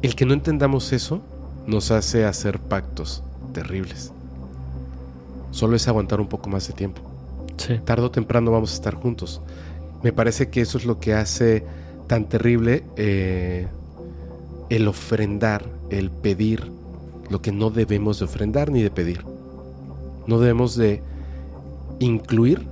[0.00, 1.22] El que no entendamos eso
[1.66, 4.12] nos hace hacer pactos terribles.
[5.50, 7.02] Solo es aguantar un poco más de tiempo.
[7.56, 7.80] Sí.
[7.84, 9.40] Tarde o temprano vamos a estar juntos.
[10.06, 11.64] Me parece que eso es lo que hace
[12.06, 13.66] tan terrible eh,
[14.70, 16.70] el ofrendar, el pedir
[17.28, 19.24] lo que no debemos de ofrendar ni de pedir.
[20.28, 21.02] No debemos de
[21.98, 22.68] incluir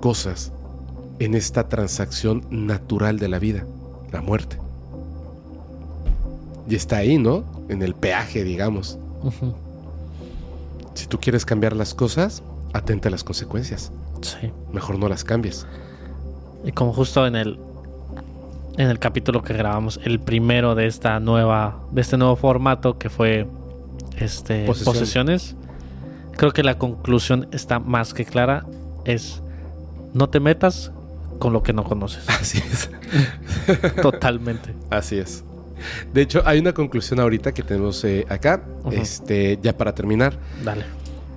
[0.00, 0.50] cosas
[1.20, 3.64] en esta transacción natural de la vida,
[4.10, 4.58] la muerte.
[6.68, 7.44] Y está ahí, ¿no?
[7.68, 8.98] en el peaje, digamos.
[10.94, 13.92] Si tú quieres cambiar las cosas, atente a las consecuencias.
[14.20, 14.50] Sí.
[14.72, 15.64] Mejor no las cambies.
[16.64, 17.58] Y como justo en el
[18.76, 23.10] en el capítulo que grabamos, el primero de esta nueva de este nuevo formato que
[23.10, 23.46] fue
[24.16, 24.94] este Posesión.
[24.94, 25.56] posesiones,
[26.36, 28.64] creo que la conclusión está más que clara
[29.04, 29.42] es
[30.14, 30.92] no te metas
[31.38, 32.28] con lo que no conoces.
[32.28, 32.90] Así es.
[34.02, 34.74] Totalmente.
[34.90, 35.44] Así es.
[36.12, 38.62] De hecho, hay una conclusión ahorita que tenemos eh, acá,
[38.92, 40.38] este, ya para terminar.
[40.62, 40.84] Dale.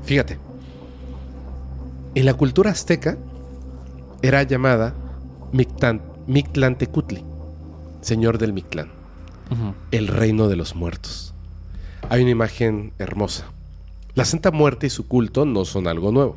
[0.04, 0.38] Fíjate,
[2.14, 3.18] en la cultura azteca
[4.22, 4.94] era llamada
[5.54, 7.24] Mictan- Mictlantecutli,
[8.02, 8.90] señor del Mictlán,
[9.92, 11.34] el reino de los muertos.
[12.10, 13.46] Hay una imagen hermosa.
[14.16, 16.36] La Santa Muerte y su culto no son algo nuevo.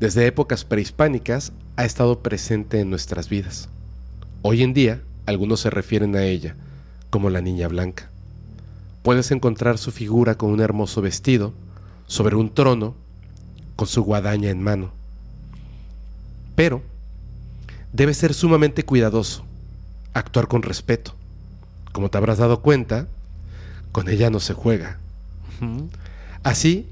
[0.00, 3.68] Desde épocas prehispánicas ha estado presente en nuestras vidas.
[4.42, 6.54] Hoy en día, algunos se refieren a ella
[7.10, 8.10] como la Niña Blanca.
[9.02, 11.52] Puedes encontrar su figura con un hermoso vestido,
[12.06, 12.94] sobre un trono,
[13.76, 14.90] con su guadaña en mano.
[16.54, 16.82] Pero
[17.92, 19.44] debes ser sumamente cuidadoso,
[20.14, 21.14] actuar con respeto.
[21.92, 23.06] Como te habrás dado cuenta,
[23.92, 24.98] con ella no se juega.
[26.42, 26.88] Así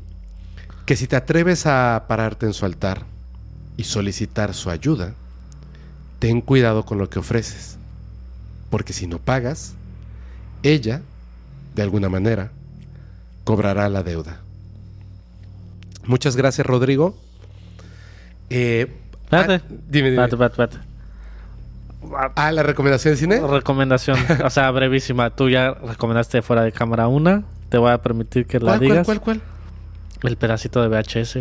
[0.86, 3.04] que si te atreves a pararte en su altar
[3.76, 5.14] y solicitar su ayuda,
[6.18, 7.76] ten cuidado con lo que ofreces,
[8.70, 9.74] porque si no pagas,
[10.62, 11.02] ella,
[11.74, 12.50] de alguna manera,
[13.44, 14.40] cobrará la deuda.
[16.06, 17.16] Muchas gracias, Rodrigo.
[18.50, 18.90] Eh,
[19.24, 19.54] Espérate.
[19.54, 20.24] ah, dime, dime.
[20.24, 20.94] Espérate, espérate, espérate.
[22.36, 23.40] Ah, la recomendación de cine.
[23.40, 25.30] Recomendación, o sea, brevísima.
[25.30, 27.44] Tú ya recomendaste fuera de cámara una.
[27.70, 29.06] Te voy a permitir que la ¿Cuál, cuál, digas.
[29.06, 29.40] cuál, cuál?
[30.22, 31.38] El pedacito de VHS.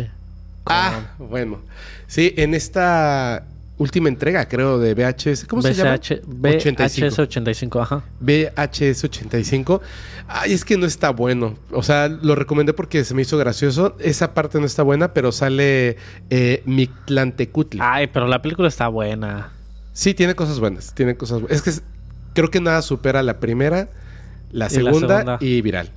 [0.66, 1.58] Ah, bueno.
[2.06, 3.44] Sí, en esta
[3.76, 5.46] última entrega, creo, de VHS.
[5.46, 5.96] ¿Cómo se llama?
[5.96, 8.02] VHS, VHS 85, ajá.
[8.20, 9.80] VHS 85.
[10.28, 11.56] Ay, es que no está bueno.
[11.72, 13.96] O sea, lo recomendé porque se me hizo gracioso.
[13.98, 15.96] Esa parte no está buena, pero sale
[16.30, 17.80] eh, Mictlantecutli.
[17.82, 19.50] Ay, pero la película está buena.
[19.92, 20.94] Sí, tiene cosas buenas.
[20.94, 21.56] Tiene cosas buenas.
[21.56, 21.82] Es que es-
[22.32, 23.88] creo que nada supera la primera,
[24.50, 25.90] la Y la segunda y viral.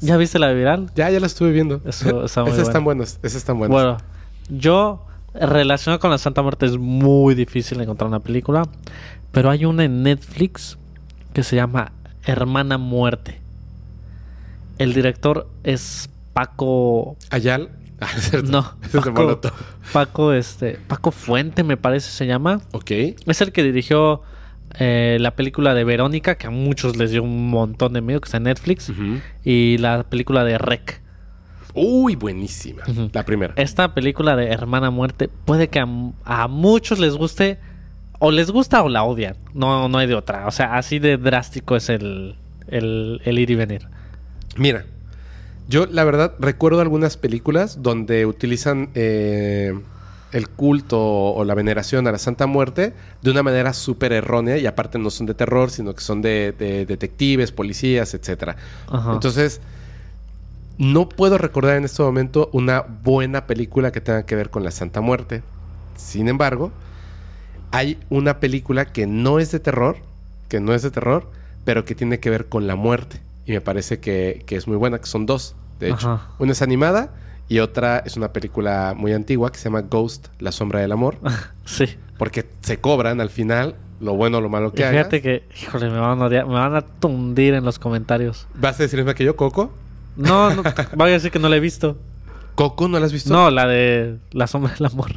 [0.00, 0.90] ¿Ya viste la de viral?
[0.94, 1.80] Ya, ya la estuve viendo.
[1.84, 2.98] Eso está muy Esas están bueno.
[2.98, 3.18] buenas.
[3.22, 3.74] Esas están buenas.
[3.74, 3.96] Bueno,
[4.48, 5.04] yo
[5.40, 8.68] relacionado con la Santa Muerte es muy difícil encontrar una película,
[9.32, 10.78] pero hay una en Netflix
[11.32, 11.92] que se llama
[12.24, 13.40] Hermana Muerte.
[14.78, 17.70] El director es Paco Ayal.
[18.00, 18.44] Ah, es.
[18.44, 19.40] No, Paco.
[19.92, 22.60] Paco, este, Paco Fuente me parece se llama.
[22.70, 22.92] Ok.
[22.92, 24.22] Es el que dirigió
[24.78, 28.26] eh, la película de Verónica, que a muchos les dio un montón de miedo, que
[28.26, 28.92] está en Netflix,
[29.44, 31.00] y la película de Rec.
[31.80, 32.82] Uy, buenísima.
[33.12, 33.54] La primera.
[33.56, 35.86] Esta película de Hermana Muerte puede que a,
[36.24, 37.58] a muchos les guste,
[38.18, 39.36] o les gusta o la odian.
[39.54, 40.46] No, no hay de otra.
[40.48, 42.34] O sea, así de drástico es el,
[42.66, 43.88] el, el ir y venir.
[44.56, 44.86] Mira,
[45.68, 49.78] yo la verdad recuerdo algunas películas donde utilizan eh,
[50.32, 52.92] el culto o la veneración a la Santa Muerte
[53.22, 56.52] de una manera súper errónea y aparte no son de terror, sino que son de,
[56.58, 58.56] de detectives, policías, etcétera.
[58.90, 59.12] Ajá.
[59.12, 59.60] Entonces,
[60.78, 64.70] no puedo recordar en este momento una buena película que tenga que ver con la
[64.70, 65.42] Santa Muerte.
[65.96, 66.72] Sin embargo,
[67.72, 69.96] hay una película que no es de terror,
[70.48, 71.28] que no es de terror,
[71.64, 73.20] pero que tiene que ver con la muerte.
[73.44, 76.12] Y me parece que, que es muy buena, que son dos, de hecho.
[76.12, 76.28] Ajá.
[76.38, 77.12] Una es animada
[77.48, 81.16] y otra es una película muy antigua que se llama Ghost, La Sombra del Amor,
[81.64, 81.86] sí.
[82.18, 85.08] porque se cobran al final lo bueno o lo malo que hagas.
[85.08, 88.46] fíjate que, híjole, me van a me van a tundir en los comentarios.
[88.54, 89.72] ¿Vas a decirme que yo, Coco?
[90.18, 90.62] No, no,
[90.96, 91.96] voy a decir que no la he visto.
[92.56, 93.32] ¿Coco no la has visto?
[93.32, 95.12] No, la de La Sombra del Amor.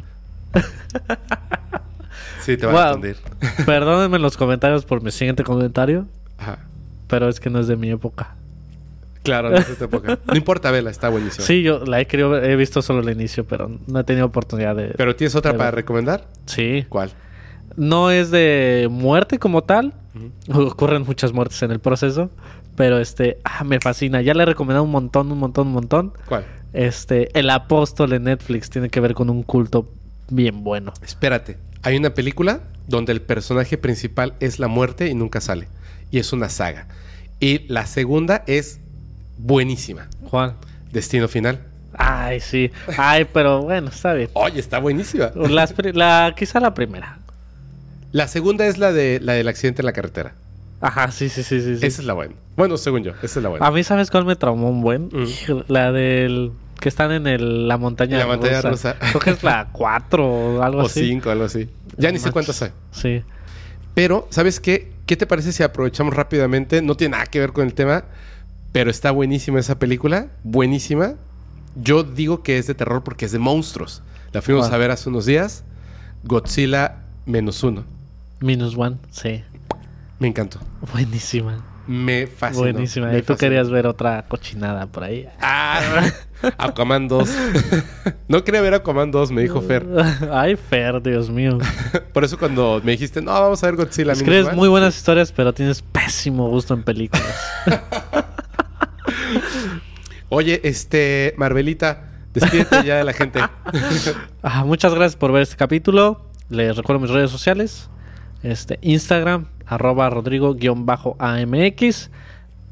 [2.41, 3.17] Sí, te van a tundir.
[3.65, 6.07] Perdónenme en los comentarios por mi siguiente comentario,
[6.37, 6.59] Ajá.
[7.07, 8.35] pero es que no es de mi época.
[9.23, 10.19] Claro, no, es de tu época.
[10.25, 11.45] No importa, vela, está buenísimo.
[11.45, 14.75] Sí, yo la he querido he visto solo el inicio, pero no he tenido oportunidad
[14.75, 14.93] de...
[14.97, 16.25] ¿Pero tienes otra de para recomendar?
[16.45, 16.85] Sí.
[16.89, 17.11] ¿Cuál?
[17.75, 19.93] No es de muerte como tal.
[20.51, 22.29] Ocurren muchas muertes en el proceso.
[22.75, 24.21] Pero este, ah, me fascina.
[24.21, 26.13] Ya le he recomendado un montón, un montón, un montón.
[26.25, 26.45] ¿Cuál?
[26.73, 29.91] Este, El Apóstol en Netflix tiene que ver con un culto
[30.29, 30.93] bien bueno.
[31.03, 31.57] Espérate.
[31.83, 35.67] Hay una película donde el personaje principal es la muerte y nunca sale.
[36.11, 36.87] Y es una saga.
[37.39, 38.79] Y la segunda es
[39.37, 40.07] buenísima.
[40.25, 40.55] Juan.
[40.91, 41.59] Destino Final.
[41.93, 42.71] Ay, sí.
[42.97, 44.29] Ay, pero bueno, está bien.
[44.33, 45.31] Oye, está buenísima.
[45.35, 47.19] Las la, quizá la primera.
[48.11, 50.33] La segunda es la de la del accidente en la carretera.
[50.81, 51.73] Ajá, sí, sí, sí, sí.
[51.85, 52.33] Esa es la buena.
[52.57, 53.65] Bueno, según yo, esa es la buena.
[53.65, 55.09] A mí, ¿sabes cuál me traumó un buen?
[55.11, 55.61] Mm.
[55.67, 56.51] La del...
[56.79, 58.95] Que están en el- la montaña la montaña rusa.
[58.97, 61.07] Creo que es la 4 o algo o así.
[61.07, 61.69] cinco, algo así.
[61.97, 62.71] Ya ni sé cuántas hay.
[62.91, 63.21] Sí.
[63.93, 64.91] Pero, ¿sabes qué?
[65.05, 66.81] ¿Qué te parece si aprovechamos rápidamente?
[66.81, 68.05] No tiene nada que ver con el tema,
[68.71, 71.13] Pero está buenísima esa película, buenísima.
[71.75, 74.01] Yo digo que es de terror porque es de monstruos.
[74.31, 75.63] La fuimos a ver hace unos días.
[76.23, 76.95] Godzilla
[77.25, 77.83] menos uno.
[78.39, 79.43] Minus One, sí.
[80.21, 80.59] Me encantó.
[80.93, 81.65] Buenísima.
[81.87, 82.61] Me fascinó.
[82.71, 83.07] Buenísima.
[83.07, 83.37] me Y tú fascinó.
[83.39, 85.27] querías ver otra cochinada por ahí.
[85.41, 85.81] Ah,
[86.59, 87.29] Aquaman 2.
[88.27, 89.83] no quería ver Aquaman 2, me dijo Fer.
[90.31, 91.57] Ay, Fer, Dios mío.
[92.13, 94.13] Por eso cuando me dijiste, no, vamos a ver Godzilla.
[94.13, 97.35] Escribes one", muy buenas historias, pero tienes pésimo gusto en películas.
[100.29, 103.39] Oye, este, Marvelita, despídete ya de la gente.
[104.43, 106.29] Ah, muchas gracias por ver este capítulo.
[106.49, 107.89] Les recuerdo mis redes sociales.
[108.43, 112.09] Este, Instagram, arroba rodrigo-amx.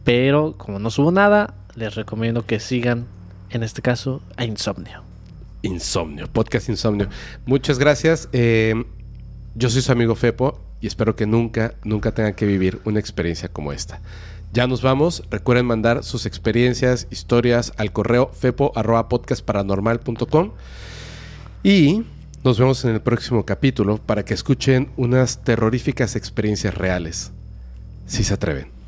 [0.03, 3.05] Pero como no subo nada, les recomiendo que sigan,
[3.49, 5.03] en este caso, a Insomnio.
[5.61, 7.09] Insomnio, podcast Insomnio.
[7.45, 8.29] Muchas gracias.
[8.31, 8.75] Eh,
[9.55, 13.49] yo soy su amigo Fepo y espero que nunca, nunca tengan que vivir una experiencia
[13.49, 13.99] como esta.
[14.51, 15.23] Ya nos vamos.
[15.29, 20.51] Recuerden mandar sus experiencias, historias al correo fepo.podcastparanormal.com
[21.63, 22.03] y
[22.43, 27.31] nos vemos en el próximo capítulo para que escuchen unas terroríficas experiencias reales,
[28.05, 28.79] si se atreven.